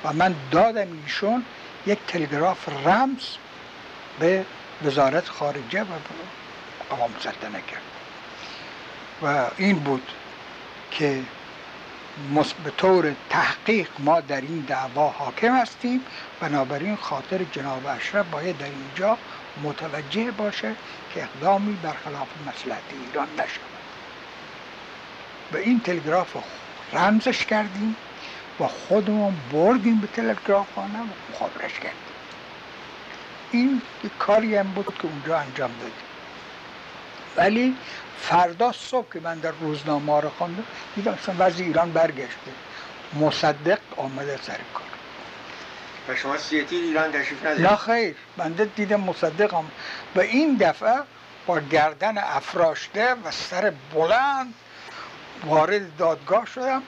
و 0.03 0.13
من 0.13 0.35
دادم 0.51 0.87
ایشون 1.03 1.45
یک 1.85 1.99
تلگراف 2.07 2.69
رمز 2.85 3.27
به 4.19 4.45
وزارت 4.83 5.29
خارجه 5.29 5.81
و 5.81 5.85
قوام 6.89 7.13
سلطنه 7.19 7.61
کرد 7.61 7.81
و 9.21 9.47
این 9.57 9.79
بود 9.79 10.11
که 10.91 11.21
به 12.63 12.71
طور 12.77 13.15
تحقیق 13.29 13.89
ما 13.99 14.21
در 14.21 14.41
این 14.41 14.59
دعوا 14.59 15.09
حاکم 15.09 15.55
هستیم. 15.55 16.01
بنابراین 16.39 16.95
خاطر 16.95 17.43
جناب 17.51 17.87
اشرف 17.87 18.25
باید 18.25 18.57
در 18.57 18.65
اینجا 18.65 19.17
متوجه 19.63 20.31
باشه 20.31 20.75
که 21.13 21.23
اقدامی 21.23 21.73
برخلاف 21.83 22.27
مسلحت 22.47 22.81
ایران 23.07 23.27
نشود. 23.33 23.61
به 25.51 25.59
این 25.59 25.79
تلگراف 25.79 26.35
رمزش 26.93 27.45
کردیم. 27.45 27.95
و 28.61 28.67
خودمون 28.67 29.35
بردیم 29.51 29.97
به 29.97 30.07
تلگراف 30.07 30.67
خانه 30.75 30.99
و 30.99 31.05
مخابرش 31.31 31.73
کردیم. 31.73 31.91
این 33.51 33.81
یک 34.03 34.11
کاری 34.19 34.55
هم 34.55 34.67
بود 34.67 34.85
که 34.85 35.05
اونجا 35.07 35.37
انجام 35.37 35.71
دادیم. 35.79 35.93
ولی 37.37 37.75
فردا 38.21 38.71
صبح 38.71 39.13
که 39.13 39.19
من 39.19 39.39
در 39.39 39.51
روزنامه 39.51 40.21
رو 40.21 40.29
خواندم 40.29 40.63
دیدم 40.95 41.11
اصلا 41.11 41.35
وضع 41.39 41.63
ایران 41.63 41.91
برگشته. 41.91 42.51
مصدق 43.19 43.79
آمده 43.97 44.39
سر 44.41 44.59
کار. 44.73 44.83
و 46.09 46.15
شما 46.15 46.37
سیتی 46.37 46.75
ایران 46.75 47.11
تشریف 47.11 47.41
ندارید؟ 47.41 47.67
نه 47.67 47.75
خیر. 47.75 48.15
بنده 48.37 48.65
دیدم 48.65 49.01
مصدق 49.01 49.53
هم 49.53 49.71
و 50.15 50.19
این 50.19 50.55
دفعه 50.55 50.95
با 51.47 51.59
گردن 51.59 52.17
افراشته 52.17 53.13
و 53.13 53.31
سر 53.31 53.73
بلند 53.93 54.53
وارد 55.45 55.97
دادگاه 55.97 56.45
شدم. 56.45 56.83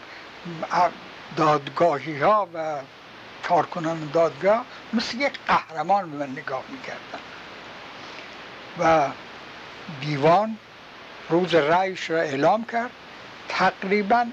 دادگاهی 1.38 2.18
ها 2.18 2.48
و 2.54 2.80
کارکنان 3.48 4.10
دادگاه 4.14 4.66
مثل 4.94 5.18
یک 5.18 5.34
قهرمان 5.48 6.12
به 6.12 6.18
من 6.18 6.32
نگاه 6.32 6.64
می‌کردن. 6.70 7.20
و 8.80 9.10
دیوان 10.02 10.58
روز 11.30 11.56
رأیش 11.56 12.10
را 12.10 12.22
اعلام 12.22 12.66
کرد. 12.66 12.92
تقریبا 13.50 14.26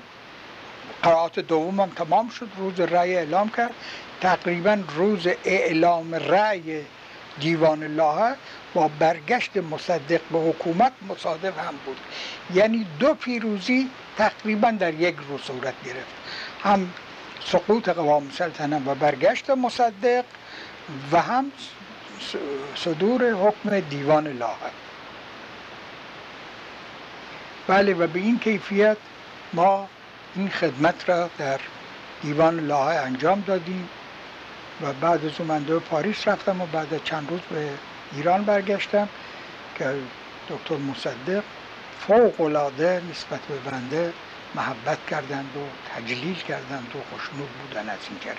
قرائت 1.03 1.39
دومم 1.39 1.91
تمام 1.97 2.29
شد 2.29 2.49
روز 2.57 2.81
رأی 2.81 3.17
اعلام 3.17 3.49
کرد. 3.49 3.75
تقریبا 4.21 4.83
روز 4.97 5.27
اعلام 5.45 6.15
رأی 6.15 6.85
دیوان 7.41 7.83
الله 7.83 8.37
با 8.75 8.91
برگشت 8.99 9.57
مصدق 9.57 10.21
به 10.31 10.39
حکومت 10.39 10.93
مصادف 11.09 11.59
هم 11.59 11.75
بود. 11.85 12.01
یعنی 12.55 12.87
دو 12.99 13.15
پیروزی 13.15 13.91
تقریبا 14.19 14.71
در 14.71 14.95
یک 14.95 15.17
روز 15.29 15.41
صورت 15.41 15.75
گرفت. 15.85 16.15
هم 16.63 16.91
سقوط 17.45 17.89
قوام 17.89 18.31
سلطنه 18.31 18.83
و 18.87 18.95
برگشت 18.95 19.51
مصدق 19.51 20.25
و 21.13 21.23
هم 21.23 21.53
صدور 22.77 23.33
حکم 23.33 23.81
دیوان 23.81 24.27
لاغر. 24.27 24.71
بله 27.67 27.95
و 27.95 28.07
به 28.07 28.19
این 28.21 28.39
کیفیت 28.39 28.97
ما 29.53 29.89
این 30.37 30.49
خدمت 30.49 31.09
را 31.09 31.31
در 31.39 31.61
دیوان 32.23 32.61
لاهای 32.67 32.97
انجام 32.97 33.45
دادیم 33.47 33.89
و 34.83 34.93
بعد 34.93 35.25
از 35.25 35.41
من 35.41 35.65
به 35.65 35.79
پاریس 35.79 36.29
رفتم 36.29 36.61
و 36.61 36.67
بعد 36.67 37.05
چند 37.05 37.31
روز 37.31 37.41
به 37.51 37.69
ایران 38.13 38.45
برگشتم 38.45 39.09
که 39.75 39.95
دکتر 40.49 40.77
مصدق 40.77 41.43
فوق 42.07 42.41
العاده 42.41 43.03
نسبت 43.11 43.41
به 43.41 43.71
بنده 43.71 44.13
محبت 44.55 45.07
کردند 45.07 45.57
و 45.57 45.91
تجلیل 45.95 46.37
کردند 46.37 46.93
و 46.97 47.17
خوشنود 47.17 47.49
بودن 47.49 47.89
از 47.89 47.99
این 48.11 48.19
جریان. 48.21 48.37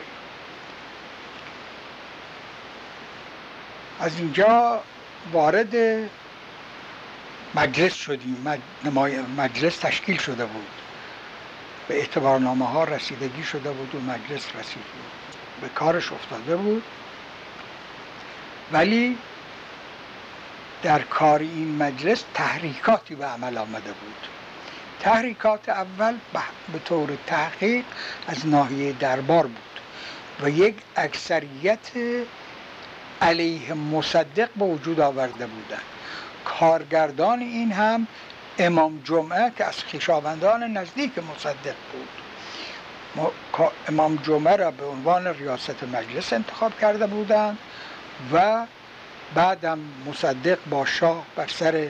از 4.00 4.20
اینجا 4.20 4.84
وارد 5.32 5.76
مجلس 7.56 7.94
شدیم. 7.94 8.62
مجلس 9.38 9.78
تشکیل 9.78 10.18
شده 10.18 10.46
بود. 10.46 10.68
به 11.88 12.00
اعتبارنامه 12.00 12.68
ها 12.68 12.84
رسیدگی 12.84 13.44
شده 13.44 13.72
بود 13.72 13.96
و 13.96 14.00
مجلس 14.00 14.56
رسید. 14.60 14.84
به 15.62 15.70
کارش 15.70 16.12
افتاده 16.12 16.56
بود. 16.56 16.84
ولی 18.72 19.18
در 20.84 21.02
کار 21.02 21.40
این 21.40 21.78
مجلس 21.78 22.24
تحریکاتی 22.34 23.16
به 23.16 23.26
عمل 23.26 23.58
آمده 23.58 23.92
بود. 23.92 24.41
تحریکات 25.02 25.70
اول 25.70 26.16
به 26.74 26.80
طور 26.80 27.10
تحقیق 27.28 27.86
از 28.28 28.48
ناحیه 28.48 28.94
دربار 28.94 29.48
بود 29.48 29.80
و 30.42 30.50
یک 30.50 30.76
اکثریت 30.96 31.92
علیه 33.22 33.74
مصدق 33.74 34.50
به 34.56 34.66
وجود 34.66 35.00
آورده 35.00 35.48
بودند. 35.48 35.82
کارگردان 36.46 37.40
این 37.40 37.72
هم 37.72 38.08
امام 38.60 39.02
جمعه 39.04 39.52
که 39.58 39.66
از 39.66 39.76
خیشاوندان 39.84 40.64
نزدیک 40.64 41.12
مصدق 41.18 41.76
بود. 41.92 42.10
امام 43.88 44.16
جمعه 44.16 44.56
را 44.56 44.72
به 44.72 44.86
عنوان 44.86 45.28
ریاست 45.28 45.84
مجلس 45.84 46.34
انتخاب 46.34 46.80
کرده 46.80 47.08
بودند 47.08 47.58
و 48.34 48.66
بعدم 49.36 49.80
مصدق 50.06 50.58
با 50.70 50.86
شاه 50.86 51.26
بر 51.36 51.48
سر 51.48 51.88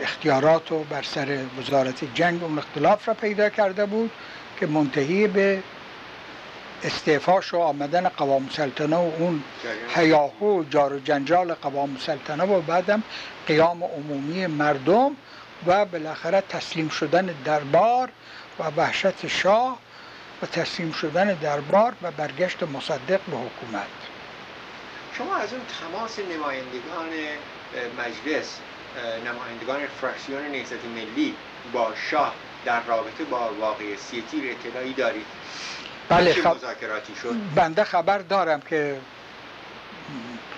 اختیارات 0.00 0.72
و 0.72 0.84
بر 0.84 1.02
سر 1.02 1.38
وزارت 1.58 2.14
جنگ 2.14 2.44
اون 2.44 2.58
اختلاف 2.58 3.08
را 3.08 3.14
پیدا 3.14 3.48
کرده 3.48 3.86
بود 3.86 4.10
که 4.60 4.66
منتهی 4.66 5.26
به 5.26 5.62
استعفاش 6.84 7.54
و 7.54 7.58
آمدن 7.58 8.08
قوام 8.08 8.48
سلطنه 8.52 8.96
و 8.96 9.10
اون 9.18 9.42
حیاهو 9.94 10.60
و 10.60 10.64
جار 10.64 10.92
و 10.92 10.98
جنجال 10.98 11.54
قوام 11.54 11.96
سلطنه 12.00 12.44
و 12.44 12.60
بعدم 12.60 13.02
قیام 13.46 13.84
عمومی 13.84 14.46
مردم 14.46 15.16
و 15.66 15.84
بالاخره 15.84 16.40
تسلیم 16.48 16.88
شدن 16.88 17.34
دربار 17.44 18.08
و 18.58 18.62
وحشت 18.76 19.26
شاه 19.26 19.78
و 20.42 20.46
تسلیم 20.46 20.92
شدن 20.92 21.34
دربار 21.34 21.92
و 22.02 22.10
برگشت 22.10 22.62
مصدق 22.62 23.20
به 23.20 23.36
حکومت. 23.36 23.86
شما 25.18 25.36
از 25.36 25.52
اون 25.52 25.62
تماس 25.80 26.18
نمایندگان 26.18 27.08
مجلس 27.98 28.58
نمایندگان 29.26 29.86
فرکسیون 30.00 30.46
نهضت 30.46 30.84
ملی 30.94 31.34
با 31.72 31.92
شاه 32.10 32.34
در 32.64 32.82
رابطه 32.82 33.24
با 33.24 33.50
واقع 33.60 33.96
سیتیر 33.96 34.44
اطلاعی 34.50 34.92
دارید. 34.92 35.26
بله 36.08 36.32
خب. 36.32 36.56
شد؟ 37.22 37.34
بنده 37.54 37.84
خبر 37.84 38.18
دارم 38.18 38.60
که 38.60 38.96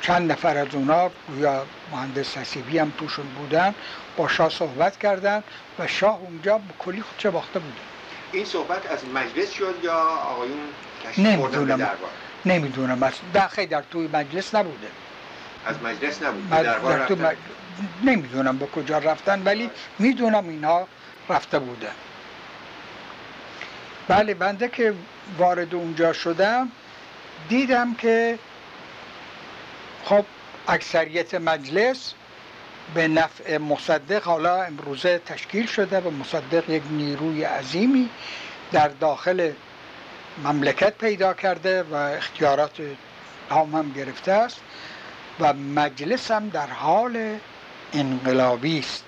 چند 0.00 0.32
نفر 0.32 0.56
از 0.56 0.74
اونا 0.74 1.10
یا 1.38 1.66
مهندس 1.92 2.36
حسیبی 2.36 2.78
هم 2.78 2.92
توشون 2.98 3.26
بودن 3.26 3.74
با 4.16 4.28
شاه 4.28 4.50
صحبت 4.50 4.98
کردن 4.98 5.42
و 5.78 5.86
شاه 5.86 6.18
اونجا 6.20 6.60
کلی 6.78 7.04
چه 7.18 7.30
باخته 7.30 7.58
بوده 7.58 7.80
این 8.32 8.44
صحبت 8.44 8.90
از 8.90 8.98
مجلس 9.14 9.52
شد 9.52 9.74
یا 9.82 9.94
آقایون 10.04 10.58
نمی‌دونم. 11.18 11.88
نمی‌دونم. 12.44 13.12
در 13.32 13.48
خیلی 13.48 13.66
در 13.66 13.82
توی 13.90 14.08
مجلس 14.12 14.54
نبوده. 14.54 14.86
از 15.66 15.76
مجلس 15.82 16.22
نبود 16.22 16.50
دربار 16.50 17.06
در 17.08 17.36
نمی‌دونم 18.04 18.58
به 18.58 18.66
کجا 18.66 18.98
رفتن 18.98 19.42
ولی 19.42 19.70
می‌دونم 19.98 20.48
اینها 20.48 20.88
رفته 21.28 21.58
بودن. 21.58 21.92
بله 24.08 24.34
بنده 24.34 24.68
که 24.68 24.94
وارد 25.38 25.74
اونجا 25.74 26.12
شدم 26.12 26.72
دیدم 27.48 27.94
که 27.94 28.38
خب 30.04 30.24
اکثریت 30.68 31.34
مجلس 31.34 32.14
به 32.94 33.08
نفع 33.08 33.58
مصدق 33.58 34.22
حالا 34.22 34.62
امروزه 34.62 35.18
تشکیل 35.18 35.66
شده 35.66 36.00
و 36.00 36.10
مصدق 36.10 36.70
یک 36.70 36.82
نیروی 36.90 37.44
عظیمی 37.44 38.10
در 38.72 38.88
داخل 38.88 39.52
مملکت 40.44 40.98
پیدا 40.98 41.34
کرده 41.34 41.82
و 41.82 41.94
اختیارات 41.94 42.80
هم 43.50 43.56
هم 43.56 43.92
گرفته 43.92 44.32
است 44.32 44.60
و 45.40 45.52
مجلس 45.52 46.30
هم 46.30 46.48
در 46.48 46.66
حال 46.66 47.38
انقلابی 47.92 48.78
است. 48.78 49.04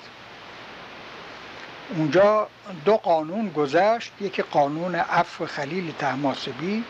اونجا 1.97 2.49
دو 2.85 2.97
قانون 2.97 3.49
گذشت 3.49 4.13
یکی 4.21 4.43
قانون 4.43 4.95
عفو 4.95 5.47
خلیل 5.47 5.93
تحماسبی 5.99 6.85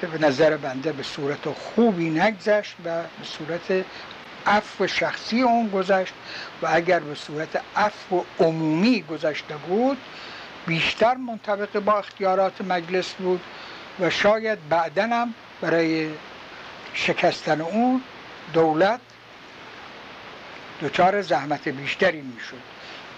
که 0.00 0.06
به 0.06 0.26
نظر 0.26 0.56
بنده 0.56 0.92
به 0.92 1.02
صورت 1.02 1.48
خوبی 1.48 2.10
نگذشت 2.10 2.76
و 2.84 3.02
به 3.02 3.24
صورت 3.24 3.84
عفو 4.46 4.86
شخصی 4.86 5.42
اون 5.42 5.68
گذشت 5.68 6.14
و 6.62 6.68
اگر 6.70 7.00
به 7.00 7.14
صورت 7.14 7.62
عفو 7.76 8.24
عمومی 8.40 9.02
گذشته 9.02 9.56
بود 9.56 9.98
بیشتر 10.66 11.14
منطبق 11.14 11.78
با 11.78 11.98
اختیارات 11.98 12.60
مجلس 12.60 13.12
بود 13.12 13.40
و 14.00 14.10
شاید 14.10 14.68
بعدا 14.68 15.02
هم 15.02 15.34
برای 15.60 16.10
شکستن 16.94 17.60
اون 17.60 18.02
دولت 18.52 19.00
دچار 20.82 21.22
زحمت 21.22 21.68
بیشتری 21.68 22.20
می‌شد. 22.20 22.62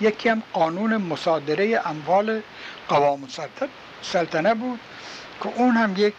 یکی 0.00 0.28
هم 0.28 0.42
قانون 0.52 0.96
مصادره 0.96 1.80
اموال 1.84 2.42
قوام 2.88 3.28
سلطنه 4.02 4.54
بود 4.54 4.80
که 5.42 5.48
اون 5.56 5.76
هم 5.76 5.94
یک 5.96 6.14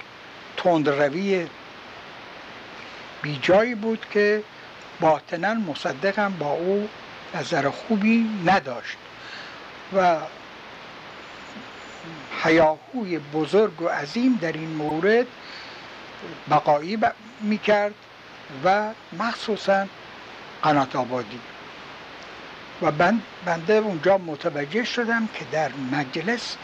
تندروی 0.58 1.48
بیجایی 3.22 3.76
بود 3.76 4.06
که 4.12 4.44
باطنا 5.00 5.54
مصدق 5.54 6.20
هم 6.20 6.38
با 6.38 6.52
او 6.52 6.90
نظر 7.36 7.70
خوبی 7.70 8.30
نداشت 8.46 8.98
و 9.96 10.18
حیاهوی 12.44 13.20
بزرگ 13.20 13.82
و 13.82 13.88
عظیم 13.88 14.40
در 14.42 14.52
این 14.52 14.70
مورد 14.70 15.26
بقایی 16.50 16.98
می‌کرد 17.42 17.94
و 18.64 18.90
مخصوصا 19.20 19.86
قنات 20.64 20.96
آبادی. 20.96 21.40
و 22.82 22.92
بنده 23.46 23.74
اونجا 23.74 24.18
متوجه 24.18 24.84
شدم 24.84 25.30
که 25.34 25.46
در 25.52 25.72
مجلس 25.92 26.56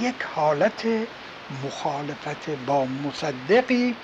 یک 0.00 0.14
حالت 0.34 0.86
مخالفت 1.64 2.50
با 2.66 2.84
مصدقی 2.84 3.96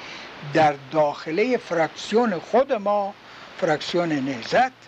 در 0.54 0.74
داخله 0.92 1.56
فراکسیون 1.56 2.38
خود 2.38 2.72
ما 2.72 3.14
فراکسیون 3.60 4.12
نهزت 4.12 4.87